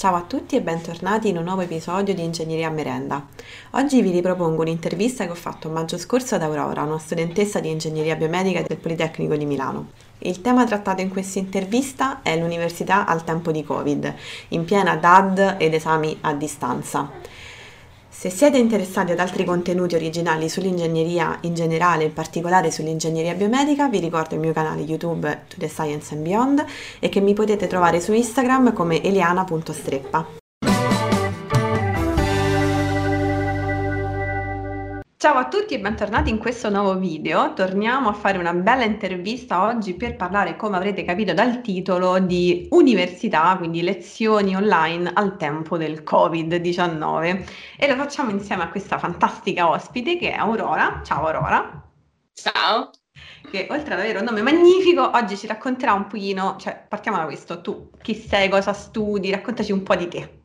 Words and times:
Ciao 0.00 0.14
a 0.14 0.22
tutti 0.22 0.56
e 0.56 0.62
bentornati 0.62 1.28
in 1.28 1.36
un 1.36 1.44
nuovo 1.44 1.60
episodio 1.60 2.14
di 2.14 2.24
Ingegneria 2.24 2.70
Merenda. 2.70 3.26
Oggi 3.72 4.00
vi 4.00 4.10
ripropongo 4.10 4.62
un'intervista 4.62 5.26
che 5.26 5.32
ho 5.32 5.34
fatto 5.34 5.68
maggio 5.68 5.98
scorso 5.98 6.36
ad 6.36 6.42
Aurora, 6.42 6.84
una 6.84 6.98
studentessa 6.98 7.60
di 7.60 7.68
Ingegneria 7.68 8.16
Biomedica 8.16 8.62
del 8.62 8.78
Politecnico 8.78 9.36
di 9.36 9.44
Milano. 9.44 9.90
Il 10.20 10.40
tema 10.40 10.64
trattato 10.64 11.02
in 11.02 11.10
questa 11.10 11.38
intervista 11.38 12.22
è 12.22 12.34
l'università 12.38 13.04
al 13.04 13.24
tempo 13.24 13.52
di 13.52 13.62
Covid, 13.62 14.14
in 14.48 14.64
piena 14.64 14.96
DAD 14.96 15.56
ed 15.58 15.74
esami 15.74 16.16
a 16.22 16.32
distanza. 16.32 17.10
Se 18.20 18.28
siete 18.28 18.58
interessati 18.58 19.12
ad 19.12 19.18
altri 19.18 19.46
contenuti 19.46 19.94
originali 19.94 20.50
sull'ingegneria 20.50 21.38
in 21.44 21.54
generale, 21.54 22.04
in 22.04 22.12
particolare 22.12 22.70
sull'ingegneria 22.70 23.32
biomedica, 23.32 23.88
vi 23.88 23.98
ricordo 23.98 24.34
il 24.34 24.42
mio 24.42 24.52
canale 24.52 24.82
YouTube 24.82 25.44
To 25.48 25.56
The 25.56 25.68
Science 25.68 26.12
and 26.12 26.22
Beyond 26.22 26.62
e 26.98 27.08
che 27.08 27.20
mi 27.20 27.32
potete 27.32 27.66
trovare 27.66 27.98
su 27.98 28.12
Instagram 28.12 28.74
come 28.74 29.02
eliana.streppa. 29.02 30.49
Ciao 35.20 35.36
a 35.36 35.48
tutti 35.48 35.74
e 35.74 35.78
bentornati 35.78 36.30
in 36.30 36.38
questo 36.38 36.70
nuovo 36.70 36.96
video. 36.96 37.52
Torniamo 37.52 38.08
a 38.08 38.14
fare 38.14 38.38
una 38.38 38.54
bella 38.54 38.84
intervista 38.84 39.66
oggi 39.66 39.92
per 39.92 40.16
parlare, 40.16 40.56
come 40.56 40.78
avrete 40.78 41.04
capito 41.04 41.34
dal 41.34 41.60
titolo, 41.60 42.18
di 42.20 42.68
università, 42.70 43.54
quindi 43.58 43.82
lezioni 43.82 44.56
online 44.56 45.10
al 45.12 45.36
tempo 45.36 45.76
del 45.76 46.04
Covid-19. 46.04 47.46
E 47.76 47.86
lo 47.86 47.96
facciamo 47.96 48.30
insieme 48.30 48.62
a 48.62 48.70
questa 48.70 48.96
fantastica 48.96 49.68
ospite 49.68 50.16
che 50.16 50.32
è 50.32 50.36
Aurora. 50.36 51.02
Ciao 51.04 51.26
Aurora. 51.26 51.86
Ciao. 52.32 52.90
Che 53.50 53.66
oltre 53.68 53.92
ad 53.92 54.00
avere 54.00 54.20
un 54.20 54.24
nome 54.24 54.40
magnifico, 54.40 55.10
oggi 55.12 55.36
ci 55.36 55.46
racconterà 55.46 55.92
un 55.92 56.06
pochino, 56.06 56.56
cioè 56.58 56.82
partiamo 56.88 57.18
da 57.18 57.24
questo, 57.26 57.60
tu 57.60 57.90
chi 58.00 58.14
sei, 58.14 58.48
cosa 58.48 58.72
studi, 58.72 59.30
raccontaci 59.30 59.70
un 59.70 59.82
po' 59.82 59.96
di 59.96 60.08
te. 60.08 60.38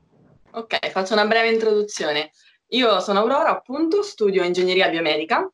Ok, 0.51 0.89
faccio 0.89 1.13
una 1.13 1.26
breve 1.26 1.49
introduzione. 1.49 2.31
Io 2.70 3.00
sono 3.00 3.20
Aurora, 3.20 3.49
appunto, 3.49 4.02
studio 4.02 4.44
ingegneria 4.44 4.90
biomedica 4.90 5.49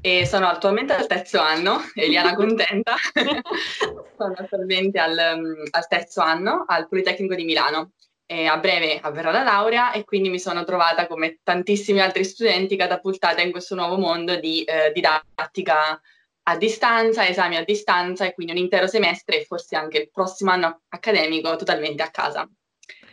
e 0.00 0.24
sono 0.24 0.46
attualmente 0.46 0.94
al 0.94 1.06
terzo 1.06 1.40
anno, 1.40 1.80
Eliana 1.94 2.34
contenta, 2.34 2.94
sono 4.16 4.34
attualmente 4.36 4.98
al, 4.98 5.18
al, 5.18 5.88
terzo 5.88 6.20
anno 6.20 6.64
al 6.66 6.88
Politecnico 6.88 7.34
di 7.34 7.44
Milano. 7.44 7.92
E 8.28 8.46
a 8.46 8.56
breve 8.56 8.98
avverrà 8.98 9.30
la 9.30 9.44
laurea 9.44 9.92
e 9.92 10.02
quindi 10.02 10.30
mi 10.30 10.40
sono 10.40 10.64
trovata 10.64 11.06
come 11.06 11.38
tantissimi 11.44 12.00
altri 12.00 12.24
studenti 12.24 12.74
catapultata 12.74 13.40
in 13.40 13.52
questo 13.52 13.76
nuovo 13.76 13.98
mondo 13.98 14.34
di 14.34 14.64
eh, 14.64 14.90
didattica 14.92 16.00
a 16.48 16.56
distanza, 16.56 17.24
esami 17.24 17.56
a 17.56 17.62
distanza 17.62 18.24
e 18.24 18.34
quindi 18.34 18.52
un 18.52 18.58
intero 18.58 18.88
semestre 18.88 19.40
e 19.40 19.44
forse 19.44 19.76
anche 19.76 19.98
il 19.98 20.10
prossimo 20.10 20.50
anno 20.50 20.80
accademico 20.88 21.54
totalmente 21.54 22.02
a 22.02 22.10
casa. 22.10 22.48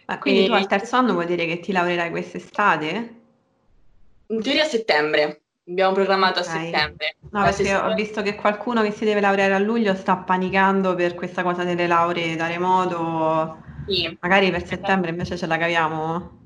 Ma 0.07 0.17
quindi 0.17 0.45
e... 0.45 0.47
tu 0.47 0.53
al 0.53 0.67
terzo 0.67 0.95
anno 0.95 1.13
vuol 1.13 1.25
dire 1.25 1.45
che 1.45 1.59
ti 1.59 1.71
laureerai 1.71 2.09
quest'estate? 2.09 3.21
In 4.27 4.41
teoria 4.41 4.63
a 4.63 4.67
settembre. 4.67 5.41
Abbiamo 5.67 5.93
programmato 5.93 6.41
okay. 6.41 6.55
a 6.55 6.59
settembre. 6.59 7.15
No, 7.31 7.43
perché 7.43 7.63
se... 7.63 7.75
ho 7.75 7.93
visto 7.93 8.21
che 8.21 8.35
qualcuno 8.35 8.81
che 8.81 8.91
si 8.91 9.05
deve 9.05 9.21
laureare 9.21 9.53
a 9.53 9.59
luglio 9.59 9.95
sta 9.95 10.17
panicando 10.17 10.93
per 10.95 11.13
questa 11.15 11.41
cosa 11.41 11.63
delle 11.63 11.87
lauree 11.87 12.35
da 12.35 12.47
remoto. 12.47 13.63
Sì. 13.87 14.17
Magari 14.19 14.51
per 14.51 14.65
settembre 14.65 15.11
invece 15.11 15.37
ce 15.37 15.45
la 15.45 15.57
caviamo. 15.57 16.41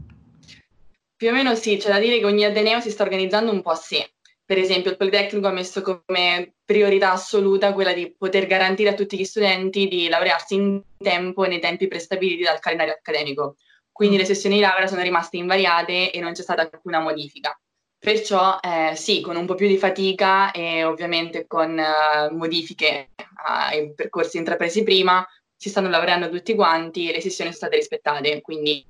Più 1.15 1.29
o 1.29 1.31
meno 1.31 1.55
sì, 1.55 1.77
c'è 1.77 1.89
da 1.89 1.97
dire 1.97 2.19
che 2.19 2.25
ogni 2.25 2.45
Ateneo 2.45 2.79
si 2.79 2.91
sta 2.91 3.01
organizzando 3.01 3.51
un 3.51 3.63
po' 3.63 3.71
a 3.71 3.75
sé. 3.75 4.11
Per 4.45 4.57
esempio, 4.57 4.91
il 4.91 4.97
Politecnico 4.97 5.47
ha 5.47 5.51
messo 5.51 5.81
come 5.81 6.53
priorità 6.63 7.11
assoluta 7.11 7.73
quella 7.73 7.91
di 7.91 8.13
poter 8.15 8.45
garantire 8.45 8.91
a 8.91 8.93
tutti 8.93 9.17
gli 9.17 9.25
studenti 9.25 9.87
di 9.87 10.07
laurearsi 10.07 10.53
in 10.53 10.81
tempo 10.97 11.43
e 11.43 11.47
nei 11.49 11.59
tempi 11.59 11.87
prestabiliti 11.87 12.43
dal 12.43 12.59
calendario 12.59 12.93
accademico. 12.93 13.55
Quindi 13.91 14.15
mm. 14.15 14.19
le 14.19 14.25
sessioni 14.25 14.55
di 14.55 14.61
laurea 14.61 14.87
sono 14.87 15.01
rimaste 15.01 15.37
invariate 15.37 16.11
e 16.11 16.19
non 16.19 16.33
c'è 16.33 16.43
stata 16.43 16.61
alcuna 16.61 16.99
modifica. 16.99 17.59
Perciò 17.99 18.59
eh, 18.61 18.95
sì, 18.95 19.21
con 19.21 19.35
un 19.35 19.45
po' 19.45 19.55
più 19.55 19.67
di 19.67 19.77
fatica 19.77 20.51
e 20.51 20.83
ovviamente 20.83 21.47
con 21.47 21.77
uh, 21.77 22.35
modifiche 22.35 23.09
ai 23.45 23.93
percorsi 23.93 24.37
intrapresi 24.37 24.83
prima, 24.83 25.25
si 25.55 25.69
stanno 25.69 25.89
laureando 25.89 26.29
tutti 26.29 26.53
quanti 26.53 27.09
e 27.09 27.13
le 27.13 27.21
sessioni 27.21 27.51
sono 27.51 27.69
state 27.69 27.75
rispettate, 27.77 28.41
quindi 28.41 28.85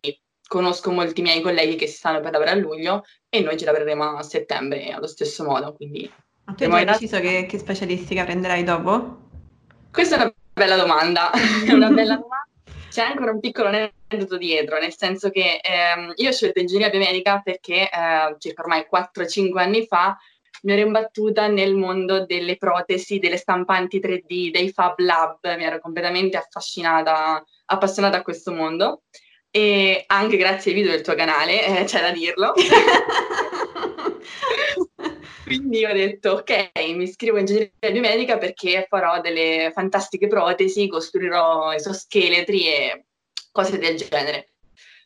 conosco 0.46 0.92
molti 0.92 1.22
miei 1.22 1.42
colleghi 1.42 1.76
che 1.76 1.88
si 1.88 1.98
stanno 1.98 2.20
per 2.20 2.31
lavorare 2.31 2.58
a 2.58 2.62
luglio 2.62 3.04
e 3.30 3.42
noi 3.42 3.58
ci 3.58 3.66
lavoreremo 3.66 4.18
a 4.18 4.24
settembre 4.24 4.92
allo 4.92 5.08
stesso 5.08 5.44
modo. 5.44 5.74
Quindi 5.74 6.10
Ma 6.46 6.54
tu 6.54 6.64
hai 6.64 6.86
deciso 6.86 7.20
che, 7.20 7.46
che 7.48 7.58
specialistica 7.58 8.26
prenderai 8.26 8.64
dopo? 8.64 9.26
Questa 9.92 10.18
è 10.18 10.22
una 10.22 10.34
bella 10.54 10.76
domanda, 10.76 11.31
è 11.66 11.72
una 11.72 11.90
bella 11.90 12.16
domanda 12.16 12.47
c'è 12.97 13.03
ancora 13.03 13.30
un 13.30 13.40
piccolo 13.40 13.68
aneddoto 13.68 14.38
dietro, 14.38 14.80
nel 14.80 14.96
senso 14.97 15.30
che 15.30 15.59
ehm, 15.62 16.13
io 16.16 16.30
ho 16.30 16.31
scelto 16.31 16.59
ingegneria 16.59 16.90
biomedica 16.90 17.41
perché 17.44 17.84
eh, 17.84 18.35
circa 18.40 18.63
ormai 18.63 18.88
4-5 18.91 19.59
anni 19.59 19.85
fa 19.85 20.18
mi 20.63 20.72
ero 20.72 20.81
imbattuta 20.81 21.46
nel 21.46 21.75
mondo 21.75 22.25
delle 22.25 22.57
protesi, 22.57 23.19
delle 23.19 23.38
stampanti 23.38 24.00
3D, 24.00 24.50
dei 24.50 24.72
Fab 24.72 24.97
Lab, 24.97 25.38
mi 25.57 25.63
ero 25.63 25.80
completamente 25.80 26.38
affascinata, 26.38 27.44
appassionata 27.66 28.18
a 28.18 28.24
questo 28.24 28.52
mondo 28.52 29.03
e 29.52 30.03
anche 30.07 30.36
grazie 30.36 30.72
ai 30.72 30.78
video 30.78 30.91
del 30.91 31.02
tuo 31.02 31.13
canale, 31.13 31.68
eh, 31.68 31.84
c'è 31.84 32.02
da 32.02 32.09
dirlo. 32.09 32.53
Quindi 35.47 35.85
ho 35.85 35.94
detto, 35.94 36.31
ok, 36.31 36.72
mi 36.94 37.03
iscrivo 37.03 37.38
in 37.38 37.46
ingegneria 37.47 37.91
biomedica 37.91 38.38
perché 38.38 38.85
farò 38.90 39.22
delle 39.22 39.72
fantastiche 39.74 40.28
protesi, 40.28 40.90
costruirò 40.90 41.72
esoscheletri 41.72 42.68
e 42.68 43.06
cose 43.50 43.78
del 43.78 43.96
genere. 43.96 44.52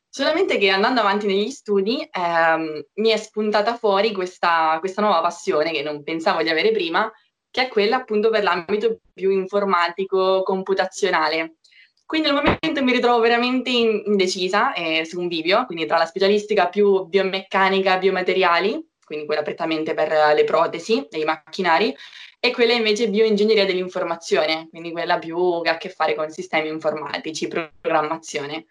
Solamente 0.09 0.57
che 0.57 0.69
andando 0.69 1.01
avanti 1.01 1.28
negli 1.28 1.51
studi 1.51 2.09
ehm, 2.12 2.85
mi 2.96 3.09
è 3.09 3.18
spuntata 3.18 3.78
fuori 3.78 4.12
questa, 4.13 4.78
questa 4.80 5.03
nuova 5.03 5.22
passione 5.22 5.72
che 5.72 5.84
non 5.84 6.01
pensavo 6.01 6.41
di 6.41 6.50
avere 6.50 6.72
prima, 6.72 7.09
che 7.51 7.66
è 7.66 7.68
quella 7.68 7.97
appunto 7.97 8.31
per 8.31 8.41
l'ambito 8.41 8.97
più 9.13 9.30
informatico, 9.30 10.41
computazionale. 10.41 11.57
Quindi 12.03 12.30
al 12.30 12.34
momento 12.34 12.84
mi 12.84 12.94
ritrovo 12.94 13.19
veramente 13.19 13.69
indecisa 13.69 14.74
eh, 14.74 15.06
su 15.06 15.19
un 15.19 15.28
bivio, 15.28 15.68
quindi 15.68 15.85
tra 15.85 16.00
la 16.00 16.07
specialistica 16.07 16.68
più 16.68 17.06
biomeccanica, 17.06 18.00
biomateriali, 18.00 18.90
quindi 19.12 19.26
quella 19.26 19.42
prettamente 19.42 19.94
per 19.94 20.10
le 20.34 20.46
protesi 20.46 21.06
e 21.12 21.20
i 21.20 21.26
macchinari, 21.26 21.94
e 22.40 22.52
quella 22.52 22.72
invece 22.72 23.10
bioingegneria 23.10 23.66
dell'informazione, 23.66 24.70
quindi 24.70 24.92
quella 24.92 25.20
più 25.20 25.62
che 25.62 25.70
ha 25.70 25.74
a 25.74 25.78
che 25.78 25.90
fare 25.90 26.16
con 26.16 26.30
sistemi 26.30 26.70
informatici, 26.70 27.50
programmazione. 27.50 28.66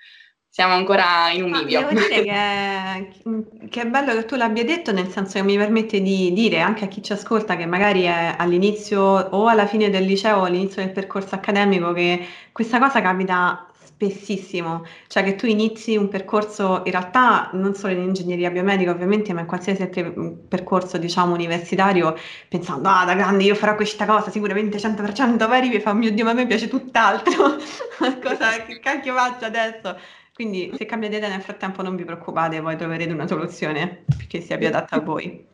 Siamo 0.48 0.72
ancora 0.72 1.30
in 1.30 1.44
un 1.44 1.52
video. 1.52 1.86
Devo 1.86 2.00
dire 2.00 2.22
che, 2.24 3.68
che, 3.68 3.80
è 3.82 3.86
bello 3.86 4.14
che 4.14 4.24
tu 4.24 4.34
l'abbia 4.34 4.64
detto, 4.64 4.90
nel 4.90 5.08
senso 5.08 5.38
che 5.38 5.44
mi 5.44 5.56
permette 5.56 6.00
di 6.00 6.32
dire 6.32 6.58
anche 6.58 6.86
a 6.86 6.88
chi 6.88 7.02
ci 7.02 7.12
ascolta 7.12 7.56
che 7.56 7.66
magari 7.66 8.02
è 8.02 8.34
all'inizio 8.36 9.00
o 9.00 9.46
alla 9.46 9.66
fine 9.66 9.90
del 9.90 10.04
liceo 10.04 10.38
o 10.38 10.44
all'inizio 10.44 10.82
del 10.82 10.90
percorso 10.90 11.36
accademico 11.36 11.92
che 11.92 12.26
questa 12.50 12.80
cosa 12.80 13.00
capita 13.00 13.69
spessissimo, 14.00 14.86
cioè 15.08 15.22
che 15.22 15.34
tu 15.34 15.44
inizi 15.44 15.96
un 15.96 16.08
percorso 16.08 16.82
in 16.86 16.90
realtà 16.90 17.50
non 17.52 17.74
solo 17.74 17.92
in 17.92 18.00
ingegneria 18.00 18.50
biomedica 18.50 18.90
ovviamente, 18.90 19.34
ma 19.34 19.40
in 19.40 19.46
qualsiasi 19.46 19.82
altro 19.82 20.38
percorso 20.48 20.96
diciamo 20.96 21.34
universitario, 21.34 22.16
pensando 22.48 22.88
ah 22.88 23.04
da 23.04 23.14
grande 23.14 23.44
io 23.44 23.54
farò 23.54 23.74
questa 23.74 24.06
cosa, 24.06 24.30
sicuramente 24.30 24.78
100% 24.78 25.48
veri, 25.48 25.70
e 25.74 25.80
fa 25.80 25.90
oh 25.90 25.94
mio 25.94 26.10
Dio 26.12 26.24
ma 26.24 26.30
a 26.30 26.34
me 26.34 26.46
piace 26.46 26.68
tutt'altro, 26.68 27.56
cosa 28.22 28.64
che 28.66 28.80
cacchio 28.80 29.14
faccio 29.14 29.44
adesso? 29.44 29.98
Quindi 30.32 30.72
se 30.74 30.86
cambiate 30.86 31.16
idea 31.16 31.28
nel 31.28 31.42
frattempo 31.42 31.82
non 31.82 31.96
vi 31.96 32.04
preoccupate, 32.04 32.60
voi 32.60 32.76
troverete 32.76 33.12
una 33.12 33.26
soluzione 33.26 34.04
che 34.28 34.40
sia 34.40 34.56
più 34.56 34.68
adatta 34.68 34.96
a 34.96 35.00
voi. 35.00 35.46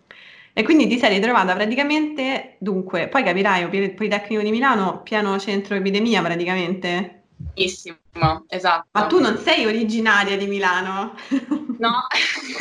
E 0.53 0.63
quindi 0.63 0.87
ti 0.87 0.99
sei 0.99 1.15
ritrovata 1.15 1.55
praticamente, 1.55 2.57
dunque, 2.59 3.09
poi 3.09 3.23
capirai, 3.25 3.69
Politecnico 3.95 4.43
di 4.43 4.51
Milano, 4.51 5.03
piano 5.03 5.39
centro 5.39 5.75
epidemia 5.75 6.23
praticamente. 6.23 7.16
Benissimo, 7.37 7.99
esatto. 8.49 8.89
Ma 8.93 9.07
tu 9.07 9.21
non 9.21 9.37
sei 9.39 9.67
originaria 9.67 10.37
di 10.37 10.47
Milano? 10.47 11.15
No, 11.77 12.07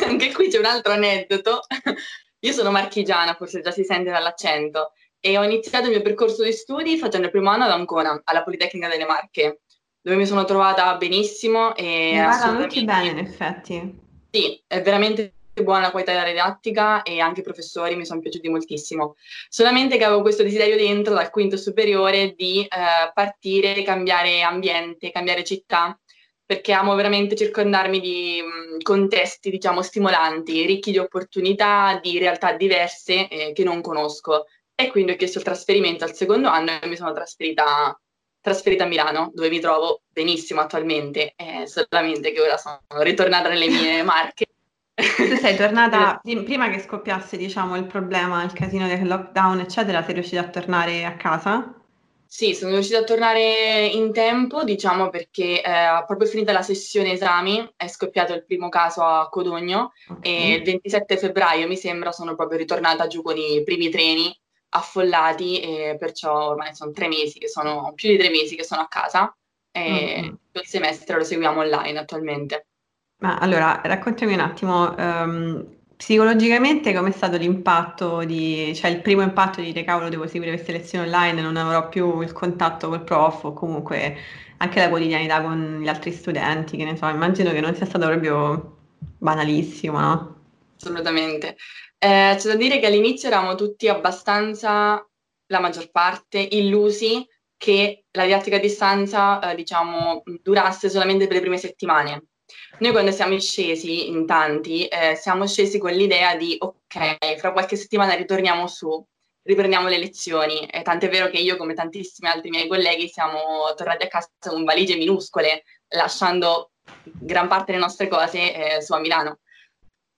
anche 0.04 0.30
qui 0.30 0.48
c'è 0.48 0.58
un 0.58 0.66
altro 0.66 0.92
aneddoto. 0.92 1.60
Io 2.40 2.52
sono 2.52 2.70
marchigiana, 2.70 3.34
forse 3.34 3.62
già 3.62 3.70
si 3.70 3.82
sente 3.82 4.10
dall'accento, 4.10 4.92
e 5.20 5.38
ho 5.38 5.42
iniziato 5.42 5.86
il 5.86 5.92
mio 5.92 6.02
percorso 6.02 6.44
di 6.44 6.52
studi 6.52 6.98
facendo 6.98 7.24
il 7.24 7.32
primo 7.32 7.48
anno 7.48 7.64
ad 7.64 7.70
Ancona, 7.70 8.20
alla 8.24 8.42
Politecnica 8.42 8.88
delle 8.88 9.06
Marche, 9.06 9.62
dove 10.02 10.18
mi 10.18 10.26
sono 10.26 10.44
trovata 10.44 10.94
benissimo. 10.96 11.74
E 11.76 12.22
mi 12.28 12.62
tutti 12.62 12.84
bene, 12.84 13.08
in 13.08 13.18
effetti. 13.18 13.98
Sì, 14.30 14.62
è 14.66 14.82
veramente 14.82 15.35
buona 15.62 15.82
la 15.82 15.90
qualità 15.90 16.12
della 16.12 16.24
didattica 16.24 17.02
e 17.02 17.20
anche 17.20 17.40
i 17.40 17.42
professori 17.42 17.96
mi 17.96 18.06
sono 18.06 18.20
piaciuti 18.20 18.48
moltissimo. 18.48 19.16
Solamente 19.48 19.96
che 19.96 20.04
avevo 20.04 20.22
questo 20.22 20.42
desiderio 20.42 20.76
dentro 20.76 21.14
dal 21.14 21.30
quinto 21.30 21.56
superiore 21.56 22.34
di 22.36 22.62
eh, 22.62 23.10
partire, 23.12 23.82
cambiare 23.82 24.42
ambiente, 24.42 25.10
cambiare 25.10 25.44
città, 25.44 25.98
perché 26.44 26.72
amo 26.72 26.94
veramente 26.94 27.34
circondarmi 27.34 28.00
di 28.00 28.40
mh, 28.42 28.82
contesti, 28.82 29.50
diciamo, 29.50 29.82
stimolanti, 29.82 30.64
ricchi 30.64 30.92
di 30.92 30.98
opportunità, 30.98 31.98
di 32.02 32.18
realtà 32.18 32.52
diverse 32.52 33.28
eh, 33.28 33.52
che 33.52 33.64
non 33.64 33.80
conosco. 33.80 34.46
E 34.74 34.90
quindi 34.90 35.12
ho 35.12 35.16
chiesto 35.16 35.38
il 35.38 35.44
trasferimento 35.44 36.04
al 36.04 36.14
secondo 36.14 36.48
anno 36.48 36.80
e 36.80 36.86
mi 36.86 36.96
sono 36.96 37.12
trasferita 37.12 37.98
trasferita 38.46 38.84
a 38.84 38.86
Milano, 38.86 39.32
dove 39.34 39.48
mi 39.48 39.58
trovo 39.58 40.02
benissimo 40.08 40.60
attualmente, 40.60 41.32
eh, 41.34 41.66
solamente 41.66 42.30
che 42.30 42.40
ora 42.40 42.56
sono 42.56 42.78
ritornata 43.00 43.48
nelle 43.48 43.66
mie 43.66 44.02
marche. 44.04 44.46
Tu 44.96 45.36
sei 45.36 45.56
tornata 45.58 46.20
prima 46.22 46.70
che 46.70 46.80
scoppiasse, 46.80 47.36
diciamo, 47.36 47.76
il 47.76 47.86
problema, 47.86 48.42
il 48.42 48.52
casino 48.54 48.86
del 48.86 49.06
lockdown, 49.06 49.60
eccetera, 49.60 50.02
sei 50.02 50.14
riuscita 50.14 50.40
a 50.40 50.48
tornare 50.48 51.04
a 51.04 51.16
casa? 51.16 51.74
Sì, 52.28 52.54
sono 52.54 52.72
riuscita 52.72 52.98
a 52.98 53.04
tornare 53.04 53.86
in 53.86 54.12
tempo, 54.12 54.64
diciamo 54.64 55.10
perché 55.10 55.62
eh, 55.62 56.04
proprio 56.06 56.26
finita 56.26 56.52
la 56.52 56.62
sessione 56.62 57.12
esami 57.12 57.72
è 57.76 57.86
scoppiato 57.86 58.34
il 58.34 58.44
primo 58.44 58.68
caso 58.68 59.02
a 59.04 59.28
Codogno 59.28 59.92
okay. 60.08 60.52
e 60.52 60.54
il 60.54 60.62
27 60.64 61.18
febbraio 61.18 61.68
mi 61.68 61.76
sembra 61.76 62.10
sono 62.10 62.34
proprio 62.34 62.58
ritornata 62.58 63.06
giù 63.06 63.22
con 63.22 63.36
i 63.36 63.62
primi 63.62 63.90
treni 63.90 64.36
affollati 64.70 65.60
e 65.60 65.96
perciò 65.98 66.48
ormai 66.48 66.74
sono 66.74 66.90
tre 66.90 67.06
mesi 67.06 67.38
che 67.38 67.48
sono, 67.48 67.92
più 67.94 68.08
di 68.08 68.18
tre 68.18 68.28
mesi 68.28 68.56
che 68.56 68.64
sono 68.64 68.80
a 68.80 68.88
casa 68.88 69.34
e 69.70 70.20
mm-hmm. 70.20 70.34
il 70.52 70.66
semestre 70.66 71.16
lo 71.16 71.24
seguiamo 71.24 71.60
online 71.60 71.98
attualmente. 71.98 72.66
Ma 73.18 73.38
allora, 73.38 73.80
raccontami 73.82 74.34
un 74.34 74.40
attimo, 74.40 74.94
um, 74.94 75.66
psicologicamente 75.96 76.92
com'è 76.92 77.10
stato 77.10 77.38
l'impatto 77.38 78.24
di, 78.24 78.74
cioè 78.74 78.90
il 78.90 79.00
primo 79.00 79.22
impatto 79.22 79.60
di 79.60 79.68
dire 79.72 79.84
cavolo 79.84 80.10
devo 80.10 80.26
seguire 80.26 80.52
queste 80.54 80.72
lezioni 80.72 81.06
online, 81.06 81.40
non 81.40 81.56
avrò 81.56 81.88
più 81.88 82.20
il 82.20 82.32
contatto 82.32 82.88
col 82.88 83.02
prof 83.02 83.44
o 83.44 83.52
comunque 83.54 84.16
anche 84.58 84.80
la 84.80 84.90
quotidianità 84.90 85.40
con 85.42 85.80
gli 85.82 85.88
altri 85.88 86.12
studenti, 86.12 86.76
che 86.76 86.84
ne 86.84 86.96
so, 86.96 87.08
immagino 87.08 87.52
che 87.52 87.60
non 87.60 87.74
sia 87.74 87.86
stato 87.86 88.06
proprio 88.06 88.76
banalissimo, 89.18 89.98
no? 89.98 90.36
Assolutamente. 90.78 91.56
Eh, 91.98 92.34
c'è 92.36 92.48
da 92.48 92.54
dire 92.54 92.78
che 92.78 92.86
all'inizio 92.86 93.28
eravamo 93.28 93.54
tutti 93.54 93.88
abbastanza, 93.88 95.06
la 95.46 95.60
maggior 95.60 95.90
parte, 95.90 96.38
illusi 96.38 97.26
che 97.56 98.04
la 98.10 98.24
didattica 98.24 98.56
a 98.56 98.60
distanza, 98.60 99.40
eh, 99.40 99.54
diciamo, 99.54 100.22
durasse 100.42 100.90
solamente 100.90 101.26
per 101.26 101.36
le 101.36 101.40
prime 101.40 101.58
settimane. 101.58 102.24
Noi 102.78 102.92
quando 102.92 103.10
siamo 103.10 103.38
scesi 103.40 104.08
in 104.08 104.26
tanti, 104.26 104.86
eh, 104.86 105.14
siamo 105.14 105.46
scesi 105.46 105.78
con 105.78 105.92
l'idea 105.92 106.36
di 106.36 106.56
ok, 106.58 107.36
fra 107.38 107.52
qualche 107.52 107.74
settimana 107.74 108.12
ritorniamo 108.12 108.66
su, 108.66 109.02
riprendiamo 109.44 109.88
le 109.88 109.96
lezioni. 109.96 110.66
E 110.66 110.82
tant'è 110.82 111.08
vero 111.08 111.28
che 111.28 111.38
io, 111.38 111.56
come 111.56 111.72
tantissimi 111.72 112.28
altri 112.28 112.50
miei 112.50 112.68
colleghi, 112.68 113.08
siamo 113.08 113.72
tornati 113.74 114.04
a 114.04 114.08
casa 114.08 114.28
con 114.38 114.64
valigie 114.64 114.96
minuscole, 114.96 115.62
lasciando 115.88 116.72
gran 117.02 117.48
parte 117.48 117.72
delle 117.72 117.82
nostre 117.82 118.08
cose 118.08 118.76
eh, 118.76 118.82
su 118.82 118.92
a 118.92 118.98
Milano. 118.98 119.38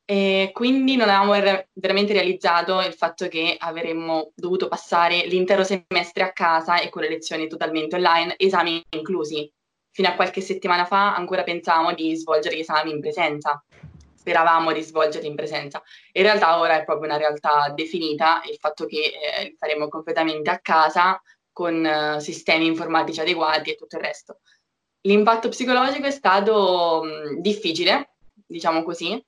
E 0.05 0.51
quindi 0.53 0.97
non 0.97 1.09
avevamo 1.11 1.33
ver- 1.41 1.69
veramente 1.75 2.13
realizzato 2.13 2.81
il 2.81 2.95
fatto 2.95 3.29
che 3.29 3.55
avremmo 3.57 4.33
dovuto 4.35 4.67
passare 4.67 5.27
l'intero 5.27 5.63
semestre 5.63 6.25
a 6.25 6.33
casa 6.33 6.81
e 6.81 6.89
con 6.89 7.03
le 7.03 7.09
lezioni 7.09 7.47
totalmente 7.47 7.95
online, 7.95 8.35
esami 8.37 8.83
inclusi. 8.97 9.49
Fino 9.99 10.11
a 10.11 10.15
qualche 10.15 10.41
settimana 10.41 10.85
fa 10.85 11.17
ancora 11.17 11.43
pensavamo 11.43 11.93
di 11.93 12.15
svolgere 12.15 12.55
gli 12.55 12.61
esami 12.61 12.93
in 12.93 13.01
presenza, 13.01 13.61
speravamo 14.15 14.73
di 14.73 14.81
svolgerli 14.81 15.27
in 15.27 15.35
presenza. 15.35 15.83
In 16.13 16.23
realtà 16.23 16.61
ora 16.61 16.81
è 16.81 16.85
proprio 16.85 17.09
una 17.09 17.19
realtà 17.19 17.73
definita, 17.75 18.41
il 18.49 18.59
fatto 18.61 18.87
che 18.87 18.97
eh, 18.99 19.57
saremo 19.59 19.89
completamente 19.89 20.51
a 20.51 20.61
casa 20.61 21.21
con 21.53 21.85
eh, 21.85 22.21
sistemi 22.21 22.67
informatici 22.67 23.19
adeguati 23.19 23.71
e 23.71 23.75
tutto 23.75 23.97
il 23.97 24.03
resto. 24.03 24.39
L'impatto 25.01 25.49
psicologico 25.49 26.07
è 26.07 26.13
stato 26.13 27.03
mh, 27.03 27.41
difficile, 27.41 28.19
diciamo 28.47 28.85
così, 28.85 29.21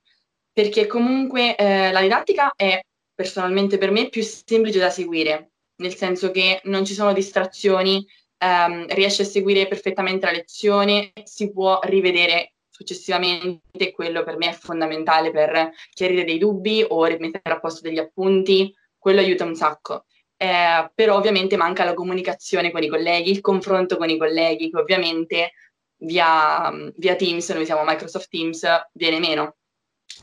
perché 0.52 0.86
comunque 0.86 1.56
eh, 1.56 1.90
la 1.90 2.00
didattica 2.00 2.52
è 2.54 2.80
personalmente 3.12 3.76
per 3.76 3.90
me 3.90 4.08
più 4.08 4.22
semplice 4.22 4.78
da 4.78 4.90
seguire, 4.90 5.50
nel 5.80 5.96
senso 5.96 6.30
che 6.30 6.60
non 6.66 6.84
ci 6.84 6.94
sono 6.94 7.12
distrazioni, 7.12 8.06
ehm, 8.40 8.86
riesce 8.88 9.22
a 9.22 9.26
seguire 9.26 9.68
perfettamente 9.68 10.26
la 10.26 10.32
lezione, 10.32 11.12
si 11.24 11.52
può 11.52 11.78
rivedere 11.82 12.54
successivamente, 12.70 13.92
quello 13.92 14.24
per 14.24 14.38
me 14.38 14.48
è 14.48 14.52
fondamentale 14.52 15.30
per 15.30 15.70
chiarire 15.92 16.24
dei 16.24 16.38
dubbi 16.38 16.84
o 16.88 17.04
rimettere 17.04 17.54
a 17.54 17.60
posto 17.60 17.82
degli 17.82 17.98
appunti, 17.98 18.74
quello 18.96 19.20
aiuta 19.20 19.44
un 19.44 19.54
sacco. 19.54 20.06
Eh, 20.36 20.90
però 20.94 21.16
ovviamente 21.16 21.58
manca 21.58 21.84
la 21.84 21.92
comunicazione 21.92 22.70
con 22.70 22.82
i 22.82 22.88
colleghi, 22.88 23.30
il 23.30 23.42
confronto 23.42 23.98
con 23.98 24.08
i 24.08 24.16
colleghi, 24.16 24.70
che 24.70 24.78
ovviamente 24.78 25.52
via, 25.98 26.72
via 26.96 27.16
Teams, 27.16 27.50
noi 27.50 27.66
siamo 27.66 27.84
Microsoft 27.84 28.30
Teams, 28.30 28.66
viene 28.92 29.18
meno. 29.18 29.56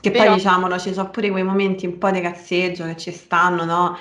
Che 0.01 0.09
Però... 0.09 0.25
poi 0.25 0.33
diciamolo, 0.33 0.79
ci 0.79 0.93
sono 0.93 1.11
pure 1.11 1.29
quei 1.29 1.43
momenti 1.43 1.85
un 1.85 1.99
po' 1.99 2.09
di 2.09 2.21
cazzeggio 2.21 2.85
che 2.85 2.97
ci 2.97 3.11
stanno, 3.11 3.63
no? 3.65 3.97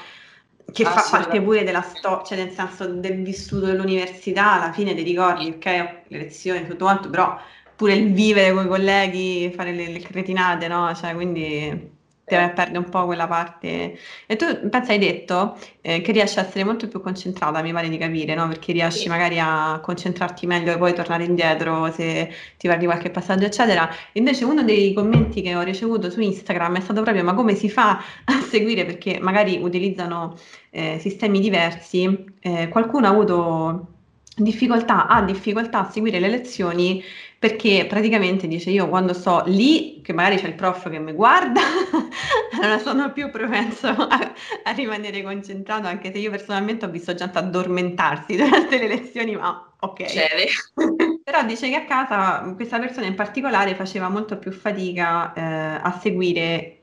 Che 0.73 0.85
fa 0.85 1.07
parte 1.11 1.41
pure 1.41 1.65
della 1.65 1.81
storia, 1.83 2.23
cioè 2.25 2.39
nel 2.39 2.53
senso 2.53 2.87
del 2.87 3.23
vissuto 3.23 3.67
dell'università, 3.67 4.53
alla 4.55 4.73
fine 4.73 4.95
ti 4.95 5.03
ricordi, 5.03 5.49
ok, 5.51 5.65
le 5.65 6.19
lezioni, 6.19 6.67
tutto 6.67 6.85
quanto, 6.85 7.09
però 7.09 7.39
pure 7.75 7.95
il 7.95 8.13
vivere 8.13 8.53
con 8.53 8.65
i 8.67 8.69
colleghi, 8.69 9.53
fare 9.55 9.73
le, 9.73 9.89
le 9.89 10.01
cretinate, 10.01 10.69
no? 10.69 10.95
Cioè, 10.95 11.15
quindi 11.15 11.96
deve 12.27 12.51
perdere 12.51 12.79
un 12.79 12.89
po' 12.89 13.05
quella 13.07 13.27
parte. 13.29 13.99
E 14.27 14.37
tu 14.37 14.69
pensa, 14.69 14.93
hai 14.93 14.99
detto 14.99 15.57
eh, 15.81 16.01
che 16.01 16.13
riesci 16.13 16.39
a 16.39 16.43
essere 16.43 16.65
molto 16.65 16.89
più 16.89 17.01
concentrata, 17.01 17.63
mi 17.63 17.73
pare 17.73 17.89
di 17.89 17.97
capire, 17.99 18.35
no? 18.35 18.49
Perché 18.49 18.73
riesci 18.73 19.03
sì. 19.03 19.09
magari 19.09 19.39
a 19.39 19.79
concentrarti 19.81 20.47
meglio 20.47 20.73
e 20.73 20.79
poi 20.79 20.93
tornare 20.93 21.25
indietro 21.25 21.91
se 21.93 22.33
ti 22.59 22.67
perdi 22.67 22.85
qualche 22.85 23.11
passaggio, 23.11 23.45
eccetera. 23.47 23.89
Invece 24.15 24.45
uno 24.45 24.65
dei 24.65 24.93
commenti 24.93 25.41
che 25.41 25.55
ho 25.55 25.63
ricevuto 25.63 26.11
su 26.11 26.21
Instagram 26.21 26.77
è 26.77 26.81
stato 26.81 27.03
proprio 27.03 27.23
ma 27.23 27.35
come 27.35 27.55
si 27.55 27.71
fa 27.71 28.03
a 28.25 28.41
seguire? 28.49 28.85
Perché 28.85 29.19
magari 29.21 29.61
utilizzano 29.63 30.37
eh, 30.71 30.99
sistemi 31.01 31.41
diversi. 31.41 32.25
Eh, 32.41 32.69
qualcuno 32.69 33.07
ha 33.07 33.11
avuto 33.11 33.95
difficoltà, 34.37 35.07
ha 35.07 35.23
difficoltà 35.23 35.87
a 35.87 35.91
seguire 35.91 36.21
le 36.21 36.29
lezioni 36.29 37.03
perché 37.39 37.85
praticamente 37.87 38.49
dice 38.49 38.71
io 38.71 38.89
quando 38.89 39.13
sto 39.13 39.43
lì, 39.47 40.01
che 40.03 40.15
magari 40.15 40.37
c'è 40.37 40.47
il 40.47 40.55
prof 40.55 40.89
che 40.89 40.99
mi 40.99 41.13
guarda, 41.13 41.61
non 42.63 42.81
sono 42.81 43.13
più 43.13 43.31
propenso 43.31 43.89
a, 43.89 44.33
a, 44.63 44.71
rimanere 44.73 45.23
concentrato, 45.23 45.87
anche 45.87 46.11
se 46.13 46.19
io 46.19 46.31
personalmente 46.31 46.87
ho 46.87 46.89
visto 46.89 47.15
gente 47.15 47.39
addormentarsi 47.39 48.37
durante 48.37 48.79
le 48.79 48.89
lezioni, 48.89 49.37
ma 49.37 49.71
ok. 49.79 50.09
Succede. 50.09 50.47
Però 51.23 51.45
dice 51.45 51.69
che 51.69 51.77
a 51.77 51.85
casa 51.85 52.53
questa 52.55 52.79
persona 52.79 53.07
in 53.07 53.15
particolare 53.15 53.75
faceva 53.75 54.09
molto 54.09 54.39
più 54.39 54.53
fatica 54.53 55.33
eh, 55.35 55.41
a 55.83 55.99
seguire 56.01 56.81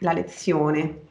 la 0.00 0.12
lezione. 0.12 1.10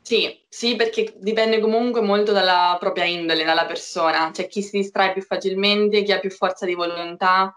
Sì, 0.00 0.40
sì, 0.48 0.76
perché 0.76 1.12
dipende 1.18 1.60
comunque 1.60 2.00
molto 2.00 2.32
dalla 2.32 2.74
propria 2.80 3.04
indole, 3.04 3.44
dalla 3.44 3.66
persona. 3.66 4.30
C'è 4.32 4.48
chi 4.48 4.62
si 4.62 4.78
distrae 4.78 5.12
più 5.12 5.20
facilmente, 5.20 6.02
chi 6.02 6.12
ha 6.12 6.18
più 6.18 6.30
forza 6.30 6.64
di 6.64 6.72
volontà 6.72 7.54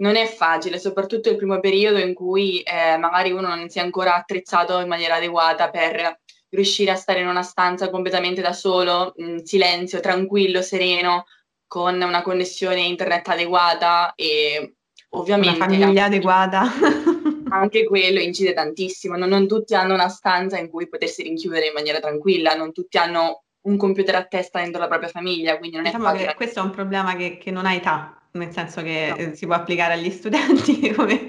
non 0.00 0.16
è 0.16 0.26
facile, 0.26 0.78
soprattutto 0.78 1.30
il 1.30 1.36
primo 1.36 1.60
periodo 1.60 1.98
in 1.98 2.14
cui 2.14 2.60
eh, 2.60 2.96
magari 2.96 3.30
uno 3.32 3.54
non 3.54 3.68
si 3.68 3.78
è 3.78 3.82
ancora 3.82 4.14
attrezzato 4.14 4.80
in 4.80 4.88
maniera 4.88 5.16
adeguata 5.16 5.70
per 5.70 6.20
riuscire 6.50 6.90
a 6.90 6.96
stare 6.96 7.20
in 7.20 7.28
una 7.28 7.42
stanza 7.42 7.90
completamente 7.90 8.40
da 8.40 8.52
solo, 8.52 9.12
in 9.16 9.44
silenzio, 9.44 10.00
tranquillo, 10.00 10.62
sereno, 10.62 11.26
con 11.66 12.00
una 12.00 12.22
connessione 12.22 12.80
internet 12.80 13.28
adeguata 13.28 14.14
e 14.16 14.74
ovviamente... 15.10 15.56
Una 15.56 15.66
famiglia 15.66 16.04
adeguata. 16.04 16.64
anche 17.50 17.84
quello 17.84 18.20
incide 18.20 18.52
tantissimo, 18.52 19.16
non, 19.16 19.28
non 19.28 19.46
tutti 19.46 19.74
hanno 19.74 19.94
una 19.94 20.08
stanza 20.08 20.58
in 20.58 20.70
cui 20.70 20.88
potersi 20.88 21.22
rinchiudere 21.22 21.66
in 21.66 21.72
maniera 21.72 22.00
tranquilla, 22.00 22.54
non 22.54 22.72
tutti 22.72 22.96
hanno 22.96 23.44
un 23.62 23.76
computer 23.76 24.14
a 24.14 24.24
testa 24.24 24.60
dentro 24.60 24.80
la 24.80 24.88
propria 24.88 25.08
famiglia, 25.08 25.58
quindi 25.58 25.76
non 25.76 25.84
diciamo 25.84 26.08
è 26.08 26.12
facile. 26.12 26.34
questo 26.34 26.60
è 26.60 26.62
un 26.62 26.70
problema 26.70 27.14
che, 27.16 27.36
che 27.36 27.50
non 27.50 27.66
ha 27.66 27.74
età, 27.74 28.19
nel 28.32 28.52
senso 28.52 28.82
che 28.82 29.06
no. 29.08 29.16
Eh, 29.16 29.34
si 29.34 29.46
può 29.46 29.54
applicare 29.54 29.94
agli 29.94 30.10
studenti 30.10 30.90
come, 30.94 31.28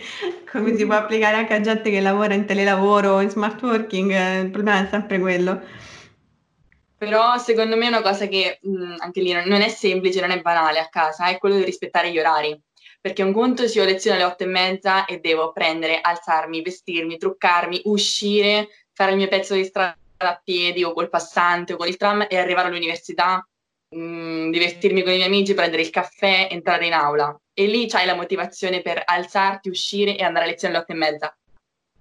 come, 0.52 0.76
si 0.76 0.86
può 0.86 0.96
applicare 0.96 1.38
anche 1.38 1.54
a 1.54 1.62
gente 1.62 1.90
che 1.90 2.00
lavora 2.00 2.34
in 2.34 2.46
telelavoro 2.46 3.14
o 3.14 3.22
in 3.22 3.30
smart 3.30 3.62
working, 3.62 4.12
eh, 4.12 4.40
il 4.42 4.52
problema 4.52 4.86
è 4.86 4.90
sempre 4.90 5.20
quello. 5.20 5.62
Però 6.98 7.38
secondo 7.38 7.76
me 7.76 7.86
è 7.86 7.88
una 7.88 8.02
cosa 8.02 8.28
che 8.28 8.60
mh, 8.62 8.98
anche 9.00 9.22
lì 9.22 9.32
non, 9.32 9.46
non, 9.46 9.62
è 9.62 9.70
semplice, 9.70 10.22
non 10.22 10.30
è 10.30 10.40
banale 10.42 10.80
a 10.80 10.88
casa, 10.88 11.26
è 11.28 11.40
quello 11.40 11.56
di 11.56 11.64
rispettare 11.64 12.12
gli 12.12 12.20
orari. 12.20 12.60
Perché 13.02 13.24
un 13.24 13.34
conto 13.34 13.68
se 13.68 13.82
ho 13.82 13.86
lezione 13.86 14.18
alle 14.18 14.26
otto 14.26 14.44
e 14.44 14.48
mezza 14.48 15.06
e 15.06 15.18
devo 15.18 15.52
prendere, 15.52 16.00
alzarmi, 16.00 16.62
vestirmi, 16.62 17.18
truccarmi, 17.18 17.82
uscire, 17.86 18.68
fare 18.94 19.12
il 19.12 19.18
mio 19.18 19.28
pezzo 19.28 19.56
di 19.56 19.66
strada 19.66 19.98
a 20.18 20.40
piedi 20.44 20.84
o 20.84 20.94
col 20.94 21.10
passante 21.10 21.74
o 21.74 21.78
con 21.78 21.88
il 21.88 21.98
tram 21.98 22.28
e 22.30 22.38
arrivare 22.38 22.68
all'università 22.68 23.44
mh, 23.96 24.00
mm, 24.00 24.52
divertirmi 24.52 25.04
con 25.04 25.14
i 25.14 25.18
miei 25.18 25.28
amici, 25.28 25.54
prendere 25.54 25.82
il 25.82 25.90
caffè, 25.90 26.48
entrare 26.52 26.86
in 26.86 26.94
aula. 26.94 27.38
E 27.54 27.66
lì 27.66 27.88
c'hai 27.88 28.06
la 28.06 28.16
motivazione 28.16 28.82
per 28.82 29.02
alzarti, 29.06 29.70
uscire 29.70 30.18
e 30.18 30.24
andare 30.24 30.46
a 30.46 30.48
lezione 30.50 30.74
alle 30.74 30.84
otto 30.84 30.94
e 30.94 30.96
mezza. 30.96 31.38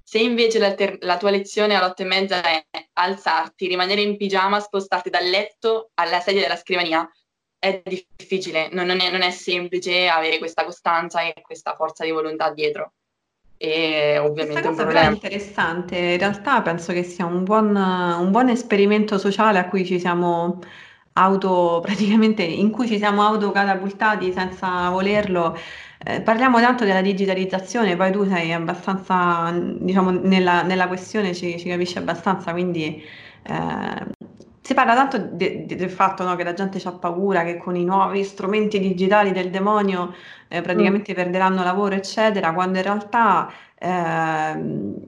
Se 0.02 0.18
invece 0.18 0.58
la, 0.58 0.74
ter- 0.74 1.02
la 1.02 1.16
tua 1.16 1.30
lezione 1.30 1.74
alle 1.74 1.86
otto 1.86 2.02
e 2.02 2.06
mezza 2.06 2.42
è 2.42 2.64
alzarti, 2.94 3.68
rimanere 3.68 4.00
in 4.00 4.16
pigiama, 4.16 4.60
spostarti 4.60 5.10
dal 5.10 5.28
letto 5.28 5.90
alla 5.94 6.20
sedia 6.20 6.40
della 6.40 6.56
scrivania, 6.56 7.08
è 7.58 7.82
difficile, 7.84 8.68
non, 8.72 8.86
non, 8.86 9.00
è, 9.00 9.10
non 9.10 9.22
è 9.22 9.30
semplice 9.30 10.08
avere 10.08 10.38
questa 10.38 10.64
costanza 10.64 11.22
e 11.22 11.34
questa 11.42 11.74
forza 11.74 12.04
di 12.04 12.10
volontà 12.10 12.50
dietro 12.50 12.94
e 13.62 14.16
ovviamente 14.16 14.62
Questa 14.62 14.86
cosa 14.86 15.00
è 15.02 15.10
interessante, 15.10 15.98
in 15.98 16.18
realtà 16.18 16.62
penso 16.62 16.94
che 16.94 17.02
sia 17.02 17.26
un 17.26 17.44
buon, 17.44 17.76
un 17.76 18.30
buon 18.30 18.48
esperimento 18.48 19.18
sociale 19.18 19.58
a 19.58 19.68
cui 19.68 19.84
ci 19.84 20.00
siamo 20.00 20.60
auto 21.14 21.80
praticamente 21.84 22.42
in 22.42 22.70
cui 22.70 22.86
ci 22.86 22.98
siamo 22.98 23.22
autocatapultati 23.22 24.32
senza 24.32 24.88
volerlo. 24.90 25.56
Eh, 26.02 26.22
parliamo 26.22 26.60
tanto 26.60 26.84
della 26.84 27.02
digitalizzazione, 27.02 27.94
poi 27.96 28.10
tu 28.10 28.26
sei 28.26 28.52
abbastanza, 28.52 29.52
diciamo, 29.52 30.10
nella, 30.10 30.62
nella 30.62 30.88
questione 30.88 31.34
ci, 31.34 31.58
ci, 31.58 31.68
capisci 31.68 31.98
abbastanza, 31.98 32.52
quindi 32.52 33.02
eh, 33.42 34.06
si 34.62 34.72
parla 34.74 34.94
tanto 34.94 35.18
de, 35.18 35.66
de, 35.66 35.76
del 35.76 35.90
fatto 35.90 36.24
no, 36.24 36.36
che 36.36 36.44
la 36.44 36.54
gente 36.54 36.80
ha 36.82 36.92
paura 36.92 37.44
che 37.44 37.58
con 37.58 37.76
i 37.76 37.84
nuovi 37.84 38.24
strumenti 38.24 38.78
digitali 38.78 39.32
del 39.32 39.50
demonio 39.50 40.14
eh, 40.48 40.62
praticamente 40.62 41.12
mm. 41.12 41.16
perderanno 41.16 41.62
lavoro, 41.62 41.94
eccetera, 41.94 42.54
quando 42.54 42.78
in 42.78 42.84
realtà 42.84 43.50
eh, 43.78 44.54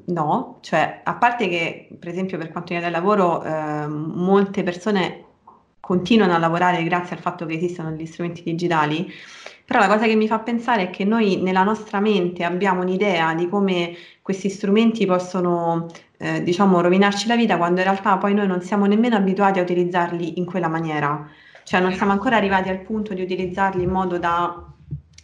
no, 0.07 0.59
cioè 0.61 1.01
a 1.05 1.15
parte 1.15 1.49
che 1.49 1.89
per 1.99 2.09
esempio 2.09 2.39
per 2.39 2.51
quanto 2.51 2.75
riguarda 2.75 2.97
il 2.97 3.03
lavoro 3.03 3.43
eh, 3.45 3.87
molte 3.87 4.63
persone 4.63 5.25
continuano 5.83 6.33
a 6.33 6.39
lavorare 6.39 6.85
grazie 6.85 7.17
al 7.17 7.21
fatto 7.21 7.45
che 7.45 7.55
esistano 7.55 7.91
gli 7.91 8.07
strumenti 8.07 8.45
digitali, 8.45 9.13
però 9.65 9.81
la 9.81 9.89
cosa 9.89 10.07
che 10.07 10.15
mi 10.15 10.29
fa 10.29 10.39
pensare 10.39 10.83
è 10.85 10.91
che 10.91 11.05
noi 11.05 11.43
nella 11.43 11.65
nostra 11.65 11.99
mente 11.99 12.45
abbiamo 12.45 12.83
un'idea 12.83 13.35
di 13.35 13.49
come 13.49 13.93
questi 14.23 14.49
strumenti 14.49 15.07
possono 15.07 15.89
eh, 16.19 16.41
diciamo 16.45 16.81
rovinarci 16.81 17.27
la 17.27 17.35
vita 17.35 17.57
quando 17.57 17.81
in 17.81 17.87
realtà 17.87 18.17
poi 18.17 18.33
noi 18.33 18.47
non 18.47 18.63
siamo 18.63 18.87
nemmeno 18.87 19.17
abituati 19.17 19.59
a 19.59 19.63
utilizzarli 19.63 20.39
in 20.39 20.45
quella 20.45 20.69
maniera, 20.69 21.29
cioè 21.65 21.81
non 21.81 21.93
siamo 21.93 22.13
ancora 22.13 22.37
arrivati 22.37 22.69
al 22.69 22.79
punto 22.79 23.13
di 23.13 23.23
utilizzarli 23.23 23.83
in 23.83 23.91
modo 23.91 24.19
da 24.19 24.73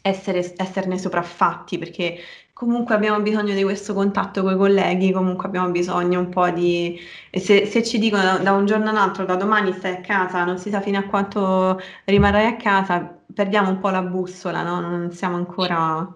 essere, 0.03 0.55
esserne 0.57 0.99
sopraffatti, 0.99 1.79
perché 1.79 2.19
comunque 2.59 2.97
abbiamo 2.97 3.21
bisogno 3.21 3.55
di 3.55 3.63
questo 3.63 3.95
contatto 3.95 4.43
con 4.43 4.55
i 4.55 4.57
colleghi, 4.57 5.13
comunque 5.13 5.47
abbiamo 5.47 5.71
bisogno 5.71 6.19
un 6.19 6.29
po' 6.29 6.51
di... 6.51 7.01
Se, 7.31 7.67
se, 7.67 7.85
ci 7.85 7.99
dicono 7.99 8.39
da 8.39 8.51
un 8.51 8.67
giorno 8.67 8.91
all'altro, 8.91 9.25
da 9.25 9.37
domani 9.37 9.73
stai 9.73 9.93
a 9.93 10.01
casa, 10.01 10.43
non 10.43 10.59
si 10.59 10.69
sa 10.69 10.81
fino 10.81 10.99
a 10.99 11.05
quanto 11.05 11.81
rimarrai 12.07 12.47
a 12.47 12.57
casa, 12.57 13.17
perdiamo 13.33 13.69
un 13.71 13.79
po' 13.79 13.91
la 13.91 14.03
bussola, 14.03 14.65
no? 14.65 14.81
Non 14.81 15.13
siamo 15.13 15.37
ancora... 15.37 16.13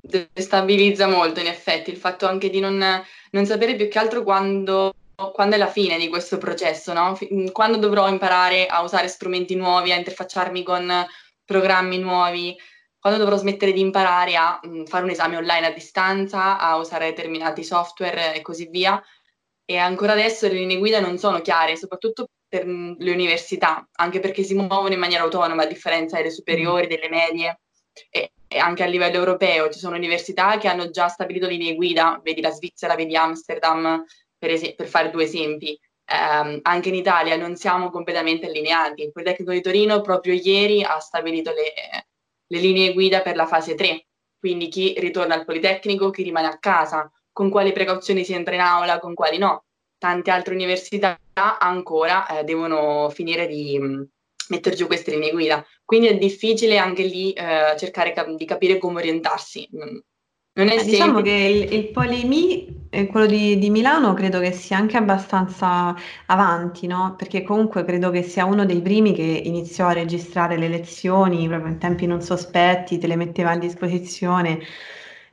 Destabilizza 0.00 1.08
molto 1.08 1.40
in 1.40 1.46
effetti 1.46 1.90
il 1.90 1.96
fatto 1.96 2.28
anche 2.28 2.48
di 2.48 2.60
non, 2.60 2.80
non 3.30 3.44
sapere 3.44 3.74
più 3.74 3.88
che 3.88 3.98
altro 3.98 4.22
quando 4.22 4.94
quando 5.32 5.54
è 5.54 5.58
la 5.58 5.68
fine 5.68 5.96
di 5.96 6.08
questo 6.08 6.38
processo, 6.38 6.92
no? 6.92 7.18
Quando 7.50 7.78
dovrò 7.78 8.08
imparare 8.08 8.66
a 8.66 8.82
usare 8.82 9.08
strumenti 9.08 9.56
nuovi, 9.56 9.90
a 9.90 9.96
interfacciarmi 9.96 10.62
con 10.62 10.92
programmi 11.44 11.98
nuovi, 11.98 12.56
quando 13.04 13.20
dovrò 13.20 13.36
smettere 13.36 13.72
di 13.72 13.80
imparare 13.80 14.34
a 14.34 14.58
mh, 14.62 14.78
mm, 14.78 14.84
fare 14.84 15.04
un 15.04 15.10
esame 15.10 15.36
online 15.36 15.66
a 15.66 15.72
distanza, 15.72 16.58
a 16.58 16.76
usare 16.78 17.04
determinati 17.10 17.62
software 17.62 18.34
e 18.34 18.40
così 18.40 18.66
via. 18.70 18.98
E 19.66 19.76
ancora 19.76 20.12
adesso 20.12 20.46
le 20.48 20.54
linee 20.54 20.78
guida 20.78 21.00
non 21.00 21.18
sono 21.18 21.42
chiare, 21.42 21.76
soprattutto 21.76 22.28
per 22.48 22.64
mh, 22.64 22.70
mm, 22.70 22.92
le 23.00 23.12
università, 23.12 23.86
anche 23.96 24.20
perché 24.20 24.42
si 24.42 24.54
muovono 24.54 24.94
in 24.94 25.00
maniera 25.00 25.22
autonoma, 25.22 25.64
a 25.64 25.66
differenza 25.66 26.16
delle 26.16 26.30
superiori, 26.30 26.86
delle 26.86 27.10
medie. 27.10 27.60
E, 28.08 28.32
e 28.48 28.58
anche 28.58 28.82
a 28.82 28.86
livello 28.86 29.16
europeo 29.18 29.68
ci 29.68 29.78
sono 29.78 29.96
università 29.96 30.56
che 30.56 30.68
hanno 30.68 30.88
già 30.88 31.08
stabilito 31.08 31.46
linee 31.46 31.74
guida, 31.74 32.18
vedi 32.24 32.40
la 32.40 32.50
Svizzera, 32.52 32.94
vedi 32.94 33.16
Amsterdam, 33.16 34.02
per, 34.38 34.50
es- 34.50 34.74
per 34.74 34.86
fare 34.86 35.10
due 35.10 35.24
esempi. 35.24 35.78
Um, 36.10 36.58
anche 36.62 36.88
in 36.88 36.94
Italia 36.94 37.36
non 37.36 37.54
siamo 37.56 37.90
completamente 37.90 38.46
allineati. 38.46 39.02
Il 39.02 39.12
Politecnico 39.12 39.52
di 39.52 39.60
Torino 39.60 40.00
proprio 40.00 40.32
ieri 40.32 40.82
ha 40.82 40.98
stabilito 41.00 41.50
le, 41.50 41.72
le 42.46 42.58
linee 42.58 42.92
guida 42.92 43.22
per 43.22 43.36
la 43.36 43.46
fase 43.46 43.74
3, 43.74 44.06
quindi 44.38 44.68
chi 44.68 44.94
ritorna 44.98 45.34
al 45.34 45.44
Politecnico, 45.44 46.10
chi 46.10 46.22
rimane 46.22 46.46
a 46.46 46.58
casa, 46.58 47.10
con 47.32 47.50
quali 47.50 47.72
precauzioni 47.72 48.24
si 48.24 48.32
entra 48.32 48.54
in 48.54 48.60
aula, 48.60 48.98
con 48.98 49.14
quali 49.14 49.38
no. 49.38 49.64
Tante 49.98 50.30
altre 50.30 50.54
università 50.54 51.18
ancora 51.58 52.26
eh, 52.26 52.44
devono 52.44 53.08
finire 53.10 53.46
di 53.46 53.78
mh, 53.78 53.86
mm, 53.86 54.02
mettere 54.48 54.76
giù 54.76 54.86
queste 54.86 55.10
linee 55.10 55.30
guida, 55.30 55.64
quindi 55.84 56.08
è 56.08 56.18
difficile 56.18 56.76
anche 56.76 57.02
lì 57.04 57.32
eh, 57.32 57.74
cercare 57.78 58.12
cap- 58.12 58.34
di 58.34 58.44
capire 58.44 58.78
come 58.78 59.00
orientarsi. 59.00 59.68
Mm, 59.74 59.98
non 60.54 60.68
è 60.68 60.78
eh, 60.78 60.84
diciamo 60.84 61.20
che 61.20 61.30
il, 61.30 61.72
il 61.72 61.90
Polimi, 61.90 62.86
eh, 62.90 63.06
quello 63.06 63.26
di, 63.26 63.58
di 63.58 63.70
Milano, 63.70 64.14
credo 64.14 64.38
che 64.40 64.52
sia 64.52 64.76
anche 64.76 64.96
abbastanza 64.96 65.94
avanti, 66.26 66.86
no? 66.86 67.14
Perché 67.16 67.42
comunque 67.42 67.84
credo 67.84 68.10
che 68.10 68.22
sia 68.22 68.44
uno 68.44 68.64
dei 68.64 68.80
primi 68.80 69.12
che 69.14 69.22
iniziò 69.22 69.88
a 69.88 69.92
registrare 69.92 70.56
le 70.56 70.68
lezioni 70.68 71.48
proprio 71.48 71.72
in 71.72 71.78
tempi 71.78 72.06
non 72.06 72.20
sospetti, 72.22 72.98
te 72.98 73.06
le 73.08 73.16
metteva 73.16 73.50
a 73.50 73.58
disposizione. 73.58 74.60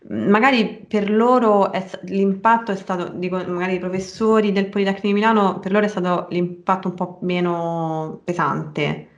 Magari 0.09 0.83
per 0.87 1.11
loro 1.11 1.71
è, 1.71 1.87
l'impatto 2.05 2.71
è 2.71 2.75
stato, 2.75 3.09
dico, 3.13 3.37
magari 3.45 3.75
i 3.75 3.79
professori 3.79 4.51
del 4.51 4.69
Politecnico 4.69 5.07
di 5.07 5.13
Milano, 5.13 5.59
per 5.59 5.71
loro 5.71 5.85
è 5.85 5.87
stato 5.89 6.27
l'impatto 6.31 6.87
un 6.87 6.95
po' 6.95 7.19
meno 7.21 8.21
pesante. 8.23 9.10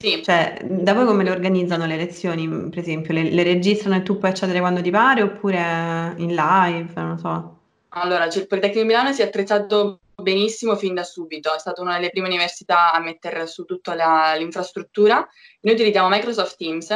Sì. 0.00 0.22
Cioè, 0.22 0.60
da 0.62 0.94
voi 0.94 1.06
come 1.06 1.24
le 1.24 1.32
organizzano 1.32 1.84
le 1.84 1.96
lezioni, 1.96 2.46
per 2.68 2.78
esempio? 2.78 3.12
Le, 3.12 3.30
le 3.30 3.42
registrano 3.42 3.96
e 3.96 4.02
tu 4.04 4.16
puoi 4.16 4.30
accedere 4.30 4.60
quando 4.60 4.80
ti 4.80 4.90
pare 4.90 5.22
oppure 5.22 6.14
in 6.18 6.36
live, 6.36 6.92
non 6.94 7.18
so. 7.18 7.58
Allora, 7.88 8.28
cioè, 8.28 8.42
il 8.42 8.46
Politecnico 8.46 8.82
di 8.82 8.86
Milano 8.86 9.12
si 9.12 9.22
è 9.22 9.24
attrezzato 9.24 9.98
benissimo 10.14 10.76
fin 10.76 10.94
da 10.94 11.02
subito, 11.02 11.52
è 11.52 11.58
stata 11.58 11.80
una 11.80 11.94
delle 11.94 12.10
prime 12.10 12.28
università 12.28 12.92
a 12.92 13.00
mettere 13.00 13.48
su 13.48 13.64
tutta 13.64 13.94
la, 13.94 14.34
l'infrastruttura. 14.36 15.26
Noi 15.62 15.74
utilizziamo 15.74 16.08
Microsoft 16.08 16.56
Teams 16.56 16.90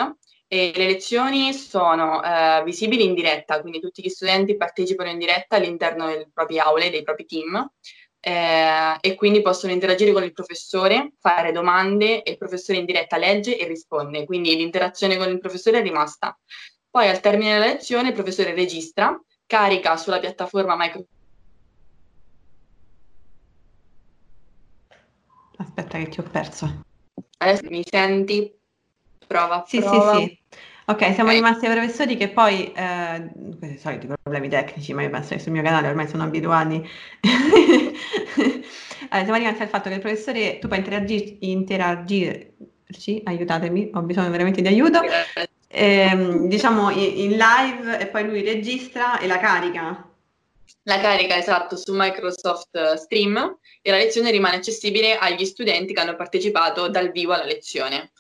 e 0.46 0.72
le 0.72 0.86
lezioni 0.86 1.52
sono 1.54 2.22
eh, 2.22 2.62
visibili 2.64 3.04
in 3.04 3.14
diretta, 3.14 3.60
quindi 3.60 3.80
tutti 3.80 4.02
gli 4.02 4.08
studenti 4.10 4.56
partecipano 4.56 5.10
in 5.10 5.18
diretta 5.18 5.56
all'interno 5.56 6.06
delle 6.06 6.28
proprie 6.32 6.60
aule, 6.60 6.90
dei 6.90 7.02
propri 7.02 7.26
team 7.26 7.68
eh, 8.24 8.96
e 9.00 9.14
quindi 9.16 9.42
possono 9.42 9.72
interagire 9.72 10.12
con 10.12 10.22
il 10.22 10.32
professore, 10.32 11.14
fare 11.18 11.50
domande 11.50 12.22
e 12.22 12.30
il 12.30 12.38
professore 12.38 12.78
in 12.78 12.84
diretta 12.84 13.16
legge 13.16 13.58
e 13.58 13.66
risponde, 13.66 14.24
quindi 14.24 14.54
l'interazione 14.54 15.16
con 15.16 15.28
il 15.28 15.40
professore 15.40 15.80
è 15.80 15.82
rimasta. 15.82 16.38
Poi 16.88 17.08
al 17.08 17.20
termine 17.20 17.54
della 17.54 17.66
lezione 17.66 18.08
il 18.08 18.14
professore 18.14 18.54
registra, 18.54 19.20
carica 19.44 19.96
sulla 19.96 20.20
piattaforma 20.20 20.76
Microsoft. 20.76 21.10
Aspetta 25.56 25.98
che 25.98 26.08
ti 26.08 26.20
ho 26.20 26.22
perso. 26.22 26.80
Adesso 27.38 27.68
mi 27.70 27.82
senti? 27.84 28.56
Prova, 29.26 29.64
sì, 29.66 29.78
prova. 29.80 30.16
Sì, 30.16 30.26
sì. 30.26 30.40
Ok, 30.84 30.98
siamo 31.14 31.30
okay. 31.30 31.36
rimasti 31.36 31.66
ai 31.66 31.72
professori 31.72 32.16
che 32.16 32.28
poi, 32.28 32.72
eh, 32.72 33.30
questi 33.56 33.78
soliti 33.78 34.08
problemi 34.08 34.48
tecnici, 34.48 34.92
ma 34.92 35.02
io 35.02 35.10
penso 35.10 35.34
che 35.34 35.40
sul 35.40 35.52
mio 35.52 35.62
canale 35.62 35.86
ormai 35.88 36.08
sono 36.08 36.24
abituati. 36.24 36.74
allora, 39.08 39.24
siamo 39.24 39.36
rimasti 39.36 39.62
al 39.62 39.68
fatto 39.68 39.88
che 39.88 39.94
il 39.94 40.00
professore, 40.00 40.58
tu 40.58 40.66
puoi 40.66 40.80
interagir, 40.80 41.36
interagirci, 41.38 43.22
aiutatemi, 43.24 43.90
ho 43.94 44.02
bisogno 44.02 44.30
veramente 44.30 44.60
di 44.60 44.66
aiuto, 44.66 45.00
eh, 45.68 46.46
diciamo 46.48 46.90
in 46.90 47.36
live 47.36 47.98
e 48.00 48.06
poi 48.08 48.24
lui 48.24 48.42
registra 48.42 49.20
e 49.20 49.28
la 49.28 49.38
carica. 49.38 50.08
La 50.84 50.98
carica, 50.98 51.36
esatto, 51.36 51.76
su 51.76 51.94
Microsoft 51.94 52.94
Stream 52.94 53.58
e 53.80 53.90
la 53.90 53.98
lezione 53.98 54.32
rimane 54.32 54.56
accessibile 54.56 55.16
agli 55.16 55.44
studenti 55.44 55.94
che 55.94 56.00
hanno 56.00 56.16
partecipato 56.16 56.88
dal 56.88 57.12
vivo 57.12 57.34
alla 57.34 57.44
lezione. 57.44 58.10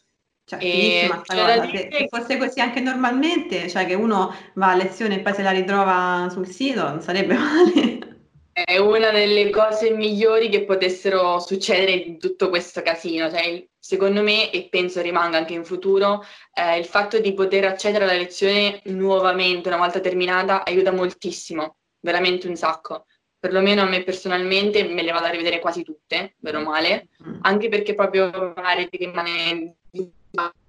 Cioè, 0.44 0.58
e 0.60 1.08
cosa. 1.08 1.70
Se, 1.70 1.88
se, 1.90 2.08
fosse 2.08 2.36
così 2.36 2.60
anche 2.60 2.80
normalmente, 2.80 3.68
cioè 3.68 3.86
che 3.86 3.94
uno 3.94 4.34
va 4.54 4.70
a 4.70 4.76
lezione 4.76 5.16
e 5.16 5.20
poi 5.20 5.34
se 5.34 5.42
la 5.42 5.50
ritrova 5.50 6.28
sul 6.30 6.48
sito, 6.48 6.82
non 6.82 7.00
sarebbe 7.00 7.34
male. 7.38 8.10
È 8.52 8.76
una 8.76 9.10
delle 9.10 9.48
cose 9.48 9.90
migliori 9.92 10.50
che 10.50 10.64
potessero 10.64 11.38
succedere 11.38 11.92
in 11.92 12.18
tutto 12.18 12.50
questo 12.50 12.82
casino. 12.82 13.30
Cioè, 13.30 13.66
secondo 13.78 14.22
me, 14.22 14.50
e 14.50 14.68
penso 14.68 15.00
rimanga 15.00 15.38
anche 15.38 15.54
in 15.54 15.64
futuro, 15.64 16.22
eh, 16.52 16.78
il 16.78 16.84
fatto 16.84 17.18
di 17.18 17.32
poter 17.32 17.64
accedere 17.64 18.04
alla 18.04 18.12
lezione 18.12 18.82
nuovamente, 18.84 19.68
una 19.68 19.78
volta 19.78 20.00
terminata, 20.00 20.64
aiuta 20.64 20.92
moltissimo, 20.92 21.76
veramente 22.00 22.46
un 22.46 22.56
sacco. 22.56 23.06
Perlomeno 23.38 23.82
a 23.82 23.86
me 23.86 24.04
personalmente 24.04 24.84
me 24.84 25.02
le 25.02 25.12
vado 25.12 25.26
a 25.26 25.30
rivedere 25.30 25.58
quasi 25.58 25.82
tutte, 25.82 26.34
bene 26.38 26.58
o 26.58 26.62
male, 26.62 27.08
mm. 27.26 27.38
anche 27.40 27.68
perché 27.68 27.94
proprio 27.94 28.52
magari 28.54 28.88
ti 28.88 28.98
rimane 28.98 29.76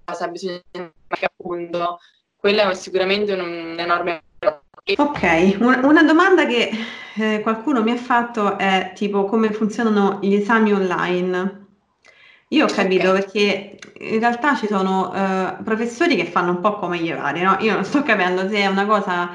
cosa 0.04 0.28
bisogna 0.28 0.60
che 0.70 1.24
appunto 1.24 1.98
quella 2.36 2.70
è 2.70 2.74
sicuramente 2.74 3.32
un, 3.32 3.40
un 3.40 3.78
enorme 3.78 4.22
Ok, 4.96 5.56
una 5.60 6.02
domanda 6.02 6.44
che 6.44 6.70
eh, 7.14 7.40
qualcuno 7.40 7.82
mi 7.82 7.90
ha 7.90 7.96
fatto 7.96 8.58
è 8.58 8.92
tipo 8.94 9.24
come 9.24 9.50
funzionano 9.50 10.18
gli 10.20 10.34
esami 10.34 10.74
online. 10.74 11.62
Io 12.48 12.66
ho 12.66 12.68
capito 12.68 13.08
okay. 13.08 13.20
perché 13.22 13.78
in 14.00 14.18
realtà 14.18 14.54
ci 14.56 14.66
sono 14.66 15.08
uh, 15.08 15.62
professori 15.62 16.16
che 16.16 16.26
fanno 16.26 16.50
un 16.50 16.60
po' 16.60 16.78
come 16.78 16.98
gli 16.98 17.10
pare, 17.14 17.40
no? 17.40 17.56
Io 17.60 17.72
non 17.72 17.84
sto 17.84 18.02
capendo 18.02 18.46
se 18.46 18.56
è 18.56 18.66
una 18.66 18.84
cosa 18.84 19.34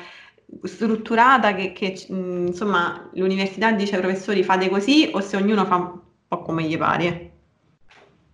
strutturata 0.64 1.56
che, 1.56 1.74
che 1.74 2.06
insomma 2.10 3.10
l'università 3.14 3.72
dice 3.72 3.96
ai 3.96 4.02
professori 4.02 4.44
fate 4.44 4.70
così 4.70 5.10
o 5.12 5.20
se 5.20 5.36
ognuno 5.36 5.66
fa 5.66 5.76
un 5.76 6.00
po' 6.28 6.42
come 6.44 6.64
gli 6.64 6.78
pare. 6.78 7.29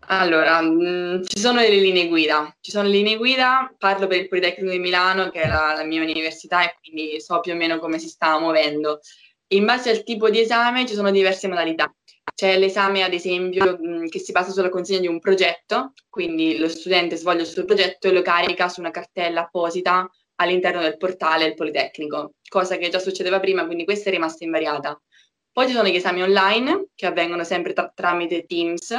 Allora, 0.08 0.62
mh, 0.62 1.18
mm, 1.18 1.24
ci 1.24 1.40
sono 1.40 1.60
delle 1.62 1.78
linee 1.78 2.08
guida. 2.08 2.56
Ci 2.60 2.72
sono 2.72 2.88
linee 2.88 3.18
guida, 3.18 3.74
parlo 3.78 4.08
per 4.08 4.20
il 4.20 4.28
Politecnico 4.28 4.72
di 4.72 4.80
Milano, 4.80 5.30
che 5.30 5.42
è 5.42 5.48
la, 5.48 5.74
la 5.76 5.84
mia 5.84 6.02
università, 6.02 6.64
e 6.64 6.76
quindi 6.80 7.20
so 7.20 7.40
più 7.40 7.54
o 7.54 7.56
meno 7.56 7.80
come 7.80 7.98
si 8.00 8.08
sta 8.08 8.40
muovendo. 8.40 9.00
In 9.50 9.66
base 9.66 9.90
al 9.90 10.04
tipo 10.04 10.30
di 10.30 10.40
esame 10.40 10.86
ci 10.86 10.94
sono 10.94 11.12
diverse 11.12 11.48
modalità. 11.48 11.94
C'è 12.36 12.58
l'esame, 12.58 13.04
ad 13.04 13.14
esempio, 13.14 13.78
che 14.10 14.20
si 14.20 14.32
basa 14.32 14.52
sulla 14.52 14.70
consegna 14.70 15.00
di 15.00 15.08
un 15.08 15.20
progetto, 15.20 15.94
quindi 16.10 16.58
lo 16.58 16.68
studente 16.68 17.16
svolge 17.16 17.44
il 17.44 17.48
suo 17.48 17.66
progetto 17.66 18.08
e 18.08 18.12
lo 18.12 18.22
carica 18.22 18.68
su 18.68 18.82
una 18.82 18.92
cartella 18.92 19.42
apposita 19.42 20.10
all'interno 20.36 20.82
del 20.82 20.98
portale 20.98 21.46
del 21.46 21.54
Politecnico, 21.54 22.34
cosa 22.50 22.78
che 22.78 22.90
già 22.90 23.00
succedeva 23.00 23.40
prima, 23.40 23.66
quindi 23.66 23.86
questa 23.86 24.10
è 24.10 24.12
rimasta 24.12 24.44
invariata. 24.44 25.00
Poi 25.52 25.68
ci 25.68 25.74
sono 25.74 25.88
gli 25.88 25.96
esami 25.96 26.22
online 26.22 26.88
che 26.96 27.06
avvengono 27.06 27.46
sempre 27.46 27.72
tra- 27.72 27.90
tramite 27.96 28.46
Teams, 28.46 28.94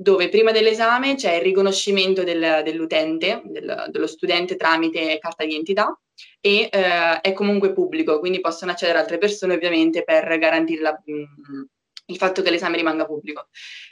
dove 0.00 0.30
prima 0.30 0.50
dell'esame 0.50 1.14
c'è 1.14 1.34
il 1.34 1.42
riconoscimento 1.42 2.24
del, 2.24 2.62
dell'utente, 2.64 3.42
del, 3.44 3.88
dello 3.90 4.06
studente 4.06 4.56
tramite 4.56 5.18
carta 5.18 5.44
di 5.44 5.50
identità 5.50 5.94
e 6.40 6.70
eh, 6.72 7.20
è 7.20 7.32
comunque 7.34 7.74
pubblico, 7.74 8.18
quindi 8.18 8.40
possono 8.40 8.72
accedere 8.72 8.98
altre 8.98 9.18
persone 9.18 9.52
ovviamente 9.52 10.02
per 10.02 10.38
garantire 10.38 10.80
la, 10.80 10.98
mh, 11.04 11.12
mm, 11.12 11.62
il 12.06 12.16
fatto 12.16 12.40
che 12.40 12.48
l'esame 12.48 12.78
rimanga 12.78 13.04
pubblico. 13.04 13.48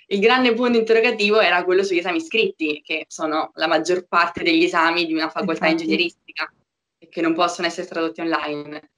Il 0.06 0.20
grande 0.20 0.54
punto 0.54 0.78
interrogativo 0.78 1.40
era 1.40 1.62
quello 1.62 1.82
sugli 1.82 1.98
esami 1.98 2.22
scritti, 2.22 2.80
che 2.82 3.04
sono 3.06 3.50
la 3.56 3.66
maggior 3.66 4.06
parte 4.08 4.42
degli 4.42 4.64
esami 4.64 5.04
di 5.04 5.12
una 5.12 5.28
facoltà 5.28 5.66
ingegneristica 5.66 6.50
e 6.96 7.08
che 7.08 7.20
non 7.20 7.34
possono 7.34 7.66
essere 7.66 7.86
tradotti 7.86 8.22
online. 8.22 8.92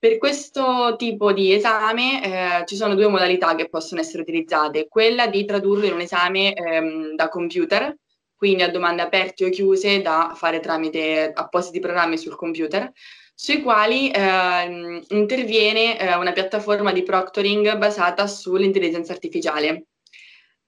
Per 0.00 0.16
questo 0.18 0.94
tipo 0.96 1.32
di 1.32 1.52
esame 1.52 2.60
eh, 2.60 2.66
ci 2.66 2.76
sono 2.76 2.94
due 2.94 3.08
modalità 3.08 3.56
che 3.56 3.68
possono 3.68 4.00
essere 4.00 4.22
utilizzate, 4.22 4.86
quella 4.86 5.26
di 5.26 5.44
tradurlo 5.44 5.86
in 5.86 5.92
un 5.94 6.00
esame 6.00 6.52
ehm, 6.52 7.16
da 7.16 7.28
computer, 7.28 7.96
quindi 8.36 8.62
a 8.62 8.70
domande 8.70 9.02
aperte 9.02 9.44
o 9.44 9.48
chiuse 9.48 10.00
da 10.00 10.34
fare 10.36 10.60
tramite 10.60 11.32
appositi 11.34 11.80
programmi 11.80 12.16
sul 12.16 12.36
computer, 12.36 12.92
sui 13.34 13.60
quali 13.60 14.08
eh, 14.12 15.02
interviene 15.08 15.98
eh, 15.98 16.14
una 16.14 16.30
piattaforma 16.30 16.92
di 16.92 17.02
proctoring 17.02 17.76
basata 17.76 18.28
sull'intelligenza 18.28 19.12
artificiale. 19.12 19.86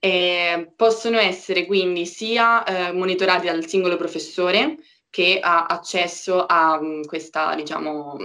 E 0.00 0.72
possono 0.74 1.18
essere 1.18 1.66
quindi 1.66 2.04
sia 2.04 2.64
eh, 2.64 2.92
monitorati 2.92 3.46
dal 3.46 3.64
singolo 3.66 3.96
professore 3.96 4.76
che 5.10 5.38
ha 5.42 5.66
accesso 5.66 6.46
a 6.46 6.78
um, 6.78 7.04
questa, 7.04 7.54
diciamo, 7.54 8.16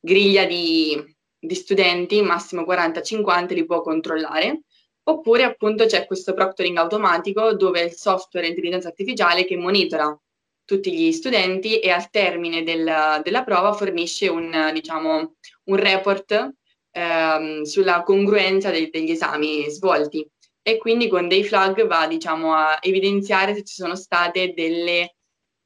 griglia 0.00 0.44
di, 0.44 1.00
di 1.38 1.54
studenti, 1.54 2.20
massimo 2.20 2.62
40-50, 2.62 3.54
li 3.54 3.64
può 3.64 3.80
controllare. 3.80 4.62
Oppure 5.04 5.44
appunto 5.44 5.86
c'è 5.86 6.06
questo 6.06 6.34
proctoring 6.34 6.76
automatico 6.76 7.54
dove 7.54 7.80
il 7.82 7.92
software 7.92 8.46
intelligenza 8.46 8.88
artificiale 8.88 9.44
che 9.44 9.56
monitora 9.56 10.16
tutti 10.64 10.92
gli 10.92 11.10
studenti 11.12 11.80
e 11.80 11.90
al 11.90 12.08
termine 12.10 12.62
del, 12.62 13.20
della 13.22 13.42
prova 13.42 13.72
fornisce 13.72 14.28
un, 14.28 14.70
diciamo, 14.72 15.34
un 15.64 15.76
report 15.76 16.54
ehm, 16.92 17.62
sulla 17.62 18.02
congruenza 18.04 18.70
de, 18.70 18.90
degli 18.90 19.10
esami 19.10 19.68
svolti 19.70 20.26
e 20.62 20.78
quindi 20.78 21.08
con 21.08 21.26
dei 21.26 21.42
flag 21.42 21.84
va 21.86 22.06
diciamo, 22.06 22.54
a 22.54 22.78
evidenziare 22.80 23.54
se 23.54 23.64
ci 23.64 23.74
sono 23.74 23.96
state 23.96 24.52
delle 24.54 25.16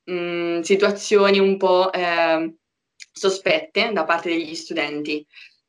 mh, 0.07 0.61
situazioni 0.61 1.39
un 1.39 1.57
po' 1.57 1.93
eh, 1.93 2.55
sospette 3.13 3.93
da 3.93 4.05
parte 4.05 4.29
degli 4.31 4.55
studenti. 4.55 5.27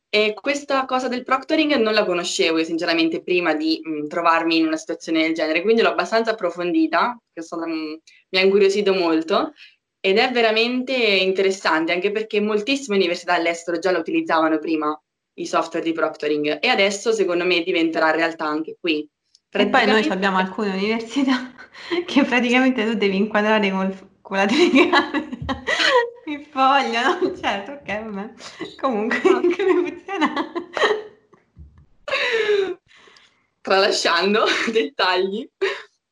E 0.09 0.33
questa 0.33 0.85
cosa 0.85 1.09
del 1.09 1.23
proctoring 1.23 1.75
non 1.75 1.93
la 1.93 2.05
conoscevo 2.05 2.59
io 2.59 2.63
sinceramente 2.63 3.21
prima 3.21 3.53
di 3.53 3.79
mh, 3.83 4.07
trovarmi 4.07 4.57
in 4.57 4.67
una 4.67 4.77
situazione 4.77 5.21
del 5.21 5.33
genere, 5.33 5.61
quindi 5.61 5.81
l'ho 5.81 5.89
abbastanza 5.89 6.31
approfondita, 6.31 7.19
stata, 7.33 7.67
mh, 7.67 7.99
mi 8.29 8.39
ha 8.39 8.41
incuriosito 8.41 8.93
molto 8.93 9.53
ed 9.99 10.17
è 10.17 10.31
veramente 10.31 10.93
interessante 10.93 11.91
anche 11.91 12.11
perché 12.11 12.39
moltissime 12.39 12.95
università 12.95 13.33
all'estero 13.33 13.79
già 13.79 13.91
lo 13.91 13.99
utilizzavano 13.99 14.59
prima 14.59 14.97
i 15.39 15.45
software 15.45 15.85
di 15.85 15.91
proctoring 15.91 16.59
e 16.61 16.67
adesso 16.67 17.11
secondo 17.11 17.45
me 17.45 17.61
diventerà 17.61 18.11
realtà 18.11 18.45
anche 18.45 18.77
qui. 18.79 19.07
E 19.49 19.67
poi 19.67 19.85
noi 19.85 20.07
abbiamo 20.07 20.37
alcune 20.37 20.73
università 20.73 21.53
che 22.05 22.23
praticamente 22.23 22.85
tu 22.85 22.93
devi 22.93 23.17
inquadrare 23.17 23.71
col, 23.71 24.16
con 24.27 24.35
la 24.35 24.45
telecamera 24.45 25.09
il 26.25 26.45
foglio? 26.51 27.33
Certo, 27.39 27.71
ok, 27.71 28.03
vabbè. 28.03 28.33
Comunque, 28.77 29.21
come 29.23 29.49
funziona? 29.49 30.51
Tralasciando 33.61 34.43
dettagli, 34.69 35.49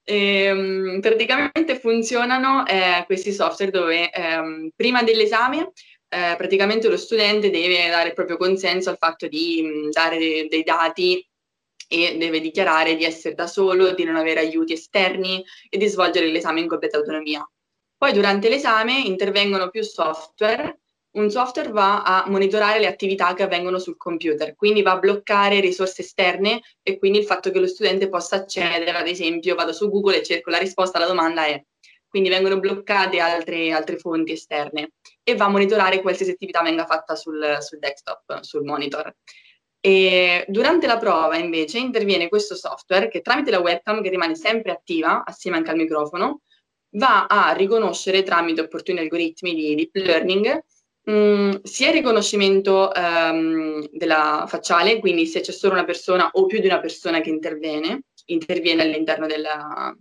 ehm, 0.05 1.01
praticamente 1.01 1.77
funzionano 1.77 2.65
eh, 2.65 3.03
questi 3.05 3.33
software 3.33 3.71
dove 3.71 4.09
ehm, 4.09 4.69
prima 4.73 5.03
dell'esame 5.03 5.73
eh, 6.07 6.35
praticamente 6.37 6.87
lo 6.87 6.95
studente 6.95 7.49
deve 7.49 7.89
dare 7.89 8.09
il 8.09 8.13
proprio 8.13 8.37
consenso 8.37 8.89
al 8.89 8.97
fatto 8.97 9.27
di 9.27 9.61
mh, 9.61 9.89
dare 9.89 10.17
dei, 10.17 10.47
dei 10.47 10.63
dati 10.63 11.27
e 11.89 12.15
deve 12.17 12.39
dichiarare 12.39 12.95
di 12.95 13.03
essere 13.03 13.35
da 13.35 13.47
solo, 13.47 13.93
di 13.93 14.05
non 14.05 14.15
avere 14.15 14.39
aiuti 14.39 14.71
esterni 14.71 15.43
e 15.69 15.77
di 15.77 15.87
svolgere 15.87 16.27
l'esame 16.27 16.61
in 16.61 16.67
completa 16.69 16.97
autonomia. 16.97 17.45
Poi 17.97 18.11
durante 18.11 18.49
l'esame 18.49 18.99
intervengono 18.99 19.69
più 19.69 19.81
software. 19.81 20.79
Un 21.15 21.31
software 21.31 21.71
va 21.71 22.03
a 22.03 22.25
monitorare 22.27 22.79
le 22.79 22.87
attività 22.87 23.33
che 23.33 23.43
avvengono 23.43 23.79
sul 23.79 23.95
computer, 23.95 24.53
quindi 24.53 24.81
va 24.81 24.91
a 24.91 24.99
bloccare 24.99 25.61
risorse 25.61 26.01
esterne 26.01 26.61
e 26.83 26.97
quindi 26.97 27.19
il 27.19 27.25
fatto 27.25 27.51
che 27.51 27.59
lo 27.59 27.67
studente 27.67 28.09
possa 28.09 28.35
accedere, 28.35 28.91
ad 28.91 29.07
esempio, 29.07 29.55
vado 29.55 29.71
su 29.71 29.89
Google 29.89 30.17
e 30.17 30.23
cerco 30.23 30.49
la 30.49 30.57
risposta 30.57 30.97
alla 30.97 31.07
domanda 31.07 31.45
è, 31.45 31.63
quindi 32.05 32.27
vengono 32.27 32.59
bloccate 32.59 33.19
altre, 33.19 33.71
altre 33.71 33.97
fonti 33.97 34.33
esterne 34.33 34.91
e 35.23 35.35
va 35.35 35.45
a 35.45 35.49
monitorare 35.49 36.01
qualsiasi 36.01 36.31
attività 36.31 36.61
venga 36.61 36.85
fatta 36.85 37.15
sul, 37.15 37.57
sul 37.61 37.79
desktop, 37.79 38.41
sul 38.41 38.65
monitor. 38.65 39.15
E 39.79 40.43
durante 40.49 40.85
la 40.85 40.97
prova 40.97 41.37
invece 41.37 41.77
interviene 41.77 42.27
questo 42.27 42.55
software 42.55 43.07
che 43.07 43.21
tramite 43.21 43.51
la 43.51 43.59
webcam 43.59 44.01
che 44.01 44.09
rimane 44.09 44.35
sempre 44.35 44.73
attiva 44.73 45.23
assieme 45.25 45.57
anche 45.57 45.69
al 45.69 45.77
microfono 45.77 46.41
va 46.95 47.25
a 47.27 47.53
riconoscere 47.53 48.23
tramite 48.23 48.61
opportuni 48.61 48.99
algoritmi 48.99 49.53
di 49.53 49.75
deep 49.75 49.95
learning 49.95 50.63
mh, 51.03 51.11
mm, 51.11 51.51
sia 51.63 51.87
il 51.87 51.93
riconoscimento 51.93 52.91
um, 52.93 53.87
della 53.91 54.45
facciale, 54.47 54.99
quindi 54.99 55.25
se 55.25 55.41
c'è 55.41 55.51
solo 55.51 55.73
una 55.73 55.85
persona 55.85 56.29
o 56.33 56.45
più 56.45 56.59
di 56.59 56.67
una 56.67 56.79
persona 56.79 57.21
che 57.21 57.29
interviene, 57.29 58.03
interviene 58.25 58.83
all'interno 58.83 59.27
della, 59.27 59.95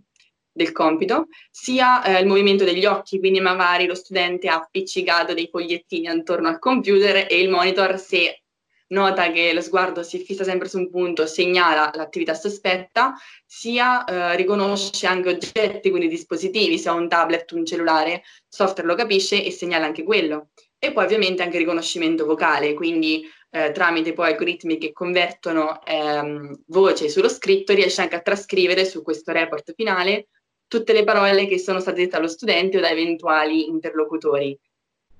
del 0.51 0.71
compito, 0.71 1.27
sia 1.51 2.03
eh, 2.03 2.21
il 2.21 2.27
movimento 2.27 2.63
degli 2.63 2.85
occhi, 2.85 3.19
quindi 3.19 3.39
magari 3.39 3.85
lo 3.85 3.95
studente 3.95 4.47
ha 4.47 4.55
appiccicato 4.55 5.33
dei 5.33 5.47
fogliettini 5.51 6.07
attorno 6.07 6.47
al 6.47 6.59
computer 6.59 7.27
e 7.29 7.39
il 7.39 7.49
monitor 7.49 7.99
se 7.99 8.43
nota 8.87 9.31
che 9.31 9.53
lo 9.53 9.61
sguardo 9.61 10.03
si 10.03 10.19
fissa 10.19 10.43
sempre 10.43 10.67
su 10.67 10.77
un 10.77 10.89
punto, 10.89 11.25
segnala 11.25 11.91
l'attività 11.93 12.33
sospetta, 12.33 13.15
sia 13.45 14.03
eh, 14.03 14.35
riconosce 14.35 15.07
anche 15.07 15.29
oggetti, 15.29 15.89
quindi 15.89 16.07
dispositivi, 16.07 16.77
sia 16.77 16.93
un 16.93 17.07
tablet, 17.07 17.51
un 17.51 17.65
cellulare, 17.65 18.13
il 18.13 18.21
software 18.47 18.87
lo 18.87 18.95
capisce 18.95 19.43
e 19.43 19.51
segnala 19.51 19.85
anche 19.85 20.03
quello. 20.03 20.49
E 20.77 20.91
poi 20.91 21.05
ovviamente 21.05 21.41
anche 21.41 21.57
riconoscimento 21.57 22.25
vocale, 22.25 22.73
quindi 22.73 23.27
eh, 23.49 23.71
tramite 23.71 24.13
poi 24.13 24.31
algoritmi 24.31 24.77
che 24.77 24.91
convertono 24.91 25.83
ehm, 25.83 26.63
voce 26.67 27.09
sullo 27.09 27.29
scritto, 27.29 27.73
riesce 27.73 28.01
anche 28.01 28.15
a 28.15 28.21
trascrivere 28.21 28.85
su 28.85 29.01
questo 29.01 29.31
report 29.31 29.73
finale 29.73 30.27
tutte 30.67 30.93
le 30.93 31.03
parole 31.03 31.47
che 31.47 31.59
sono 31.59 31.79
state 31.79 32.01
dette 32.01 32.15
allo 32.17 32.27
studente 32.27 32.77
o 32.77 32.81
da 32.81 32.89
eventuali 32.89 33.67
interlocutori. 33.67 34.57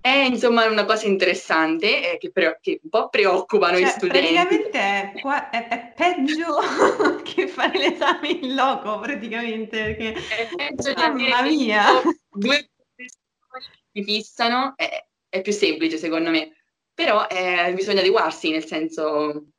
È 0.05 0.25
insomma 0.25 0.67
una 0.67 0.85
cosa 0.85 1.07
interessante 1.07 2.11
eh, 2.13 2.17
che, 2.19 2.29
pre- 2.29 2.59
che, 2.61 2.79
un 2.83 2.89
po' 2.91 3.09
preoccupa 3.09 3.71
noi 3.71 3.81
cioè, 3.81 3.89
studenti. 3.89 4.33
Praticamente 4.35 4.77
è, 4.79 5.13
è, 5.49 5.67
è 5.67 5.93
peggio 5.95 6.59
che 7.25 7.47
fare 7.47 7.79
l'esame 7.79 8.27
in 8.29 8.53
loco, 8.53 8.99
praticamente, 8.99 9.95
perché 9.95 10.13
è 10.13 10.47
peggio 10.55 10.93
mamma 10.93 11.41
mia. 11.41 11.85
Due 12.29 12.69
persone 12.93 13.79
si 13.91 14.03
fissano, 14.03 14.73
è, 14.75 15.07
è, 15.27 15.41
più 15.41 15.51
semplice 15.51 15.97
secondo 15.97 16.29
me, 16.29 16.55
però 16.93 17.25
eh, 17.27 17.73
bisogna 17.73 18.01
adeguarsi, 18.01 18.51
nel 18.51 18.65
senso 18.65 19.53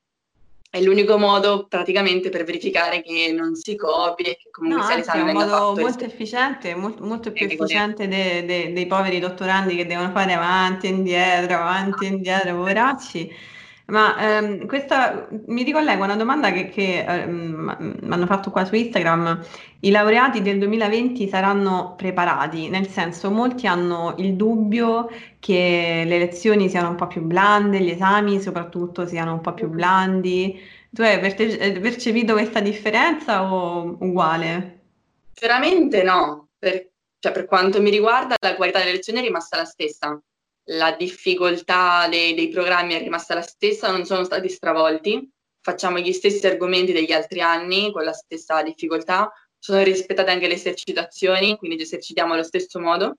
è 0.71 0.81
l'unico 0.81 1.19
modo 1.19 1.67
praticamente 1.69 2.29
per 2.29 2.45
verificare 2.45 3.03
che 3.03 3.33
non 3.33 3.55
si 3.55 3.77
copia 3.77 4.31
e 4.31 4.37
che 4.37 4.51
comunque 4.51 4.81
no, 4.81 4.87
sia 4.87 4.97
l'esame 4.97 5.19
è 5.19 5.23
un 5.23 5.33
modo 5.33 5.51
fatto 5.51 5.81
molto 5.81 6.05
efficiente, 6.05 6.75
molto, 6.75 7.05
molto 7.05 7.33
più 7.33 7.47
efficiente 7.47 8.09
de, 8.09 8.45
de, 8.45 8.73
dei 8.73 8.87
poveri 8.87 9.19
dottorandi 9.19 9.77
che 9.77 9.87
devono 9.87 10.11
fare 10.11 10.33
avanti 10.35 10.87
e 10.87 10.91
indietro, 10.91 11.57
avanti 11.57 12.05
e 12.05 12.09
indietro, 12.09 12.57
poveracci. 12.57 13.31
Ma 13.87 14.19
ehm, 14.19 14.67
questa 14.67 15.29
mi 15.47 15.63
ricollego 15.63 16.03
a 16.03 16.07
una 16.07 16.17
domanda 16.17 16.51
che, 16.51 16.69
che 16.69 17.05
ehm, 17.07 17.99
mi 18.03 18.13
hanno 18.13 18.27
fatto 18.27 18.51
qua 18.51 18.65
su 18.65 18.75
Instagram. 18.75 19.45
I 19.81 19.91
laureati 19.91 20.43
del 20.43 20.59
2020 20.59 21.29
saranno 21.29 21.95
preparati, 21.97 22.69
nel 22.69 22.89
senso 22.89 23.31
molti 23.31 23.67
hanno 23.67 24.15
il 24.19 24.35
dubbio 24.35 25.09
che 25.39 26.03
le 26.07 26.19
lezioni 26.19 26.69
siano 26.69 26.91
un 26.91 26.97
po' 26.97 27.07
più 27.07 27.23
blande, 27.23 27.81
gli 27.81 27.91
esami 27.91 28.41
soprattutto 28.41 29.07
siano 29.07 29.35
un 29.35 29.41
po' 29.41 29.55
più 29.55 29.69
blandi. 29.69 30.59
Tu 30.91 31.03
hai 31.03 31.21
perte- 31.21 31.79
percepito 31.81 32.33
questa 32.33 32.61
differenza 32.61 33.53
o 33.53 33.97
uguale? 34.01 34.81
Veramente 35.39 36.03
no, 36.03 36.49
per, 36.59 36.91
cioè, 37.19 37.33
per 37.33 37.45
quanto 37.45 37.83
mi 37.83 37.91
riguarda 37.91 38.35
la 38.41 38.57
qualità 38.57 38.79
delle 38.79 38.93
lezioni 38.93 39.19
è 39.19 39.23
rimasta 39.23 39.59
la 39.59 39.65
stessa 39.67 40.19
la 40.67 40.93
difficoltà 40.93 42.09
dei, 42.09 42.35
dei 42.35 42.49
programmi 42.49 42.95
è 42.95 42.99
rimasta 42.99 43.35
la 43.35 43.43
stessa, 43.43 43.91
non 43.91 44.05
sono 44.05 44.25
stati 44.25 44.49
stravolti, 44.49 45.31
facciamo 45.61 45.99
gli 45.99 46.12
stessi 46.12 46.47
argomenti 46.47 46.93
degli 46.93 47.12
altri 47.12 47.41
anni 47.41 47.93
con 47.93 48.05
la 48.05 48.12
stessa 48.12 48.62
difficoltà, 48.62 49.31
sono 49.59 49.83
rispettate 49.83 50.31
anche 50.31 50.49
le 50.49 50.55
esercitazioni, 50.55 51.57
quindi 51.57 51.77
ci 51.77 51.85
esercitiamo 51.85 52.35
allo 52.35 52.42
stesso 52.42 52.79
modo 52.81 53.19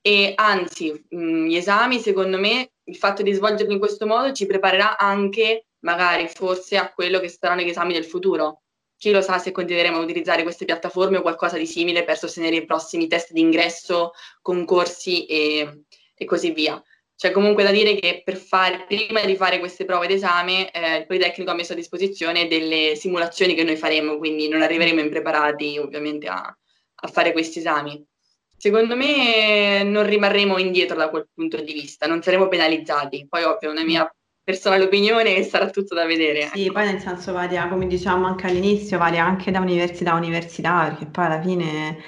e 0.00 0.32
anzi 0.36 0.92
mh, 1.08 1.46
gli 1.46 1.56
esami 1.56 1.98
secondo 1.98 2.38
me 2.38 2.70
il 2.84 2.96
fatto 2.96 3.22
di 3.22 3.32
svolgerli 3.32 3.72
in 3.72 3.78
questo 3.78 4.06
modo 4.06 4.32
ci 4.32 4.46
preparerà 4.46 4.96
anche 4.96 5.66
magari 5.80 6.28
forse 6.28 6.76
a 6.76 6.92
quello 6.92 7.20
che 7.20 7.28
saranno 7.28 7.62
gli 7.62 7.68
esami 7.68 7.92
del 7.92 8.04
futuro. 8.04 8.62
Chi 8.96 9.10
lo 9.12 9.20
sa 9.20 9.38
se 9.38 9.52
continueremo 9.52 9.98
a 9.98 10.00
utilizzare 10.00 10.42
queste 10.42 10.64
piattaforme 10.64 11.18
o 11.18 11.22
qualcosa 11.22 11.56
di 11.56 11.66
simile 11.66 12.04
per 12.04 12.18
sostenere 12.18 12.56
i 12.56 12.64
prossimi 12.64 13.06
test 13.06 13.32
d'ingresso, 13.32 14.12
concorsi 14.42 15.24
e, 15.26 15.84
e 16.14 16.24
così 16.24 16.50
via. 16.50 16.82
C'è 17.18 17.32
comunque 17.32 17.64
da 17.64 17.72
dire 17.72 17.96
che 17.96 18.22
fare, 18.36 18.84
prima 18.86 19.20
di 19.24 19.34
fare 19.34 19.58
queste 19.58 19.84
prove 19.84 20.06
d'esame 20.06 20.70
eh, 20.70 20.98
il 20.98 21.06
Politecnico 21.06 21.50
ha 21.50 21.54
messo 21.54 21.72
a 21.72 21.74
disposizione 21.74 22.46
delle 22.46 22.94
simulazioni 22.94 23.54
che 23.54 23.64
noi 23.64 23.74
faremo, 23.74 24.18
quindi 24.18 24.48
non 24.48 24.62
arriveremo 24.62 25.00
impreparati 25.00 25.78
ovviamente 25.78 26.28
a, 26.28 26.42
a 26.42 27.08
fare 27.08 27.32
questi 27.32 27.58
esami. 27.58 28.00
Secondo 28.56 28.94
me 28.94 29.82
non 29.82 30.06
rimarremo 30.06 30.58
indietro 30.58 30.96
da 30.96 31.10
quel 31.10 31.28
punto 31.34 31.60
di 31.60 31.72
vista, 31.72 32.06
non 32.06 32.22
saremo 32.22 32.46
penalizzati. 32.46 33.26
Poi 33.28 33.42
ovvio, 33.42 33.72
una 33.72 33.82
mia 33.82 34.08
personale 34.48 34.84
opinione 34.84 35.36
e 35.36 35.42
sarà 35.42 35.68
tutto 35.68 35.94
da 35.94 36.06
vedere. 36.06 36.48
Sì, 36.54 36.64
ecco. 36.64 36.72
poi 36.72 36.86
nel 36.86 37.00
senso 37.00 37.32
varia, 37.34 37.68
come 37.68 37.86
diciamo 37.86 38.26
anche 38.26 38.46
all'inizio, 38.46 38.96
varia 38.96 39.22
anche 39.24 39.50
da 39.50 39.60
università 39.60 40.12
a 40.12 40.16
università, 40.16 40.84
perché 40.84 41.04
poi 41.06 41.24
alla 41.26 41.40
fine 41.42 41.98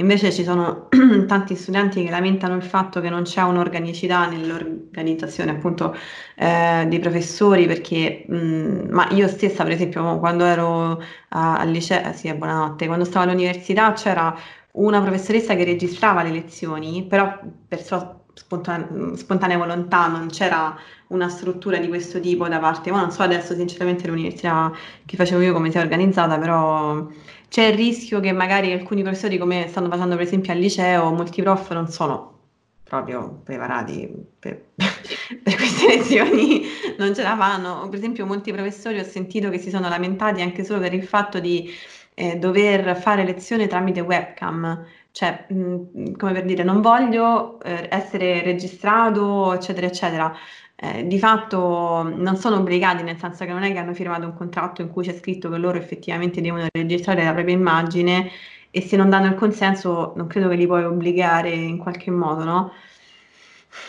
Invece 0.00 0.30
ci 0.30 0.44
sono 0.44 0.86
tanti 1.26 1.56
studenti 1.56 2.04
che 2.04 2.10
lamentano 2.10 2.54
il 2.54 2.62
fatto 2.62 3.00
che 3.00 3.08
non 3.10 3.22
c'è 3.24 3.42
un'organicità 3.42 4.28
nell'organizzazione 4.28 5.50
appunto 5.50 5.92
eh, 6.36 6.86
dei 6.88 7.00
professori 7.00 7.66
perché, 7.66 8.24
mh, 8.28 8.90
ma 8.90 9.08
io 9.10 9.26
stessa 9.26 9.64
per 9.64 9.72
esempio 9.72 10.20
quando 10.20 10.44
ero 10.44 11.02
al 11.30 11.68
liceo, 11.68 12.12
sì, 12.12 12.32
buonanotte, 12.32 12.86
quando 12.86 13.04
stavo 13.04 13.28
all'università 13.28 13.92
c'era 13.92 14.36
una 14.74 15.00
professoressa 15.00 15.56
che 15.56 15.64
registrava 15.64 16.22
le 16.22 16.30
lezioni, 16.30 17.04
però 17.04 17.36
per 17.66 17.82
sua 17.82 18.17
spontanea, 18.38 19.16
spontanea 19.16 19.58
volontà 19.58 20.06
non 20.06 20.28
c'era 20.28 20.76
una 21.08 21.28
struttura 21.28 21.78
di 21.78 21.88
questo 21.88 22.20
tipo 22.20 22.48
da 22.48 22.58
parte, 22.58 22.90
ma 22.90 23.00
non 23.00 23.10
so 23.10 23.22
adesso 23.22 23.54
sinceramente 23.54 24.06
l'università 24.06 24.72
che 25.04 25.16
facevo 25.16 25.40
io 25.42 25.52
come 25.52 25.70
si 25.70 25.78
è 25.78 25.80
organizzata, 25.80 26.38
però 26.38 27.06
c'è 27.48 27.64
il 27.64 27.74
rischio 27.74 28.20
che 28.20 28.32
magari 28.32 28.72
alcuni 28.72 29.02
professori, 29.02 29.38
come 29.38 29.66
stanno 29.68 29.88
facendo 29.88 30.16
per 30.16 30.24
esempio 30.24 30.52
al 30.52 30.58
liceo, 30.58 31.12
molti 31.12 31.42
prof 31.42 31.72
non 31.72 31.88
sono 31.88 32.36
proprio 32.84 33.40
preparati 33.44 34.08
per, 34.38 34.66
per 35.42 35.54
queste 35.56 35.96
lezioni, 35.96 36.62
non 36.96 37.14
ce 37.14 37.22
la 37.22 37.36
fanno. 37.36 37.88
Per 37.88 37.98
esempio 37.98 38.24
molti 38.24 38.52
professori 38.52 38.98
ho 38.98 39.04
sentito 39.04 39.50
che 39.50 39.58
si 39.58 39.70
sono 39.70 39.88
lamentati 39.88 40.42
anche 40.42 40.64
solo 40.64 40.80
per 40.80 40.94
il 40.94 41.04
fatto 41.04 41.40
di 41.40 41.70
eh, 42.14 42.36
dover 42.36 42.96
fare 42.96 43.24
lezione 43.24 43.66
tramite 43.66 44.00
webcam, 44.00 44.84
cioè 45.18 45.46
mh, 45.48 46.12
come 46.12 46.32
per 46.32 46.44
dire 46.44 46.62
non 46.62 46.80
voglio 46.80 47.60
eh, 47.62 47.88
essere 47.90 48.40
registrato, 48.40 49.52
eccetera, 49.52 49.86
eccetera 49.88 50.32
eh, 50.76 51.08
di 51.08 51.18
fatto 51.18 52.04
non 52.04 52.36
sono 52.36 52.58
obbligati, 52.58 53.02
nel 53.02 53.18
senso 53.18 53.44
che 53.44 53.52
non 53.52 53.64
è 53.64 53.72
che 53.72 53.78
hanno 53.78 53.94
firmato 53.94 54.26
un 54.26 54.34
contratto 54.34 54.80
in 54.80 54.90
cui 54.90 55.04
c'è 55.04 55.12
scritto 55.12 55.50
che 55.50 55.58
loro 55.58 55.76
effettivamente 55.76 56.40
devono 56.40 56.66
registrare 56.70 57.24
la 57.24 57.32
propria 57.32 57.56
immagine 57.56 58.30
e 58.70 58.80
se 58.80 58.96
non 58.96 59.10
danno 59.10 59.26
il 59.26 59.34
consenso 59.34 60.12
non 60.14 60.28
credo 60.28 60.48
che 60.48 60.54
li 60.54 60.66
puoi 60.66 60.84
obbligare 60.84 61.50
in 61.50 61.78
qualche 61.78 62.12
modo, 62.12 62.44
no? 62.44 62.72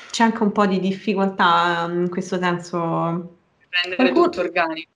C'è 0.09 0.23
anche 0.23 0.41
un 0.41 0.51
po' 0.51 0.65
di 0.65 0.79
difficoltà 0.79 1.87
in 1.91 2.09
questo 2.09 2.39
senso. 2.39 2.77
Rendere 3.69 3.95
Qualcuno... 3.97 4.23
tutto 4.29 4.39
organico. 4.41 4.89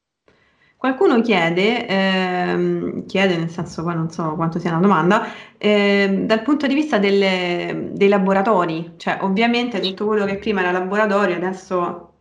Qualcuno 0.84 1.22
chiede, 1.22 1.88
ehm, 1.88 3.06
chiede 3.06 3.38
nel 3.38 3.50
senso 3.50 3.84
poi 3.84 3.96
non 3.96 4.10
so 4.10 4.36
quanto 4.36 4.60
sia 4.60 4.72
una 4.72 4.82
domanda, 4.82 5.34
eh, 5.58 6.24
dal 6.26 6.41
punto 6.41 6.67
di 6.67 6.74
vista 6.74 6.98
delle, 6.98 7.91
dei 7.93 8.10
laboratori, 8.10 8.96
cioè 8.98 9.19
ovviamente 9.22 9.80
tutto 9.80 10.06
quello 10.06 10.26
che 10.26 10.36
prima 10.36 10.60
era 10.60 10.72
laboratorio 10.72 11.38
adesso 11.38 12.15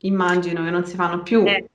immagino 0.00 0.62
che 0.62 0.68
non 0.68 0.84
si 0.84 0.94
fanno 0.94 1.22
più. 1.22 1.42
Eh, 1.46 1.70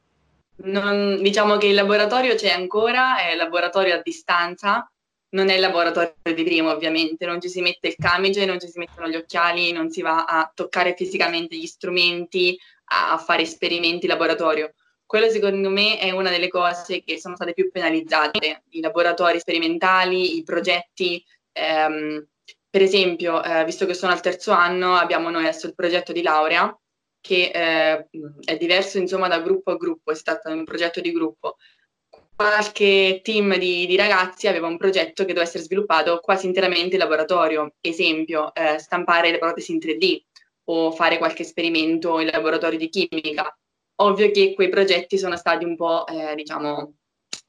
non, 0.57 1.23
diciamo 1.23 1.57
che 1.57 1.69
il 1.69 1.73
laboratorio 1.73 2.35
c'è 2.35 2.51
ancora, 2.51 3.17
è 3.17 3.31
il 3.31 3.37
laboratorio 3.37 3.95
a 3.95 4.01
distanza, 4.03 4.87
non 5.29 5.49
è 5.49 5.55
il 5.55 5.59
laboratorio 5.59 6.13
di 6.21 6.43
prima 6.43 6.71
ovviamente, 6.71 7.25
non 7.25 7.41
ci 7.41 7.49
si 7.49 7.61
mette 7.61 7.87
il 7.87 7.95
camice, 7.97 8.45
non 8.45 8.59
ci 8.59 8.67
si 8.67 8.77
mettono 8.77 9.09
gli 9.09 9.15
occhiali, 9.15 9.71
non 9.71 9.89
si 9.89 10.03
va 10.03 10.25
a 10.25 10.51
toccare 10.53 10.93
fisicamente 10.95 11.55
gli 11.55 11.65
strumenti, 11.65 12.55
a 12.89 13.17
fare 13.17 13.41
esperimenti 13.41 14.05
in 14.05 14.11
laboratorio 14.11 14.71
quello 15.05 15.29
secondo 15.29 15.69
me 15.69 15.99
è 15.99 16.11
una 16.11 16.29
delle 16.29 16.47
cose 16.47 17.03
che 17.03 17.19
sono 17.19 17.35
state 17.35 17.53
più 17.53 17.69
penalizzate, 17.71 18.63
i 18.69 18.81
laboratori 18.81 19.39
sperimentali, 19.39 20.37
i 20.37 20.43
progetti. 20.43 21.23
Ehm, 21.51 22.27
per 22.69 22.81
esempio, 22.81 23.41
eh, 23.43 23.63
visto 23.65 23.85
che 23.85 23.93
sono 23.93 24.11
al 24.11 24.21
terzo 24.21 24.51
anno, 24.51 24.95
abbiamo 24.95 25.29
noi 25.29 25.43
adesso 25.43 25.67
il 25.67 25.75
progetto 25.75 26.11
di 26.11 26.21
laurea, 26.21 26.77
che 27.21 27.51
eh, 27.53 28.09
è 28.43 28.57
diverso 28.57 28.97
insomma 28.97 29.27
da 29.27 29.39
gruppo 29.39 29.71
a 29.71 29.77
gruppo, 29.77 30.11
è 30.11 30.15
stato 30.15 30.49
un 30.49 30.63
progetto 30.63 30.99
di 31.01 31.11
gruppo. 31.11 31.57
Qualche 32.35 33.21
team 33.23 33.57
di, 33.57 33.85
di 33.85 33.95
ragazzi 33.95 34.47
aveva 34.47 34.67
un 34.67 34.77
progetto 34.77 35.23
che 35.23 35.29
doveva 35.29 35.45
essere 35.45 35.63
sviluppato 35.63 36.19
quasi 36.19 36.47
interamente 36.47 36.95
in 36.95 37.01
laboratorio, 37.01 37.75
esempio, 37.79 38.53
eh, 38.53 38.77
stampare 38.79 39.31
le 39.31 39.37
protesi 39.37 39.71
in 39.71 39.77
3D 39.77 40.21
o 40.65 40.91
fare 40.91 41.17
qualche 41.17 41.43
esperimento 41.43 42.19
in 42.19 42.27
laboratorio 42.27 42.77
di 42.77 42.89
chimica 42.89 43.55
Ovvio 43.97 44.31
che 44.31 44.53
quei 44.53 44.69
progetti 44.69 45.17
sono 45.17 45.37
stati 45.37 45.63
un 45.63 45.75
po', 45.75 46.05
eh, 46.07 46.35
diciamo, 46.35 46.95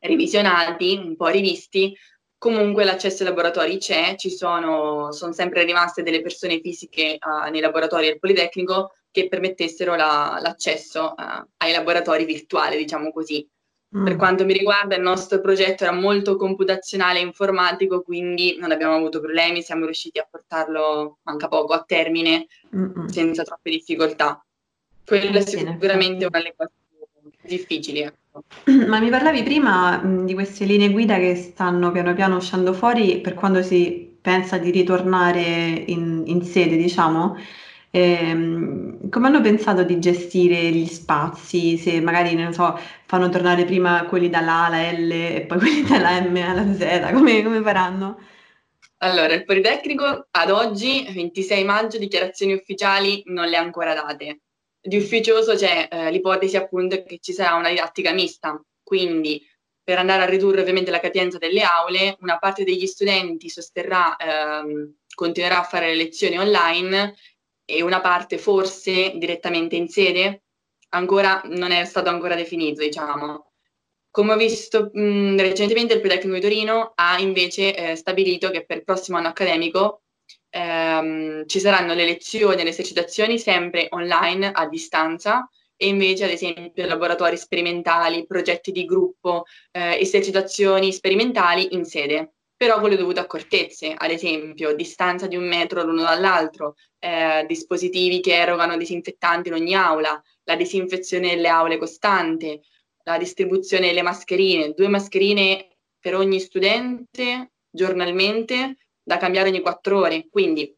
revisionati, 0.00 1.00
un 1.02 1.16
po' 1.16 1.26
rivisti. 1.26 1.96
Comunque 2.38 2.85
l'accesso 2.85 3.22
ai 3.22 3.30
laboratori 3.30 3.78
c'è, 3.78 4.14
ci 4.16 4.30
sono, 4.30 5.11
sono 5.11 5.32
sempre 5.32 5.64
rimaste 5.64 6.02
delle 6.02 6.20
persone 6.20 6.61
fisiche 6.61 7.18
uh, 7.18 7.50
nei 7.50 7.61
laboratori 7.61 8.06
del 8.06 8.18
Politecnico 8.18 8.92
che 9.11 9.26
permettessero 9.26 9.96
la, 9.96 10.38
l'accesso 10.40 11.14
uh, 11.16 11.48
ai 11.56 11.72
laboratori 11.72 12.24
virtuali, 12.24 12.76
diciamo 12.76 13.11
così. 13.11 13.48
Mm. 13.96 14.04
Per 14.04 14.16
quanto 14.16 14.44
mi 14.44 14.52
riguarda, 14.52 14.96
il 14.96 15.02
nostro 15.02 15.40
progetto 15.40 15.85
era 15.85 15.92
molto 15.92 16.37
computazionale 16.37 17.20
e 17.20 17.22
informatico, 17.22 18.02
quindi 18.02 18.56
non 18.59 18.70
abbiamo 18.70 18.94
avuto 18.94 19.20
problemi, 19.20 19.62
siamo 19.62 19.87
riusciti 19.87 20.18
a 20.18 20.28
portarlo, 20.30 21.18
manca 21.22 21.48
poco, 21.48 21.72
a 21.72 21.85
termine 21.85 22.46
Mm-mm. 22.76 23.06
senza 23.06 23.44
troppe 23.44 23.70
difficoltà. 23.70 24.45
Quella 25.07 25.38
è 25.38 25.47
sicuramente 25.47 26.27
una 26.27 26.38
delle 26.38 26.55
cose 26.57 26.73
difficili. 27.42 28.01
Ecco. 28.01 28.42
Ma 28.88 28.99
mi 28.99 29.09
parlavi 29.09 29.42
prima 29.42 29.99
mh, 29.99 30.27
di 30.27 30.35
queste 30.35 30.64
linee 30.64 30.90
guida 30.90 31.16
che 31.16 31.37
stanno 31.37 31.92
piano 31.92 32.12
piano 32.14 32.37
uscendo 32.37 32.73
fuori 32.73 33.21
per 33.21 33.35
quando 33.35 33.62
si 33.62 34.19
pensa 34.21 34.59
di 34.59 34.71
ritornare 34.71 35.85
in, 35.87 36.25
in 36.27 36.42
sede, 36.42 36.77
diciamo. 36.77 37.37
Ehm, 37.90 39.09
come 39.09 39.29
hanno 39.29 39.40
pensato 39.40 39.85
di 39.85 39.99
gestire 40.01 40.71
gli 40.71 40.87
spazi? 40.87 41.79
Se 41.79 42.01
magari, 42.01 42.35
non 42.35 42.53
so, 42.53 42.79
fanno 43.07 43.29
tornare 43.29 43.64
prima 43.64 44.05
quelli 44.07 44.29
dalla 44.29 44.53
A 44.53 44.66
alla 44.66 44.90
L 44.90 45.11
e 45.12 45.45
poi 45.47 45.59
quelli 45.59 45.83
dalla 45.83 46.21
M 46.21 46.37
alla 46.37 46.75
Z, 46.75 47.12
come, 47.12 47.42
come 47.45 47.62
faranno? 47.62 48.19
Allora, 48.99 49.35
il 49.35 49.45
Politecnico 49.45 50.27
ad 50.31 50.51
oggi, 50.51 51.07
26 51.12 51.64
maggio, 51.64 51.99
dichiarazioni 51.99 52.55
ufficiali 52.55 53.23
non 53.27 53.47
le 53.47 53.57
ha 53.57 53.61
ancora 53.61 53.95
date 53.95 54.40
di 54.87 54.96
ufficioso 54.96 55.55
c'è 55.55 55.88
eh, 55.90 56.11
l'ipotesi 56.11 56.57
appunto 56.57 57.03
che 57.03 57.18
ci 57.20 57.33
sarà 57.33 57.57
una 57.57 57.68
didattica 57.68 58.12
mista, 58.12 58.61
quindi 58.83 59.44
per 59.83 59.99
andare 59.99 60.22
a 60.22 60.27
ridurre 60.27 60.61
ovviamente 60.61 60.90
la 60.90 61.01
capienza 61.01 61.38
delle 61.38 61.62
aule, 61.62 62.16
una 62.20 62.38
parte 62.38 62.64
degli 62.64 62.87
studenti 62.87 63.49
sosterrà, 63.49 64.16
ehm, 64.16 64.96
continuerà 65.14 65.61
a 65.61 65.64
fare 65.64 65.88
le 65.88 65.94
lezioni 65.94 66.38
online 66.38 67.14
e 67.64 67.83
una 67.83 68.01
parte 68.01 68.38
forse 68.38 69.12
direttamente 69.16 69.77
in 69.77 69.88
sede, 69.88 70.42
ancora 70.90 71.40
non 71.44 71.70
è 71.70 71.85
stato 71.85 72.09
ancora 72.09 72.35
definito, 72.35 72.81
diciamo. 72.83 73.53
Come 74.11 74.33
ho 74.33 74.37
visto 74.37 74.90
mh, 74.92 75.37
recentemente 75.38 75.94
il 75.94 76.01
Politecnico 76.01 76.37
di 76.37 76.42
Torino 76.42 76.92
ha 76.94 77.18
invece 77.18 77.75
eh, 77.77 77.94
stabilito 77.96 78.51
che 78.51 78.64
per 78.64 78.79
il 78.79 78.85
prossimo 78.85 79.18
anno 79.18 79.29
accademico 79.29 80.03
ehm, 80.50 81.46
ci 81.46 81.61
saranno 81.61 81.94
le 81.94 82.04
lezioni 82.04 82.61
e 82.61 82.64
le 82.64 82.70
esercitazioni 82.70 83.38
sempre 83.38 83.87
online 83.90 84.50
a 84.52 84.66
distanza 84.68 85.48
e 85.76 85.88
invece 85.88 86.24
ad 86.24 86.30
esempio 86.30 86.87
laboratori 86.87 87.37
sperimentali, 87.37 88.26
progetti 88.26 88.72
di 88.72 88.85
gruppo, 88.85 89.44
eh, 89.72 89.98
esercitazioni 90.00 90.92
sperimentali 90.92 91.74
in 91.74 91.85
sede, 91.85 92.32
però 92.56 92.80
con 92.80 92.88
le 92.88 92.96
dovute 92.96 93.20
accortezze, 93.20 93.92
ad 93.94 94.11
esempio 94.11 94.74
distanza 94.74 95.26
di 95.26 95.37
un 95.37 95.46
metro 95.46 95.85
l'uno 95.85 96.02
dall'altro, 96.02 96.76
eh, 96.98 97.44
dispositivi 97.46 98.20
che 98.20 98.35
erogano 98.35 98.76
disinfettanti 98.78 99.48
in 99.48 99.54
ogni 99.54 99.74
aula, 99.74 100.20
la 100.44 100.56
disinfezione 100.56 101.35
delle 101.35 101.48
aule 101.48 101.76
costante, 101.76 102.61
la 103.04 103.18
distribuzione 103.18 103.88
delle 103.88 104.02
mascherine, 104.02 104.72
due 104.72 104.88
mascherine 104.88 105.68
per 106.00 106.14
ogni 106.14 106.40
studente 106.40 107.52
giornalmente 107.70 108.76
da 109.07 109.19
cambiare 109.19 109.51
ogni 109.51 109.61
quattro 109.61 110.01
ore. 110.01 110.27
Quindi 110.29 110.75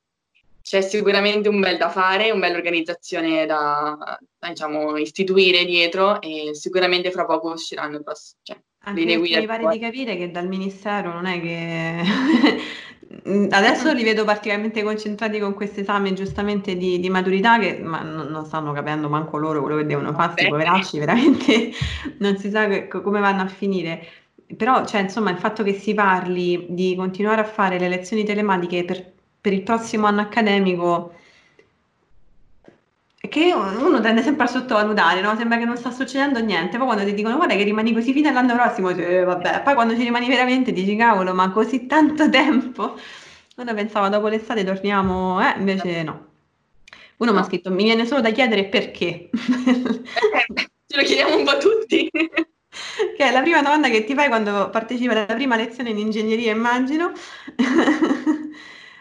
c'è 0.61 0.83
sicuramente 0.83 1.49
un 1.49 1.61
bel 1.61 1.79
da 1.79 1.89
fare, 1.89 2.31
una 2.31 2.41
bella 2.41 2.59
organizzazione 2.59 3.47
da, 3.47 4.19
diciamo, 4.47 4.99
istituire 4.99 5.65
dietro 5.65 6.21
e 6.21 6.51
sicuramente 6.53 7.11
fra 7.11 7.25
poco 7.25 7.53
usciranno 7.53 8.03
cioè, 8.43 8.61
Anche 8.81 9.17
guida. 9.17 9.41
Mi 9.41 9.47
pare 9.47 9.67
di 9.69 9.79
capire 9.79 10.17
che 10.17 10.31
dal 10.31 10.47
Ministero 10.47 11.15
non 11.15 11.25
è 11.25 11.41
che... 11.41 12.03
Adesso 13.49 13.95
li 13.95 14.03
vedo 14.03 14.25
particolarmente 14.25 14.83
concentrati 14.83 15.39
con 15.39 15.55
questo 15.55 15.81
esame 15.81 16.13
giustamente 16.13 16.77
di, 16.77 17.01
di 17.01 17.09
maturità 17.09 17.59
che 17.59 17.79
ma 17.79 18.03
non, 18.03 18.27
non, 18.27 18.45
stanno 18.45 18.73
capendo 18.73 19.09
manco 19.09 19.39
loro 19.39 19.63
quello 19.63 19.79
che 19.79 19.87
devono 19.87 20.13
fare, 20.13 20.47
poveracci, 20.47 20.99
veramente 20.99 21.71
non 22.19 22.37
si 22.37 22.51
sa 22.51 22.69
che, 22.69 22.87
come 22.89 23.21
vanno 23.21 23.41
a 23.41 23.49
finire 23.49 24.07
però 24.57 24.85
cioè, 24.87 25.03
insomma 25.03 25.31
il 25.31 25.39
fatto 25.39 25.63
che 25.63 25.75
si 25.75 25.95
parli 25.95 26.67
di 26.71 26.95
continuare 26.97 27.41
a 27.41 27.45
fare 27.45 27.79
le 27.79 27.89
lezioni 27.89 28.25
telematiche 28.25 28.85
per 28.85 29.13
per 29.41 29.53
il 29.53 29.63
prossimo 29.63 30.07
anno 30.07 30.21
accademico 30.21 31.15
che 33.29 33.53
uno 33.53 34.01
tende 34.01 34.23
sempre 34.23 34.45
a 34.45 34.47
sottovalutare, 34.49 35.21
no? 35.21 35.37
Sembra 35.37 35.59
che 35.59 35.65
non 35.65 35.77
sta 35.77 35.91
succedendo 35.91 36.41
niente, 36.41 36.77
poi 36.79 36.87
quando 36.87 37.05
ti 37.05 37.15
dicono 37.15 37.37
guarda 37.37 37.55
che 37.57 37.63
rimani 37.63 37.93
così 37.93 38.13
fino 38.13 38.29
all'anno 38.29 38.55
prossimo, 38.55 38.91
eh, 38.91 39.25
vabbè, 39.25 39.63
poi 39.63 39.75
quando 39.75 39.95
ci 39.95 40.03
rimani 40.03 40.29
veramente 40.29 40.73
dici 40.73 40.97
cavolo, 40.97 41.35
ma 41.35 41.51
così 41.51 41.87
tanto 41.87 42.29
tempo? 42.31 42.97
Uno 43.57 43.75
pensava 43.75 44.09
dopo 44.09 44.29
l'estate 44.29 44.65
torniamo, 44.65 45.41
eh, 45.43 45.59
invece 45.59 46.03
no. 46.05 46.27
Uno 47.19 47.33
mi 47.33 47.39
ha 47.39 47.43
scritto, 47.43 47.71
mi 47.71 47.85
viene 47.85 48.07
solo 48.07 48.21
da 48.21 48.31
chiedere 48.31 48.67
perché. 48.67 49.31
Ce 50.87 50.97
lo 50.97 51.03
chiediamo 51.03 51.37
un 51.37 51.45
po' 51.45 51.59
tutti. 51.59 52.09
che 53.19 53.25
è 53.25 53.33
la 53.33 53.41
prima 53.41 53.63
domanda 53.63 53.89
che 53.89 54.05
ti 54.05 54.15
fai 54.15 54.29
quando 54.29 54.71
partecipi 54.71 55.09
alla 55.09 55.27
prima 55.27 55.57
lezione 55.57 55.91
in 55.91 55.99
ingegneria, 55.99 56.53
immagino. 56.53 57.13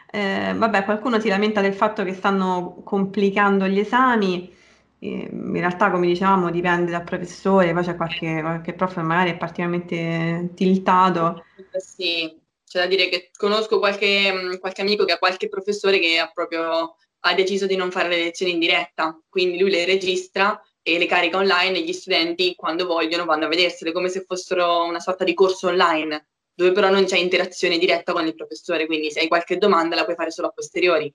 Eh, 0.10 0.54
vabbè, 0.56 0.86
qualcuno 0.86 1.20
si 1.20 1.28
lamenta 1.28 1.60
del 1.60 1.74
fatto 1.74 2.06
che 2.06 2.14
stanno 2.14 2.82
complicando 2.84 3.68
gli 3.68 3.78
esami, 3.78 4.52
in 5.00 5.52
realtà 5.52 5.92
come 5.92 6.08
dicevamo 6.08 6.50
dipende 6.50 6.92
dal 6.92 7.04
professore, 7.04 7.74
poi 7.74 7.84
c'è 7.84 7.98
qualche, 7.98 8.40
qualche 8.40 8.74
prof 8.74 8.96
magari 9.02 9.32
è 9.32 9.38
particolarmente 9.38 10.52
tiltato. 10.56 11.44
Sì, 11.74 12.40
c'è 12.66 12.80
da 12.80 12.88
dire 12.88 13.10
che 13.10 13.32
conosco 13.36 13.80
qualche, 13.80 14.58
qualche 14.62 14.82
amico 14.82 15.04
che 15.04 15.12
ha 15.12 15.20
qualche 15.20 15.50
professore 15.50 16.00
che 16.00 16.18
ha 16.18 16.32
proprio 16.34 16.96
ha 17.20 17.34
deciso 17.34 17.68
di 17.68 17.76
non 17.76 17.92
fare 17.92 18.08
le 18.08 18.24
lezioni 18.24 18.54
in 18.54 18.60
diretta, 18.60 19.20
quindi 19.28 19.60
lui 19.60 19.72
le 19.72 19.86
registra 19.86 20.60
e 20.88 20.98
le 20.98 21.06
carica 21.06 21.38
online 21.38 21.80
e 21.80 21.82
gli 21.82 21.92
studenti 21.92 22.56
quando 22.56 22.86
vogliono 22.86 23.26
vanno 23.26 23.46
a 23.46 23.50
vedersele 23.50 23.92
come 23.92 24.08
se 24.08 24.24
fossero 24.26 24.86
una 24.86 25.02
sorta 25.02 25.26
di 25.26 25.34
corso 25.34 25.68
online 25.68 26.28
dove 26.54 26.72
però 26.72 26.90
non 26.90 27.04
c'è 27.04 27.18
interazione 27.18 27.78
diretta 27.78 28.14
con 28.14 28.26
il 28.26 28.34
professore, 28.34 28.88
quindi 28.88 29.12
se 29.12 29.20
hai 29.20 29.28
qualche 29.28 29.58
domanda 29.58 29.96
la 29.96 30.06
puoi 30.06 30.16
fare 30.16 30.32
solo 30.32 30.48
a 30.48 30.52
posteriori. 30.52 31.14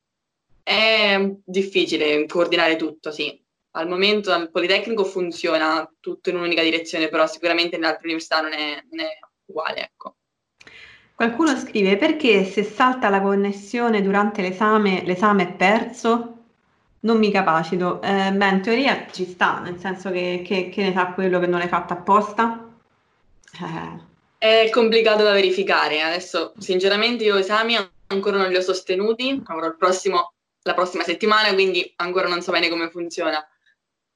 È 0.62 1.18
difficile 1.44 2.26
coordinare 2.26 2.76
tutto, 2.76 3.10
sì. 3.10 3.42
Al 3.72 3.88
momento 3.88 4.30
al 4.30 4.50
Politecnico 4.52 5.04
funziona 5.04 5.90
tutto 5.98 6.30
in 6.30 6.36
un'unica 6.36 6.62
direzione, 6.62 7.08
però 7.08 7.26
sicuramente 7.26 7.74
in 7.74 7.84
altre 7.84 8.04
università 8.04 8.40
non 8.40 8.52
è, 8.52 8.84
non 8.88 9.04
è 9.04 9.18
uguale, 9.46 9.80
ecco. 9.80 10.16
Qualcuno 11.14 11.56
scrive 11.56 11.96
perché 11.96 12.44
se 12.44 12.62
salta 12.62 13.08
la 13.08 13.20
connessione 13.20 14.00
durante 14.00 14.42
l'esame, 14.42 15.02
l'esame 15.04 15.48
è 15.48 15.52
perso? 15.54 16.41
Non 17.04 17.18
mi 17.18 17.30
capacito. 17.32 18.00
Eh, 18.00 18.32
beh, 18.32 18.48
in 18.48 18.62
teoria 18.62 19.06
ci 19.10 19.24
sta, 19.24 19.58
nel 19.58 19.78
senso 19.78 20.10
che, 20.10 20.42
che, 20.44 20.68
che 20.68 20.82
ne 20.82 20.92
sa 20.92 21.12
quello 21.12 21.40
che 21.40 21.46
non 21.46 21.58
l'hai 21.58 21.68
fatto 21.68 21.92
apposta? 21.94 22.68
Eh, 23.58 24.10
è 24.38 24.70
complicato 24.70 25.24
da 25.24 25.32
verificare. 25.32 26.00
Adesso, 26.00 26.52
sinceramente, 26.58 27.24
io 27.24 27.36
esami 27.36 27.76
ancora 28.06 28.36
non 28.36 28.50
li 28.50 28.56
ho 28.56 28.60
sostenuti, 28.60 29.42
avrò 29.46 29.74
prossimo, 29.76 30.34
la 30.62 30.74
prossima 30.74 31.02
settimana, 31.02 31.52
quindi 31.54 31.92
ancora 31.96 32.28
non 32.28 32.40
so 32.40 32.52
bene 32.52 32.68
come 32.68 32.88
funziona. 32.90 33.44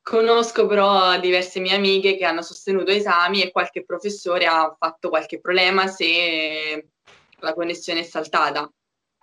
Conosco 0.00 0.66
però 0.66 1.18
diverse 1.18 1.58
mie 1.58 1.74
amiche 1.74 2.16
che 2.16 2.24
hanno 2.24 2.42
sostenuto 2.42 2.92
esami 2.92 3.42
e 3.42 3.50
qualche 3.50 3.84
professore 3.84 4.46
ha 4.46 4.76
fatto 4.78 5.08
qualche 5.08 5.40
problema 5.40 5.88
se 5.88 6.90
la 7.40 7.52
connessione 7.52 8.00
è 8.00 8.04
saltata. 8.04 8.70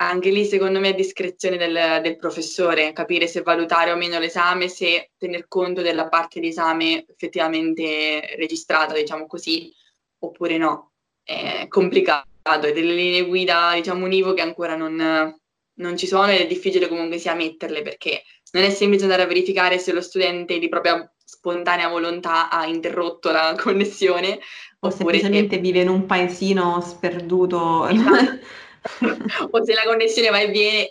Anche 0.10 0.30
lì, 0.30 0.46
secondo 0.46 0.80
me, 0.80 0.90
è 0.90 0.94
discrezione 0.96 1.58
del, 1.58 2.00
del 2.02 2.18
professore 2.18 2.94
capire 2.94 3.28
se 3.28 3.42
valutare 3.42 3.92
o 3.92 3.96
meno 3.96 4.20
l'esame, 4.20 4.68
se 4.68 5.12
tener 5.18 5.48
conto 5.48 5.82
della 5.82 6.08
parte 6.08 6.40
di 6.40 6.48
esame 6.48 7.06
effettivamente 7.08 8.36
registrata, 8.38 8.94
diciamo 8.94 9.28
così, 9.28 9.74
oppure 10.20 10.58
no 10.58 10.92
è 11.24 11.68
complicato 11.70 12.68
e 12.68 12.74
delle 12.74 12.94
linee 12.94 13.26
guida, 13.26 13.72
diciamo, 13.76 14.06
univoche 14.06 14.42
ancora 14.42 14.76
non, 14.76 15.36
non 15.76 15.98
ci 15.98 16.08
sono 16.08 16.28
ed 16.28 16.42
è 16.42 16.48
difficile 16.48 16.88
comunque 16.88 17.18
sia 17.18 17.34
metterle 17.34 17.82
perché 17.82 18.24
non 18.52 18.64
è 18.64 18.70
semplice 18.70 19.04
andare 19.04 19.24
a 19.24 19.28
verificare 19.28 19.80
se 19.80 19.94
lo 19.94 20.02
studente 20.02 20.60
di 20.60 20.70
propria 20.70 21.10
spontanea 21.24 21.88
volontà 21.88 22.50
ha 22.50 22.66
interrotto 22.66 23.32
la 23.32 23.56
connessione 23.60 24.40
o 24.80 24.90
semplicemente 24.90 25.56
se... 25.56 25.62
vive 25.62 25.80
in 25.80 25.90
un 25.90 26.06
paesino 26.06 26.82
sperduto 26.82 27.88
esatto. 27.88 28.40
o 29.52 29.64
se 29.64 29.74
la 29.74 29.84
connessione 29.84 30.30
va 30.30 30.40
e 30.40 30.48
viene 30.48 30.90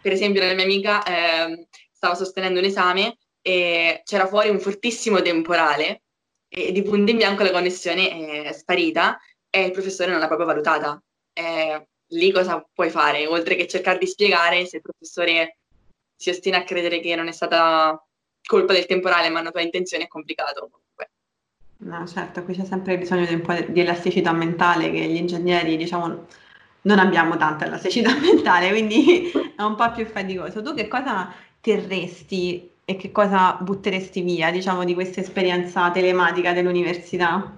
per 0.00 0.12
esempio 0.12 0.44
la 0.44 0.54
mia 0.54 0.64
amica 0.64 1.02
eh, 1.02 1.66
stava 1.90 2.14
sostenendo 2.14 2.58
un 2.58 2.66
esame 2.66 3.18
e 3.40 4.02
c'era 4.04 4.26
fuori 4.26 4.48
un 4.48 4.60
fortissimo 4.60 5.20
temporale 5.22 6.02
e 6.48 6.72
di 6.72 6.82
punto 6.82 7.10
in 7.10 7.16
bianco 7.16 7.42
la 7.42 7.50
connessione 7.50 8.44
è 8.44 8.52
sparita 8.52 9.18
e 9.50 9.64
il 9.64 9.72
professore 9.72 10.10
non 10.10 10.20
l'ha 10.20 10.26
proprio 10.26 10.46
valutata. 10.46 11.02
Eh, 11.32 11.88
lì 12.08 12.32
cosa 12.32 12.64
puoi 12.72 12.90
fare? 12.90 13.26
Oltre 13.26 13.54
che 13.56 13.66
cercare 13.66 13.98
di 13.98 14.06
spiegare, 14.06 14.66
se 14.66 14.76
il 14.76 14.82
professore 14.82 15.58
si 16.16 16.30
ostina 16.30 16.58
a 16.58 16.64
credere 16.64 17.00
che 17.00 17.14
non 17.16 17.28
è 17.28 17.32
stata 17.32 18.00
colpa 18.46 18.72
del 18.72 18.86
temporale 18.86 19.30
ma 19.30 19.40
una 19.40 19.50
tua 19.50 19.62
intenzione, 19.62 20.04
è 20.04 20.08
complicato. 20.08 20.68
Comunque. 20.70 21.10
No, 21.78 22.06
certo, 22.06 22.44
qui 22.44 22.54
c'è 22.54 22.64
sempre 22.64 22.98
bisogno 22.98 23.26
di 23.26 23.34
un 23.34 23.40
po' 23.40 23.54
di 23.54 23.80
elasticità 23.80 24.32
mentale 24.32 24.90
che 24.90 25.00
gli 25.00 25.16
ingegneri, 25.16 25.76
diciamo, 25.76 26.26
non 26.84 26.98
abbiamo 26.98 27.36
tanta 27.36 27.66
elasticità 27.66 28.14
mentale, 28.18 28.70
quindi 28.70 29.30
è 29.56 29.62
un 29.62 29.74
po' 29.74 29.90
più 29.92 30.06
faticoso. 30.06 30.62
Tu 30.62 30.74
che 30.74 30.88
cosa 30.88 31.32
terresti 31.60 32.70
e 32.84 32.96
che 32.96 33.10
cosa 33.10 33.56
butteresti 33.60 34.20
via, 34.20 34.50
diciamo, 34.50 34.84
di 34.84 34.94
questa 34.94 35.20
esperienza 35.20 35.90
telematica 35.90 36.52
dell'università? 36.52 37.52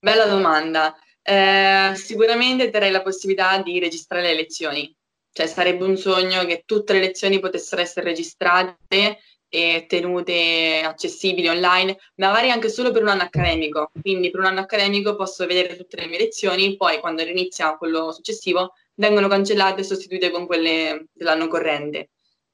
Bella 0.00 0.26
domanda. 0.26 0.96
Eh, 1.22 1.92
sicuramente 1.94 2.70
terrei 2.70 2.90
la 2.90 3.02
possibilità 3.02 3.62
di 3.62 3.78
registrare 3.78 4.26
le 4.26 4.34
lezioni, 4.34 4.92
cioè 5.32 5.46
sarebbe 5.46 5.84
un 5.84 5.96
sogno 5.96 6.44
che 6.44 6.64
tutte 6.66 6.94
le 6.94 6.98
lezioni 6.98 7.38
potessero 7.38 7.80
essere 7.80 8.06
registrate 8.06 9.20
e 9.54 9.84
tenute 9.86 10.80
accessibili 10.82 11.46
online, 11.46 11.98
magari 12.14 12.50
anche 12.50 12.70
solo 12.70 12.90
per 12.90 13.02
un 13.02 13.08
anno 13.08 13.22
accademico. 13.22 13.90
Quindi 14.00 14.30
per 14.30 14.40
un 14.40 14.46
anno 14.46 14.60
accademico 14.60 15.14
posso 15.14 15.44
vedere 15.44 15.76
tutte 15.76 16.00
le 16.00 16.06
mie 16.06 16.20
lezioni, 16.20 16.74
poi 16.74 17.00
quando 17.00 17.20
inizia 17.20 17.76
quello 17.76 18.12
successivo 18.12 18.72
vengono 18.94 19.28
cancellate 19.28 19.82
e 19.82 19.84
sostituite 19.84 20.30
con 20.30 20.46
quelle 20.46 21.08
dell'anno 21.12 21.48
corrente. 21.48 22.08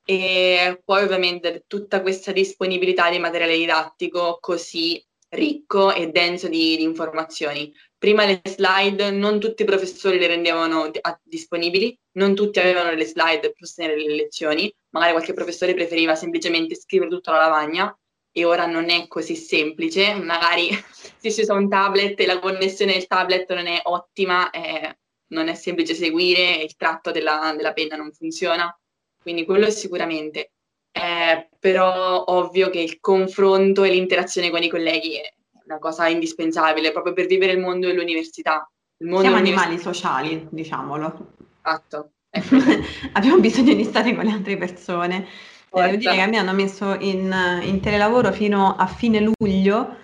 E 0.04 0.80
poi 0.84 1.04
ovviamente 1.04 1.64
tutta 1.68 2.00
questa 2.02 2.32
disponibilità 2.32 3.10
di 3.10 3.20
materiale 3.20 3.56
didattico 3.56 4.38
così 4.40 5.00
ricco 5.30 5.92
e 5.94 6.08
denso 6.08 6.48
di, 6.48 6.76
di, 6.76 6.82
informazioni. 6.82 7.72
Prima 7.96 8.24
le 8.24 8.40
slide 8.44 9.10
non 9.12 9.38
tutti 9.38 9.62
i 9.62 9.66
professori 9.66 10.18
le 10.18 10.26
rendevano 10.26 10.90
disponibili, 11.22 11.96
non 12.12 12.34
tutti 12.34 12.58
avevano 12.58 12.92
le 12.92 13.04
slide 13.04 13.40
per 13.40 13.54
sostenere 13.56 14.00
le 14.00 14.14
lezioni, 14.14 14.72
magari 14.90 15.12
qualche 15.12 15.34
professore 15.34 15.74
preferiva 15.74 16.14
semplicemente 16.14 16.74
scrivere 16.74 17.10
tutto 17.10 17.30
alla 17.30 17.40
lavagna 17.40 17.96
e 18.30 18.44
ora 18.44 18.66
non 18.66 18.90
è 18.90 19.06
così 19.08 19.36
semplice, 19.36 20.14
magari 20.14 20.70
se 21.18 21.30
si 21.30 21.40
usa 21.40 21.54
un 21.54 21.68
tablet 21.68 22.18
e 22.20 22.26
la 22.26 22.38
connessione 22.38 22.92
del 22.92 23.06
tablet 23.06 23.52
non 23.52 23.66
è 23.66 23.80
ottima, 23.84 24.50
eh, 24.50 24.98
non 25.28 25.48
è 25.48 25.54
semplice 25.54 25.94
seguire, 25.94 26.56
il 26.56 26.76
tratto 26.76 27.10
della, 27.10 27.54
della 27.56 27.72
penna 27.72 27.96
non 27.96 28.12
funziona, 28.12 28.76
quindi 29.20 29.44
quello 29.44 29.70
sicuramente 29.70 30.52
eh, 30.98 31.48
però 31.58 32.24
ovvio 32.28 32.70
che 32.70 32.80
il 32.80 32.98
confronto 33.00 33.84
e 33.84 33.90
l'interazione 33.90 34.50
con 34.50 34.62
i 34.62 34.68
colleghi 34.68 35.16
è 35.16 35.32
una 35.66 35.78
cosa 35.78 36.08
indispensabile 36.08 36.92
proprio 36.92 37.12
per 37.12 37.26
vivere 37.26 37.52
il 37.52 37.60
mondo 37.60 37.86
dell'università. 37.86 38.68
Mondo 39.00 39.20
Siamo 39.20 39.36
animali 39.36 39.78
sociali, 39.78 40.48
diciamolo. 40.50 41.34
Esatto. 41.62 42.12
Ecco. 42.30 42.56
Abbiamo 43.12 43.38
bisogno 43.40 43.74
di 43.74 43.84
stare 43.84 44.14
con 44.14 44.24
le 44.24 44.32
altre 44.32 44.56
persone. 44.56 45.26
Eh, 45.70 45.82
devo 45.82 45.96
dire 45.96 46.14
che 46.14 46.20
a 46.20 46.26
me 46.26 46.38
hanno 46.38 46.52
messo 46.52 46.94
in, 46.98 47.34
in 47.62 47.80
telelavoro 47.80 48.32
fino 48.32 48.74
a 48.76 48.86
fine 48.86 49.20
luglio. 49.20 49.96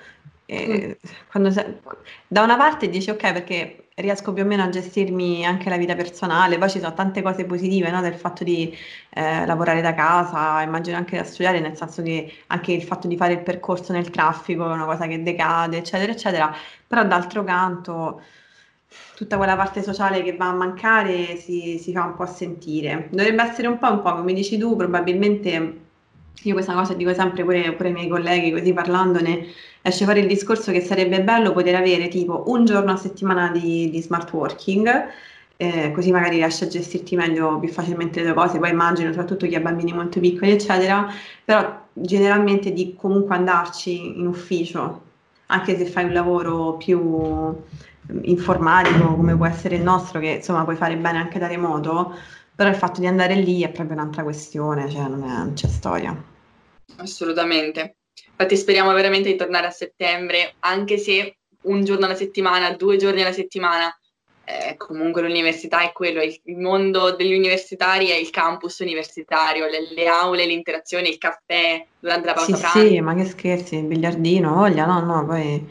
Eh, 0.46 0.98
mm. 1.38 1.46
se, 1.46 1.80
da 2.26 2.42
una 2.42 2.56
parte 2.56 2.90
dici 2.90 3.08
ok 3.08 3.32
perché 3.32 3.84
riesco 3.96 4.32
più 4.32 4.42
o 4.42 4.46
meno 4.46 4.62
a 4.64 4.68
gestirmi 4.68 5.46
anche 5.46 5.70
la 5.70 5.76
vita 5.76 5.94
personale, 5.94 6.58
poi 6.58 6.68
ci 6.68 6.80
sono 6.80 6.94
tante 6.94 7.22
cose 7.22 7.44
positive 7.44 7.90
no, 7.90 8.00
del 8.00 8.14
fatto 8.14 8.42
di 8.42 8.76
eh, 9.10 9.46
lavorare 9.46 9.80
da 9.80 9.94
casa, 9.94 10.62
immagino 10.62 10.96
anche 10.96 11.16
da 11.16 11.24
studiare, 11.24 11.60
nel 11.60 11.76
senso 11.76 12.02
che 12.02 12.32
anche 12.48 12.72
il 12.72 12.82
fatto 12.82 13.06
di 13.06 13.16
fare 13.16 13.34
il 13.34 13.42
percorso 13.42 13.92
nel 13.92 14.10
traffico 14.10 14.68
è 14.68 14.72
una 14.72 14.84
cosa 14.84 15.06
che 15.06 15.22
decade, 15.22 15.78
eccetera, 15.78 16.12
eccetera, 16.12 16.54
però 16.87 17.04
d'altro 17.04 17.44
canto 17.44 18.20
tutta 19.14 19.37
quella 19.37 19.57
parte 19.57 19.83
sociale 19.83 20.22
che 20.22 20.37
va 20.37 20.48
a 20.48 20.54
mancare 20.54 21.37
si, 21.37 21.78
si, 21.78 21.92
fa 21.92 22.04
un 22.04 22.14
po' 22.14 22.26
sentire. 22.26 23.09
Dovrebbe 23.11 23.42
essere 23.42 23.68
un 23.68 23.78
po' 23.78 23.90
un 23.90 24.02
po' 24.02 24.14
come 24.14 24.33
dici 24.33 24.59
tu, 24.59 24.76
probabilmente 24.76 25.83
io 26.42 26.52
questa 26.52 26.74
cosa 26.74 26.94
dico 26.94 27.14
sempre 27.14 27.44
pure, 27.44 27.72
pure 27.72 27.88
ai 27.88 27.94
miei 27.94 28.09
colleghi, 28.09 28.50
così 28.50 28.72
parlandone, 28.72 29.46
esce 29.83 30.04
fuori 30.04 30.20
il 30.20 30.26
discorso 30.26 30.72
che 30.72 30.80
sarebbe 30.80 31.22
bello 31.22 31.52
poter 31.52 31.74
avere 31.76 32.09
tipo 32.09 32.44
un 32.48 32.64
giorno 32.64 32.92
a 32.92 32.96
settimana 32.96 33.50
di, 33.50 33.88
di 33.90 34.02
smart 34.02 34.30
working, 34.33 35.07
eh, 35.57 35.92
così 35.92 36.11
magari 36.11 36.37
riesci 36.37 36.64
a 36.64 36.68
gestirti 36.68 37.16
meglio 37.16 37.59
più 37.61 37.68
facilmente 37.68 38.20
le 38.20 38.33
tue 38.33 38.35
cose, 38.35 38.59
poi 38.59 38.70
immagino 38.70 39.11
soprattutto 39.11 39.46
chi 39.46 39.54
ha 39.54 39.61
bambini 39.61 39.92
molto 39.92 40.20
piccoli 40.20 40.50
eccetera, 40.52 41.07
però 41.44 41.83
generalmente 41.92 42.72
di 42.72 42.94
comunque 42.96 43.37
andarci 43.37 44.18
in 44.18 44.26
ufficio, 44.26 45.02
anche 45.46 45.76
se 45.76 45.87
fai 45.87 46.04
un 46.04 46.12
lavoro 46.12 46.74
più 46.76 47.54
informatico 48.23 49.14
come 49.14 49.37
può 49.37 49.47
essere 49.47 49.77
il 49.77 49.83
nostro, 49.83 50.21
che 50.21 50.29
insomma 50.29 50.64
puoi 50.64 50.77
fare 50.77 50.97
bene 50.97 51.19
anche 51.19 51.38
da 51.38 51.47
remoto, 51.47 52.14
però 52.55 52.69
il 52.69 52.77
fatto 52.77 53.01
di 53.01 53.07
andare 53.07 53.35
lì 53.35 53.62
è 53.62 53.71
proprio 53.71 53.97
un'altra 53.97 54.23
questione, 54.23 54.90
cioè 54.90 55.09
non, 55.09 55.23
è, 55.23 55.27
non 55.27 55.53
c'è 55.55 55.69
storia. 55.69 56.17
Assolutamente. 56.97 57.97
Infatti 58.31 58.57
speriamo 58.57 58.93
veramente 58.93 59.31
di 59.31 59.37
tornare 59.37 59.67
a 59.67 59.71
settembre, 59.71 60.55
anche 60.61 60.99
se 60.99 61.37
un 61.62 61.85
giorno 61.85 62.05
alla 62.05 62.14
settimana, 62.14 62.73
due 62.73 62.97
giorni 62.97 63.23
alla 63.23 63.33
settimana, 63.33 63.97
eh, 64.45 64.77
comunque 64.77 65.23
l'università 65.23 65.81
è 65.81 65.93
quello, 65.93 66.23
il, 66.23 66.38
mondo 66.59 67.12
degli 67.12 67.35
universitari 67.35 68.09
è 68.09 68.14
il 68.14 68.31
campus 68.31 68.79
universitario, 68.81 69.67
le, 69.67 69.93
le, 69.95 70.07
aule, 70.07 70.47
le 70.47 70.53
interazioni, 70.53 71.09
il 71.09 71.19
caffè 71.19 71.85
durante 71.99 72.27
la 72.27 72.33
pausa 72.35 72.55
sì, 72.55 72.61
pranzo. 72.61 72.87
Sì, 72.87 73.01
ma 73.01 73.14
che 73.14 73.25
scherzi, 73.25 73.77
il 73.77 73.85
biliardino, 73.85 74.55
voglia, 74.55 74.85
no, 74.85 75.01
no, 75.01 75.27
poi 75.27 75.67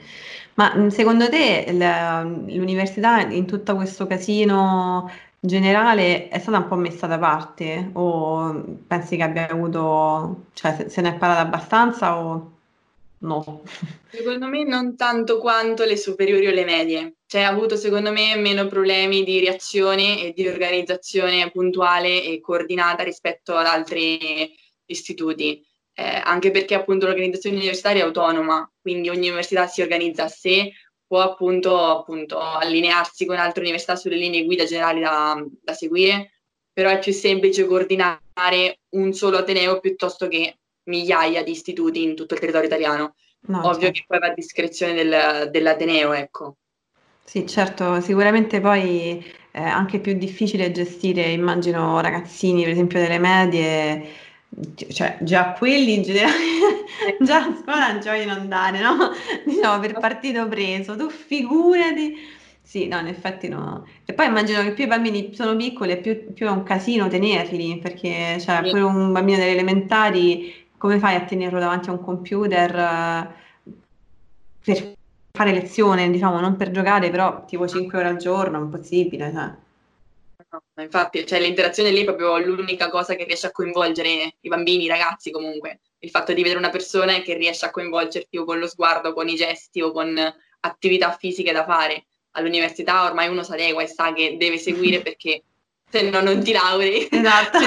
ma 0.55 0.73
mm, 0.75 0.87
secondo 0.87 1.29
te 1.29 1.65
l'università 1.71 3.21
in 3.21 3.45
tutto 3.45 3.75
questo 3.75 4.05
casino 4.07 5.09
generale 5.39 6.29
è 6.29 6.39
stata 6.39 6.57
un 6.59 6.67
po' 6.67 6.75
messa 6.75 7.07
da 7.07 7.17
parte? 7.19 7.89
O 7.93 8.63
pensi 8.87 9.17
che 9.17 9.23
abbia 9.23 9.49
avuto, 9.49 10.45
cioè 10.53 10.75
se, 10.75 10.89
se 10.89 11.01
ne 11.01 11.09
è 11.09 11.17
parlato 11.17 11.41
abbastanza 11.41 12.17
o 12.17 12.51
no? 13.19 13.61
Secondo 14.09 14.47
me 14.47 14.63
non 14.63 14.95
tanto 14.95 15.39
quanto 15.39 15.83
le 15.85 15.97
superiori 15.97 16.47
o 16.47 16.51
le 16.51 16.65
medie, 16.65 17.15
cioè 17.25 17.41
ha 17.41 17.49
avuto 17.49 17.75
secondo 17.75 18.11
me 18.11 18.35
meno 18.35 18.67
problemi 18.67 19.23
di 19.23 19.39
reazione 19.39 20.21
e 20.21 20.33
di 20.33 20.47
organizzazione 20.47 21.49
puntuale 21.51 22.23
e 22.23 22.39
coordinata 22.39 23.03
rispetto 23.03 23.55
ad 23.55 23.65
altri 23.65 24.53
istituti 24.85 25.65
eh, 25.93 26.21
anche 26.23 26.51
perché 26.51 26.73
appunto 26.73 27.05
l'organizzazione 27.05 27.57
universitaria 27.57 28.03
è 28.03 28.05
autonoma, 28.05 28.69
quindi 28.81 29.09
ogni 29.09 29.29
università 29.29 29.67
si 29.67 29.81
organizza 29.81 30.23
a 30.23 30.27
sé, 30.27 30.73
può 31.05 31.21
appunto, 31.21 31.77
appunto 31.77 32.39
allinearsi 32.39 33.25
con 33.25 33.37
altre 33.37 33.61
università 33.61 33.95
sulle 33.95 34.15
linee 34.15 34.45
guida 34.45 34.65
generali 34.65 35.01
da, 35.01 35.43
da 35.61 35.73
seguire, 35.73 36.31
però 36.71 36.89
è 36.89 36.99
più 36.99 37.13
semplice 37.13 37.65
coordinare 37.65 38.79
un 38.95 39.13
solo 39.13 39.37
Ateneo 39.37 39.79
piuttosto 39.79 40.27
che 40.27 40.57
migliaia 40.85 41.43
di 41.43 41.51
istituti 41.51 42.01
in 42.01 42.15
tutto 42.15 42.33
il 42.33 42.39
territorio 42.39 42.67
italiano. 42.67 43.15
No, 43.45 43.67
Ovvio 43.67 43.91
certo. 43.91 43.99
che 43.99 44.05
poi 44.07 44.19
va 44.19 44.27
a 44.27 44.33
discrezione 44.33 44.93
del, 44.93 45.49
dell'Ateneo, 45.51 46.13
ecco. 46.13 46.55
Sì, 47.23 47.45
certo, 47.45 47.99
sicuramente 48.01 48.59
poi 48.59 49.23
è 49.51 49.61
anche 49.61 49.99
più 49.99 50.13
difficile 50.13 50.71
gestire, 50.71 51.29
immagino, 51.29 51.99
ragazzini, 52.01 52.63
per 52.63 52.71
esempio, 52.71 52.99
delle 52.99 53.19
medie 53.19 54.22
cioè 54.89 55.17
già 55.21 55.53
quelli 55.57 55.95
in 55.95 56.03
generale, 56.03 56.33
già 57.21 57.45
a 57.45 57.55
scuola 57.61 57.91
non 57.91 58.01
ci 58.01 58.09
vogliono 58.09 58.33
andare, 58.33 58.79
no? 58.79 59.11
Diciamo 59.45 59.79
per 59.79 59.93
partito 59.99 60.47
preso, 60.47 60.95
tu 60.95 61.09
figurati. 61.09 62.41
Sì, 62.61 62.87
no, 62.87 62.99
in 62.99 63.07
effetti 63.07 63.49
no. 63.49 63.85
E 64.05 64.13
poi 64.13 64.27
immagino 64.27 64.61
che 64.63 64.71
più 64.73 64.85
i 64.85 64.87
bambini 64.87 65.33
sono 65.35 65.55
piccoli, 65.55 65.99
più, 65.99 66.33
più 66.33 66.47
è 66.47 66.49
un 66.49 66.63
casino 66.63 67.07
tenerli, 67.07 67.79
perché 67.79 68.39
cioè, 68.39 68.61
pure 68.61 68.81
un 68.81 69.11
bambino 69.11 69.37
delle 69.37 69.51
elementari, 69.51 70.67
come 70.77 70.97
fai 70.97 71.15
a 71.15 71.21
tenerlo 71.23 71.59
davanti 71.59 71.89
a 71.89 71.91
un 71.91 72.01
computer 72.01 72.71
uh, 72.73 73.71
per 74.63 74.93
fare 75.31 75.51
lezione, 75.51 76.09
diciamo, 76.09 76.39
non 76.39 76.55
per 76.55 76.71
giocare, 76.71 77.09
però 77.09 77.45
tipo 77.45 77.67
5 77.67 77.97
ore 77.97 78.07
al 78.07 78.17
giorno, 78.17 78.57
è 78.57 78.61
impossibile, 78.61 79.31
cioè. 79.31 79.51
No, 80.53 80.83
infatti, 80.83 81.25
cioè, 81.25 81.39
l'interazione 81.39 81.89
lì 81.89 82.01
è 82.01 82.03
proprio 82.03 82.37
l'unica 82.37 82.89
cosa 82.91 83.15
che 83.15 83.23
riesce 83.23 83.47
a 83.47 83.51
coinvolgere 83.51 84.35
i 84.39 84.47
bambini, 84.49 84.83
i 84.83 84.87
ragazzi 84.87 85.31
comunque. 85.31 85.79
Il 85.97 86.11
fatto 86.11 86.31
di 86.31 86.43
vedere 86.43 86.59
una 86.59 86.69
persona 86.69 87.19
che 87.21 87.33
riesce 87.33 87.65
a 87.65 87.71
coinvolgerti 87.71 88.37
o 88.37 88.43
con 88.43 88.59
lo 88.59 88.67
sguardo, 88.67 89.13
con 89.13 89.27
i 89.27 89.35
gesti 89.35 89.81
o 89.81 89.91
con 89.91 90.15
attività 90.59 91.11
fisiche 91.11 91.51
da 91.51 91.63
fare. 91.63 92.05
All'università 92.35 93.03
ormai 93.05 93.29
uno 93.29 93.41
si 93.41 93.51
adegua 93.51 93.81
e 93.81 93.87
sa 93.87 94.13
che 94.13 94.37
deve 94.37 94.59
seguire 94.59 95.01
perché 95.03 95.43
se 95.89 96.07
no 96.09 96.21
non 96.21 96.43
ti 96.43 96.51
laurei. 96.51 97.07
Esatto. 97.09 97.57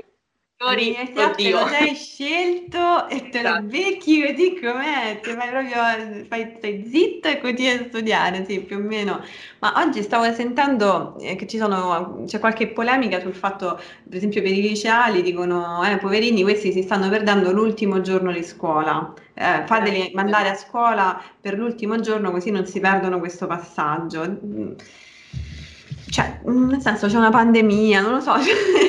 Te 0.58 1.50
lo 1.50 1.66
sei 1.68 1.94
scelto 1.94 3.08
e 3.08 3.28
te 3.28 3.42
lo 3.42 3.48
esatto. 3.48 3.66
becchi 3.66 4.22
così 4.22 4.58
com'è, 4.58 5.20
ti 5.22 5.30
fai 5.34 5.48
proprio, 5.50 6.24
fai, 6.28 6.54
stai 6.56 6.88
zitto 6.90 7.28
e 7.28 7.40
continui 7.40 7.72
a 7.78 7.84
studiare, 7.84 8.44
sì, 8.46 8.60
più 8.60 8.76
o 8.76 8.80
meno. 8.80 9.22
Ma 9.58 9.74
oggi 9.76 10.02
stavo 10.02 10.32
sentendo 10.32 11.18
eh, 11.20 11.36
che 11.36 11.46
ci 11.46 11.58
sono, 11.58 12.22
c'è 12.26 12.38
qualche 12.38 12.68
polemica 12.68 13.20
sul 13.20 13.34
fatto, 13.34 13.78
per 14.08 14.16
esempio 14.16 14.40
per 14.40 14.50
i 14.50 14.62
liceali, 14.62 15.20
dicono, 15.20 15.84
eh, 15.84 15.98
poverini, 15.98 16.42
questi 16.42 16.72
si 16.72 16.82
stanno 16.82 17.10
perdendo 17.10 17.52
l'ultimo 17.52 18.00
giorno 18.00 18.32
di 18.32 18.42
scuola, 18.42 19.12
eh, 19.34 19.62
fateli 19.66 20.10
mandare 20.14 20.48
a 20.48 20.54
scuola 20.54 21.22
per 21.38 21.58
l'ultimo 21.58 22.00
giorno 22.00 22.30
così 22.30 22.50
non 22.50 22.66
si 22.66 22.80
perdono 22.80 23.18
questo 23.18 23.46
passaggio. 23.46 24.38
Cioè, 26.08 26.40
nel 26.44 26.80
senso 26.80 27.08
c'è 27.08 27.16
una 27.16 27.30
pandemia, 27.30 28.00
non 28.00 28.12
lo 28.12 28.20
so, 28.20 28.32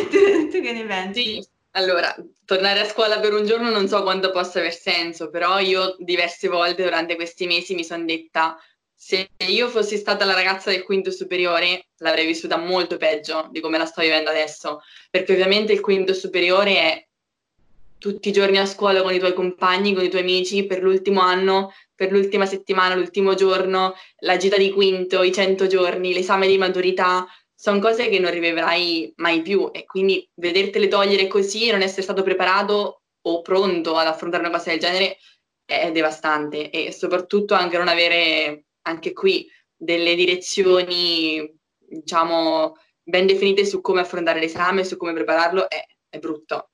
tu, 0.10 0.48
tu 0.50 0.62
che 0.62 0.72
ne 0.72 0.86
pensi? 0.86 1.22
Sì. 1.24 1.56
Allora, 1.78 2.16
tornare 2.44 2.80
a 2.80 2.86
scuola 2.86 3.20
per 3.20 3.34
un 3.34 3.46
giorno 3.46 3.70
non 3.70 3.88
so 3.88 4.02
quanto 4.02 4.32
possa 4.32 4.58
aver 4.58 4.74
senso, 4.74 5.30
però 5.30 5.60
io 5.60 5.96
diverse 6.00 6.48
volte 6.48 6.82
durante 6.82 7.16
questi 7.16 7.46
mesi 7.46 7.76
mi 7.76 7.84
sono 7.84 8.04
detta 8.04 8.58
se 8.96 9.30
io 9.46 9.70
fossi 9.70 9.96
stata 9.96 10.26
la 10.26 10.34
ragazza 10.34 10.72
del 10.72 10.82
quinto 10.82 11.12
superiore 11.12 11.90
l'avrei 11.98 12.26
vissuta 12.26 12.58
molto 12.58 12.98
peggio 12.98 13.48
di 13.52 13.60
come 13.60 13.78
la 13.78 13.86
sto 13.86 14.02
vivendo 14.02 14.32
adesso, 14.32 14.82
perché 15.12 15.34
ovviamente 15.34 15.72
il 15.72 15.82
quinto 15.82 16.16
superiore 16.16 16.78
è 16.78 17.08
tutti 18.00 18.30
i 18.30 18.32
giorni 18.32 18.58
a 18.58 18.66
scuola 18.66 19.04
con 19.04 19.14
i 19.14 19.20
tuoi 19.20 19.34
compagni, 19.34 19.94
con 19.94 20.04
i 20.04 20.10
tuoi 20.10 20.22
amici, 20.22 20.66
per 20.66 20.82
l'ultimo 20.82 21.22
anno, 21.22 21.74
per 21.94 22.12
l'ultima 22.12 22.48
settimana, 22.48 22.96
l'ultimo 22.96 23.36
giorno, 23.36 23.94
la 24.22 24.38
gita 24.38 24.58
di 24.58 24.72
quinto, 24.72 25.22
i 25.22 25.32
cento 25.32 25.68
giorni, 25.68 26.12
l'esame 26.12 26.48
di 26.48 26.58
maturità, 26.58 27.28
sono 27.60 27.80
cose 27.80 28.08
che 28.08 28.20
non 28.20 28.30
riviverai 28.30 29.14
mai 29.16 29.42
più 29.42 29.72
e 29.74 29.86
quindi 29.86 30.30
vedertele 30.36 30.88
togliere 30.88 31.26
così 31.26 31.68
e 31.68 31.72
non 31.72 31.82
essere 31.82 32.04
stato 32.04 32.22
preparato 32.22 33.02
o 33.20 33.42
pronto 33.42 33.96
ad 33.98 34.06
affrontare 34.06 34.44
una 34.44 34.56
cosa 34.56 34.70
del 34.70 34.80
genere 34.80 35.18
è 35.66 35.92
devastante 35.92 36.70
e 36.70 36.92
soprattutto 36.92 37.56
anche 37.56 37.78
non 37.78 37.88
avere 37.88 38.66
anche 38.84 39.12
qui 39.12 39.50
delle 39.76 40.14
direzioni 40.14 41.52
diciamo 41.80 42.76
ben 43.02 43.26
definite 43.26 43.66
su 43.66 43.82
come 43.82 44.02
affrontare 44.02 44.40
l'esame, 44.40 44.84
su 44.84 44.96
come 44.96 45.14
prepararlo 45.14 45.68
è, 45.68 45.84
è 46.10 46.20
brutto. 46.20 46.70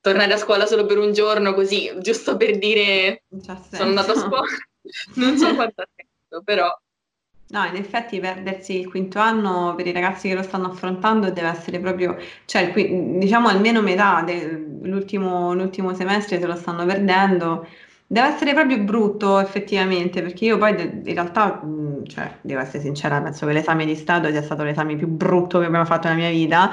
Tornare 0.00 0.32
a 0.32 0.38
scuola 0.38 0.64
solo 0.64 0.86
per 0.86 0.96
un 0.96 1.12
giorno 1.12 1.52
così, 1.52 1.92
giusto 2.00 2.38
per 2.38 2.56
dire 2.56 3.24
sono 3.70 3.90
andato 3.90 4.12
a 4.12 4.16
scuola, 4.16 4.48
non 5.16 5.36
so 5.36 5.54
quanto 5.54 5.82
ha 5.82 5.88
senso, 5.94 6.42
però 6.44 6.74
No, 7.50 7.64
in 7.64 7.76
effetti 7.76 8.20
perdersi 8.20 8.78
il 8.78 8.88
quinto 8.90 9.18
anno 9.18 9.74
per 9.74 9.86
i 9.86 9.92
ragazzi 9.92 10.28
che 10.28 10.34
lo 10.34 10.42
stanno 10.42 10.66
affrontando 10.66 11.30
deve 11.30 11.48
essere 11.48 11.80
proprio, 11.80 12.18
cioè 12.44 12.70
diciamo 12.72 13.48
almeno 13.48 13.80
metà 13.80 14.22
dell'ultimo 14.22 15.54
l'ultimo 15.54 15.94
semestre 15.94 16.38
se 16.38 16.46
lo 16.46 16.56
stanno 16.56 16.84
perdendo. 16.84 17.66
Deve 18.06 18.28
essere 18.28 18.52
proprio 18.54 18.78
brutto 18.78 19.38
effettivamente, 19.38 20.22
perché 20.22 20.46
io 20.46 20.58
poi 20.58 20.70
in 20.72 21.14
realtà, 21.14 21.62
cioè, 22.06 22.38
devo 22.40 22.60
essere 22.60 22.82
sincera, 22.82 23.20
penso 23.20 23.46
che 23.46 23.52
l'esame 23.52 23.84
di 23.86 23.94
Stato 23.96 24.30
sia 24.30 24.42
stato 24.42 24.62
l'esame 24.62 24.96
più 24.96 25.08
brutto 25.08 25.58
che 25.58 25.66
abbiamo 25.66 25.84
fatto 25.84 26.08
nella 26.08 26.20
mia 26.20 26.30
vita, 26.30 26.70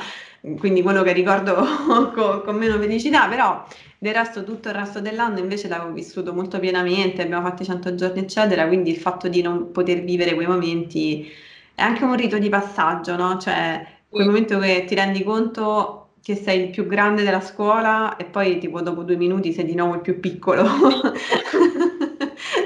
quindi 0.58 0.82
quello 0.82 1.04
che 1.04 1.12
ricordo 1.14 1.56
con, 2.14 2.42
con 2.44 2.56
meno 2.56 2.78
felicità, 2.80 3.28
però 3.28 3.66
del 4.06 4.14
resto, 4.14 4.44
tutto 4.44 4.70
il 4.70 4.76
resto 4.76 5.00
dell'anno 5.02 5.40
invece 5.40 5.68
l'avevo 5.68 5.92
vissuto 5.92 6.32
molto 6.32 6.60
pienamente, 6.60 7.24
abbiamo 7.24 7.48
fatto 7.48 7.64
i 7.64 7.66
100 7.66 7.96
giorni, 7.96 8.20
eccetera, 8.20 8.68
quindi 8.68 8.92
il 8.92 8.98
fatto 8.98 9.28
di 9.28 9.42
non 9.42 9.72
poter 9.72 10.04
vivere 10.04 10.36
quei 10.36 10.46
momenti 10.46 11.28
è 11.74 11.82
anche 11.82 12.04
un 12.04 12.16
rito 12.16 12.38
di 12.38 12.48
passaggio, 12.50 13.16
no? 13.16 13.40
Cioè, 13.40 13.86
quel 14.08 14.28
momento 14.28 14.60
che 14.60 14.86
ti 14.86 14.94
rendi 14.94 15.24
conto 15.24 16.12
che 16.22 16.36
sei 16.36 16.64
il 16.66 16.70
più 16.70 16.88
grande 16.88 17.24
della 17.24 17.42
scuola 17.42 18.16
e 18.16 18.26
poi 18.26 18.60
tipo 18.60 18.82
dopo 18.82 19.04
due 19.04 19.16
minuti 19.16 19.54
sei 19.54 19.66
di 19.66 19.76
nuovo 19.76 19.96
il 19.96 20.02
più 20.02 20.20
piccolo. 20.20 20.64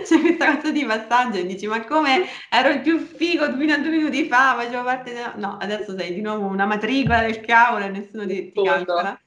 C'è 0.04 0.20
questa 0.22 0.56
cosa 0.56 0.72
di 0.72 0.86
passaggio 0.86 1.38
e 1.38 1.46
dici 1.46 1.68
ma 1.68 1.84
come 1.86 2.26
ero 2.50 2.70
il 2.70 2.82
più 2.82 3.00
figo 3.00 3.56
fino 3.58 3.74
a 3.74 3.78
due 3.78 3.90
minuti 3.90 4.26
fa, 4.26 4.56
facevo 4.58 4.84
parte 4.84 5.14
della... 5.14 5.34
No, 5.38 5.58
adesso 5.60 5.98
sei 5.98 6.14
di 6.14 6.22
nuovo 6.22 6.46
una 6.46 6.66
matricola 6.66 7.22
del 7.22 7.40
cavolo 7.42 7.86
e 7.86 7.90
nessuno 7.90 8.26
ti, 8.26 8.52
ti 8.52 8.64
calcola. 8.64 9.20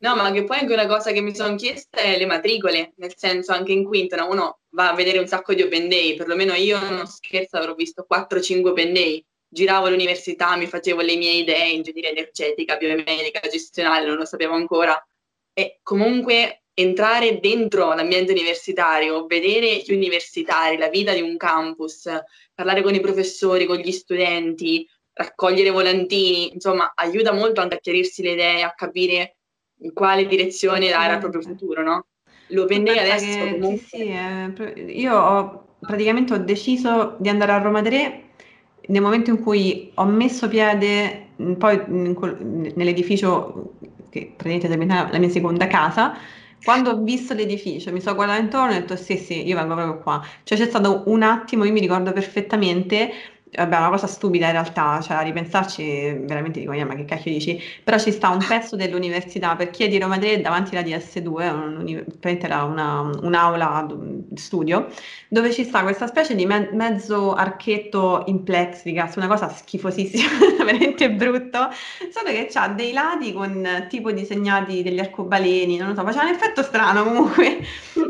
No, 0.00 0.14
ma 0.14 0.30
che 0.30 0.44
poi 0.44 0.58
anche 0.58 0.72
una 0.72 0.86
cosa 0.86 1.10
che 1.10 1.20
mi 1.20 1.34
sono 1.34 1.56
chiesta 1.56 1.98
è 1.98 2.16
le 2.16 2.26
matricole, 2.26 2.92
nel 2.96 3.14
senso 3.16 3.52
anche 3.52 3.72
in 3.72 3.84
quinta 3.84 4.14
no? 4.16 4.28
uno 4.30 4.60
va 4.70 4.90
a 4.90 4.94
vedere 4.94 5.18
un 5.18 5.26
sacco 5.26 5.54
di 5.54 5.62
open 5.62 5.88
day, 5.88 6.14
perlomeno 6.14 6.54
io 6.54 6.78
non 6.78 7.06
scherzo 7.06 7.56
avrò 7.56 7.74
visto 7.74 8.06
4-5 8.08 8.68
open 8.68 8.92
day, 8.92 9.24
giravo 9.48 9.86
all'università, 9.86 10.56
mi 10.56 10.66
facevo 10.66 11.00
le 11.00 11.16
mie 11.16 11.32
idee, 11.32 11.70
ingegneria 11.70 12.10
energetica, 12.10 12.76
biomedica, 12.76 13.40
gestionale, 13.50 14.06
non 14.06 14.16
lo 14.16 14.24
sapevo 14.24 14.54
ancora, 14.54 15.04
e 15.52 15.80
comunque 15.82 16.62
entrare 16.74 17.40
dentro 17.40 17.92
l'ambiente 17.92 18.30
universitario, 18.30 19.26
vedere 19.26 19.78
gli 19.78 19.92
universitari, 19.92 20.76
la 20.76 20.88
vita 20.88 21.12
di 21.12 21.22
un 21.22 21.36
campus, 21.36 22.08
parlare 22.54 22.82
con 22.82 22.94
i 22.94 23.00
professori, 23.00 23.66
con 23.66 23.78
gli 23.78 23.90
studenti, 23.90 24.88
raccogliere 25.12 25.70
volantini, 25.70 26.52
insomma, 26.52 26.92
aiuta 26.94 27.32
molto 27.32 27.60
anche 27.60 27.74
a 27.76 27.80
chiarirsi 27.80 28.22
le 28.22 28.32
idee, 28.32 28.62
a 28.62 28.74
capire 28.74 29.37
in 29.80 29.92
quale 29.92 30.26
direzione 30.26 30.88
dare 30.88 31.14
al 31.14 31.18
proprio 31.18 31.42
futuro, 31.42 31.82
no? 31.82 32.06
L'Open 32.48 32.84
Day 32.84 32.98
adesso 32.98 33.26
che, 33.26 33.58
comunque... 33.58 33.78
Sì, 33.78 33.96
sì, 33.96 34.02
eh, 34.06 34.92
io 34.92 35.16
ho, 35.16 35.64
praticamente 35.80 36.34
ho 36.34 36.38
deciso 36.38 37.16
di 37.18 37.28
andare 37.28 37.52
a 37.52 37.58
Roma 37.58 37.82
3 37.82 38.22
nel 38.88 39.02
momento 39.02 39.30
in 39.30 39.42
cui 39.42 39.90
ho 39.94 40.04
messo 40.04 40.48
piede 40.48 41.26
poi 41.58 41.82
nell'edificio 41.86 43.74
che 44.10 44.32
praticamente 44.34 44.66
è 44.66 45.10
la 45.12 45.18
mia 45.18 45.28
seconda 45.28 45.66
casa, 45.66 46.16
quando 46.62 46.90
ho 46.90 47.02
visto 47.02 47.34
l'edificio 47.34 47.92
mi 47.92 48.00
sono 48.00 48.16
guardata 48.16 48.40
intorno 48.40 48.72
e 48.72 48.76
ho 48.76 48.80
detto 48.80 48.96
sì 48.96 49.16
sì, 49.16 49.46
io 49.46 49.54
vengo 49.54 49.74
proprio 49.74 49.98
qua. 49.98 50.24
Cioè 50.42 50.58
c'è 50.58 50.66
stato 50.66 51.02
un 51.06 51.22
attimo, 51.22 51.64
io 51.64 51.72
mi 51.72 51.80
ricordo 51.80 52.12
perfettamente 52.12 53.12
Vabbè, 53.50 53.74
è 53.76 53.78
una 53.78 53.88
cosa 53.90 54.06
stupida 54.06 54.46
in 54.46 54.52
realtà, 54.52 55.00
cioè 55.00 55.16
a 55.16 55.20
ripensarci 55.22 56.18
veramente 56.20 56.60
dico, 56.60 56.72
ma 56.72 56.94
che 56.94 57.04
cacchio 57.04 57.32
dici? 57.32 57.58
Però 57.82 57.98
ci 57.98 58.12
sta 58.12 58.28
un 58.28 58.44
pezzo 58.46 58.76
dell'università, 58.76 59.56
per 59.56 59.70
chi 59.70 59.84
è 59.84 59.88
di 59.88 59.98
Roma 59.98 60.18
3 60.18 60.40
davanti 60.40 60.76
alla 60.76 60.86
DS2, 60.86 61.40
era 62.44 62.64
una, 62.64 63.00
un'aula 63.22 63.86
studio, 64.34 64.88
dove 65.28 65.52
ci 65.52 65.64
sta 65.64 65.82
questa 65.82 66.06
specie 66.06 66.34
di 66.34 66.44
me- 66.46 66.70
mezzo 66.72 67.34
archetto 67.34 68.24
in 68.26 68.42
plexiglass, 68.42 69.16
una 69.16 69.26
cosa 69.28 69.48
schifosissima, 69.48 70.28
veramente 70.64 71.10
brutto, 71.10 71.68
solo 72.10 72.30
che 72.30 72.48
ha 72.54 72.68
dei 72.68 72.92
lati 72.92 73.32
con 73.32 73.86
tipo 73.88 74.12
disegnati 74.12 74.82
degli 74.82 74.98
arcobaleni, 74.98 75.76
non 75.76 75.88
lo 75.88 75.94
so, 75.94 76.02
faceva 76.04 76.24
un 76.24 76.30
effetto 76.30 76.62
strano 76.62 77.04
comunque. 77.04 77.58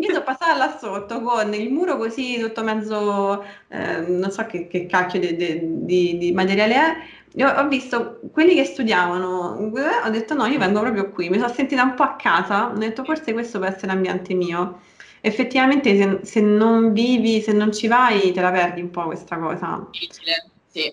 Io 0.01 0.12
sono 0.12 0.22
passata 0.24 0.55
là 0.57 0.76
sotto 0.78 1.20
con 1.22 1.53
il 1.55 1.70
muro 1.70 1.97
così 1.97 2.39
tutto 2.39 2.62
mezzo, 2.62 3.43
eh, 3.68 4.01
non 4.07 4.30
so 4.30 4.45
che, 4.47 4.66
che 4.68 4.86
cacchio 4.86 5.18
di 5.20 5.28
de, 5.37 5.61
di, 5.62 6.18
di, 6.18 6.33
materiale 6.33 6.74
è. 6.74 6.97
Io 7.35 7.49
ho 7.49 7.68
visto 7.68 8.20
quelli 8.33 8.55
che 8.55 8.64
studiavano, 8.64 9.59
ho 9.59 10.11
detto 10.11 10.35
no, 10.35 10.47
io 10.47 10.59
vengo 10.59 10.81
proprio 10.81 11.11
qui, 11.11 11.29
mi 11.29 11.39
sono 11.39 11.53
sentita 11.53 11.83
un 11.83 11.95
po' 11.95 12.03
a 12.03 12.16
casa, 12.16 12.70
ho 12.70 12.76
detto 12.76 13.05
forse 13.05 13.33
questo 13.33 13.59
può 13.59 13.68
essere 13.68 13.89
l'ambiente 13.89 14.35
mio. 14.35 14.81
Effettivamente 15.20 15.97
se, 15.97 16.20
se 16.22 16.41
non 16.41 16.93
vivi, 16.93 17.41
se 17.41 17.53
non 17.53 17.72
ci 17.72 17.87
vai, 17.87 18.33
te 18.33 18.41
la 18.41 18.51
perdi 18.51 18.81
un 18.81 18.91
po' 18.91 19.05
questa 19.07 19.37
cosa. 19.37 19.89
Sì. 19.93 20.93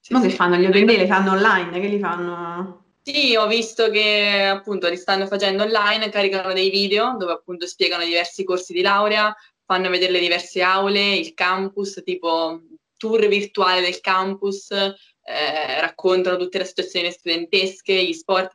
sì 0.00 0.12
Ma 0.12 0.20
sì. 0.20 0.28
che 0.28 0.34
fanno? 0.34 0.56
Gli 0.56 0.66
open 0.66 0.86
day 0.86 0.98
li 0.98 1.06
fanno 1.06 1.32
online? 1.32 1.80
Che 1.80 1.86
li 1.86 1.98
fanno? 1.98 2.84
Sì, 3.02 3.36
ho 3.36 3.46
visto 3.46 3.90
che 3.90 4.46
appunto 4.50 4.88
li 4.88 4.96
stanno 4.96 5.26
facendo 5.26 5.62
online, 5.62 6.08
caricano 6.08 6.54
dei 6.54 6.70
video 6.70 7.16
dove 7.18 7.32
appunto 7.32 7.66
spiegano 7.66 8.02
diversi 8.02 8.44
corsi 8.44 8.72
di 8.72 8.80
laurea, 8.80 9.34
fanno 9.66 9.90
vedere 9.90 10.12
le 10.12 10.20
diverse 10.20 10.62
aule, 10.62 11.14
il 11.14 11.34
campus, 11.34 12.00
tipo 12.02 12.62
tour 13.04 13.28
virtuale 13.28 13.82
del 13.82 14.00
campus, 14.00 14.70
eh, 14.70 15.80
raccontano 15.80 16.38
tutte 16.38 16.56
le 16.56 16.64
situazioni 16.64 17.10
studentesche, 17.10 18.02
gli 18.02 18.14
sport, 18.14 18.54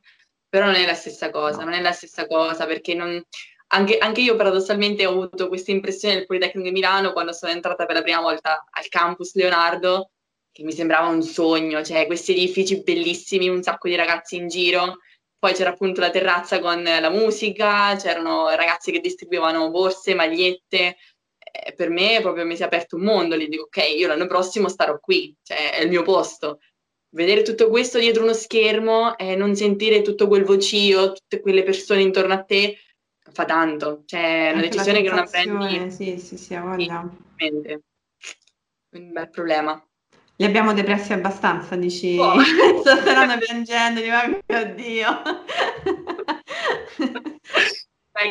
però 0.50 0.66
non 0.66 0.74
è 0.74 0.86
la 0.86 0.96
stessa 0.96 1.30
cosa, 1.30 1.64
non 1.64 1.74
è 1.74 1.82
la 1.82 1.92
stessa 1.92 2.26
cosa 2.26 2.66
perché 2.66 2.96
non, 2.96 3.24
anche, 3.68 4.00
anche, 4.00 4.22
io 4.22 4.36
paradossalmente 4.36 5.06
ho 5.06 5.12
avuto 5.12 5.48
questa 5.48 5.70
impressione 5.70 6.16
del 6.16 6.26
Politecnico 6.26 6.68
di 6.68 6.74
Milano 6.74 7.14
quando 7.14 7.32
sono 7.32 7.52
entrata 7.52 7.86
per 7.86 7.96
la 7.96 8.02
prima 8.02 8.22
volta 8.22 8.66
al 8.68 8.88
campus 8.88 9.36
Leonardo, 9.36 10.10
che 10.52 10.64
mi 10.64 10.72
sembrava 10.72 11.08
un 11.08 11.22
sogno, 11.22 11.84
cioè 11.84 12.08
questi 12.08 12.32
edifici 12.32 12.82
bellissimi, 12.82 13.48
un 13.48 13.62
sacco 13.62 13.88
di 13.88 13.96
ragazzi 13.96 14.38
in 14.38 14.48
giro, 14.48 14.98
poi 15.38 15.54
c'era 15.54 15.70
appunto 15.70 16.02
la 16.02 16.10
terrazza 16.10 16.60
con 16.60 16.82
la 16.82 17.10
musica, 17.12 17.96
c'erano 17.96 18.50
ragazzi 18.50 18.92
che 18.92 19.00
distribuivano 19.00 19.70
borse, 19.70 20.16
magliette, 20.16 20.98
per 21.76 21.90
me 21.90 22.20
proprio 22.22 22.46
mi 22.46 22.56
si 22.56 22.62
è 22.62 22.66
aperto 22.66 22.96
un 22.96 23.04
mondo, 23.04 23.36
lì 23.36 23.48
dico 23.48 23.64
ok, 23.64 23.78
io 23.98 24.08
l'anno 24.08 24.28
prossimo 24.28 24.68
starò 24.68 25.00
qui, 25.00 25.36
cioè 25.42 25.74
è 25.74 25.82
il 25.82 25.90
mio 25.90 26.04
posto. 26.04 26.60
Vedere 27.12 27.42
tutto 27.42 27.70
questo 27.70 27.98
dietro 27.98 28.24
uno 28.24 28.34
schermo 28.34 29.18
e 29.18 29.36
non 29.36 29.56
sentire 29.56 30.02
tutto 30.02 30.28
quel 30.28 30.44
vocio, 30.44 31.14
tutte 31.14 31.40
quelle 31.40 31.64
persone 31.64 32.02
intorno 32.02 32.34
a 32.34 32.44
te, 32.44 32.78
fa 33.32 33.46
tanto, 33.46 34.04
cioè 34.06 34.50
è 34.50 34.52
una 34.52 34.62
decisione 34.62 35.02
che 35.02 35.10
non 35.10 35.28
prendi. 35.30 35.92
Sì, 35.92 36.20
sì, 36.20 36.38
sì, 36.38 36.54
ha 36.54 36.62
voglia. 36.62 37.00
Un 38.92 39.12
bel 39.12 39.30
problema. 39.30 39.84
Li 40.36 40.46
abbiamo 40.46 40.74
depressi 40.74 41.12
abbastanza, 41.14 41.76
dici? 41.76 42.18
Oh. 42.18 42.40
Stanno 42.82 43.38
piangendo, 43.38 44.02
dico, 44.02 44.16
oh 44.16 44.40
mio 44.48 44.74
Dio. 44.74 45.22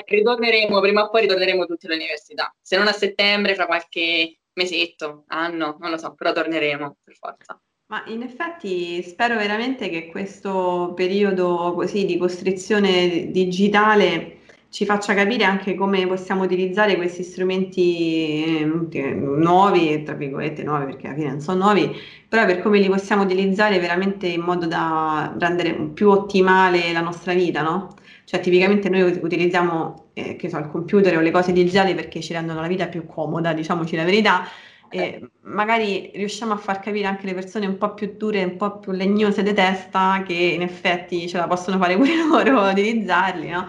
Ritorneremo, 0.06 0.80
prima 0.80 1.04
o 1.04 1.10
poi 1.10 1.22
ritorneremo 1.22 1.66
tutti 1.66 1.86
all'università. 1.86 2.54
Se 2.60 2.76
non 2.76 2.88
a 2.88 2.92
settembre, 2.92 3.54
fra 3.54 3.66
qualche 3.66 4.38
mesetto, 4.54 5.24
anno, 5.28 5.76
non 5.80 5.90
lo 5.90 5.98
so, 5.98 6.14
però 6.14 6.32
torneremo 6.32 6.96
per 7.02 7.14
forza. 7.14 7.60
Ma 7.86 8.02
in 8.08 8.22
effetti 8.22 9.02
spero 9.02 9.36
veramente 9.36 9.88
che 9.88 10.08
questo 10.08 10.92
periodo 10.94 11.72
così 11.74 12.04
di 12.04 12.18
costrizione 12.18 13.30
digitale 13.30 14.36
ci 14.70 14.84
faccia 14.84 15.14
capire 15.14 15.44
anche 15.44 15.74
come 15.74 16.06
possiamo 16.06 16.42
utilizzare 16.42 16.96
questi 16.96 17.22
strumenti 17.22 18.60
eh, 18.60 19.14
nuovi, 19.14 20.02
tra 20.02 20.14
virgolette 20.14 20.62
nuovi 20.62 20.84
perché 20.84 21.06
alla 21.06 21.16
fine 21.16 21.30
non 21.30 21.40
sono 21.40 21.64
nuovi, 21.64 21.90
però 22.28 22.44
per 22.44 22.60
come 22.60 22.78
li 22.78 22.88
possiamo 22.88 23.22
utilizzare 23.22 23.78
veramente 23.78 24.26
in 24.26 24.42
modo 24.42 24.66
da 24.66 25.34
rendere 25.38 25.72
più 25.94 26.10
ottimale 26.10 26.92
la 26.92 27.00
nostra 27.00 27.32
vita, 27.32 27.62
no? 27.62 27.94
Cioè 28.28 28.40
tipicamente 28.40 28.90
noi 28.90 29.18
utilizziamo 29.22 30.10
eh, 30.12 30.36
che 30.36 30.50
so, 30.50 30.58
il 30.58 30.68
computer 30.68 31.16
o 31.16 31.20
le 31.22 31.30
cose 31.30 31.50
digitali 31.50 31.94
perché 31.94 32.20
ci 32.20 32.34
rendono 32.34 32.60
la 32.60 32.66
vita 32.66 32.86
più 32.86 33.06
comoda, 33.06 33.54
diciamoci 33.54 33.96
la 33.96 34.04
verità, 34.04 34.46
e 34.90 35.30
magari 35.44 36.10
riusciamo 36.14 36.52
a 36.52 36.58
far 36.58 36.78
capire 36.80 37.06
anche 37.06 37.24
le 37.24 37.32
persone 37.32 37.64
un 37.64 37.78
po' 37.78 37.94
più 37.94 38.16
dure, 38.18 38.44
un 38.44 38.58
po' 38.58 38.80
più 38.80 38.92
legnose 38.92 39.42
di 39.42 39.54
testa 39.54 40.22
che 40.26 40.34
in 40.34 40.60
effetti 40.60 41.26
ce 41.26 41.38
la 41.38 41.46
possono 41.46 41.78
fare 41.78 41.96
pure 41.96 42.16
loro 42.28 42.68
utilizzarli, 42.68 43.48
no? 43.48 43.66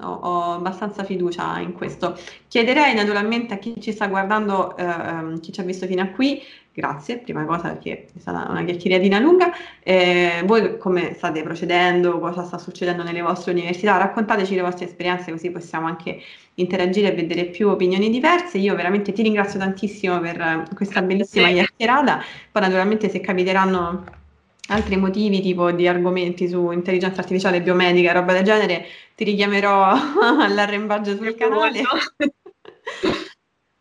Ho, 0.00 0.12
ho, 0.12 0.52
abbastanza 0.52 1.02
fiducia 1.04 1.58
in 1.58 1.72
questo. 1.72 2.18
Chiederei 2.48 2.94
naturalmente 2.94 3.54
a 3.54 3.56
chi 3.56 3.80
ci 3.80 3.92
sta 3.92 4.06
guardando, 4.06 4.76
eh, 4.76 4.84
ehm, 4.84 5.40
chi 5.40 5.50
ci 5.50 5.60
ha 5.60 5.64
visto 5.64 5.86
fino 5.86 6.02
a 6.02 6.08
qui, 6.08 6.42
grazie, 6.72 7.18
prima 7.18 7.44
cosa 7.44 7.68
perché 7.68 8.06
è 8.14 8.18
stata 8.18 8.50
una 8.50 8.64
chiacchieratina 8.64 9.18
lunga, 9.18 9.52
eh, 9.82 10.42
voi 10.44 10.78
come 10.78 11.14
state 11.14 11.42
procedendo, 11.42 12.18
cosa 12.18 12.44
sta 12.44 12.58
succedendo 12.58 13.02
nelle 13.02 13.20
vostre 13.20 13.52
università, 13.52 13.96
raccontateci 13.98 14.54
le 14.54 14.62
vostre 14.62 14.86
esperienze 14.86 15.30
così 15.30 15.50
possiamo 15.50 15.86
anche 15.86 16.20
interagire 16.54 17.12
e 17.12 17.14
vedere 17.14 17.44
più 17.46 17.68
opinioni 17.68 18.10
diverse. 18.10 18.58
Io 18.58 18.74
veramente 18.74 19.12
ti 19.12 19.22
ringrazio 19.22 19.58
tantissimo 19.58 20.18
per 20.20 20.68
questa 20.74 21.02
bellissima 21.02 21.48
chiacchierata, 21.48 22.22
poi 22.50 22.62
naturalmente 22.62 23.08
se 23.08 23.20
capiteranno 23.20 24.20
altri 24.68 24.96
motivi 24.96 25.40
tipo 25.40 25.70
di 25.72 25.86
argomenti 25.86 26.48
su 26.48 26.70
intelligenza 26.70 27.20
artificiale 27.20 27.60
biomedica 27.60 28.10
e 28.10 28.12
roba 28.14 28.32
del 28.32 28.44
genere, 28.44 28.86
ti 29.14 29.24
richiamerò 29.24 29.92
all'arrembaggio 30.40 31.16
sul 31.16 31.34
canale. 31.34 31.82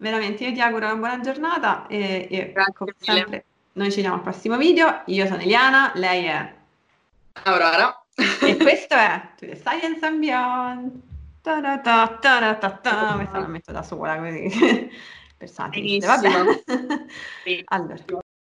Veramente, 0.01 0.45
io 0.45 0.51
ti 0.51 0.59
auguro 0.59 0.87
una 0.87 0.95
buona 0.95 1.19
giornata 1.19 1.85
e, 1.85 2.27
e 2.27 2.53
come 2.73 2.95
sempre 2.97 3.45
noi 3.73 3.89
ci 3.91 3.97
vediamo 3.97 4.15
al 4.15 4.23
prossimo 4.23 4.57
video. 4.57 5.03
Io 5.05 5.27
sono 5.27 5.41
Eliana, 5.41 5.91
lei 5.93 6.25
è 6.25 6.53
Aurora 7.43 8.03
e 8.15 8.57
questo 8.57 8.95
è 8.95 9.29
To 9.37 9.45
the 9.45 9.55
Science 9.55 10.03
and 10.03 10.17
Beyond. 10.17 11.01
Ta-da-ta, 11.41 12.17
ta-da-ta-ta. 12.19 13.13
Questa 13.15 13.37
la 13.37 13.47
metto 13.47 13.71
da 13.71 13.83
sola 13.83 14.17
così 14.17 14.49
per 15.37 15.51
Vabbè. 15.53 16.63
Allora. 17.65 18.21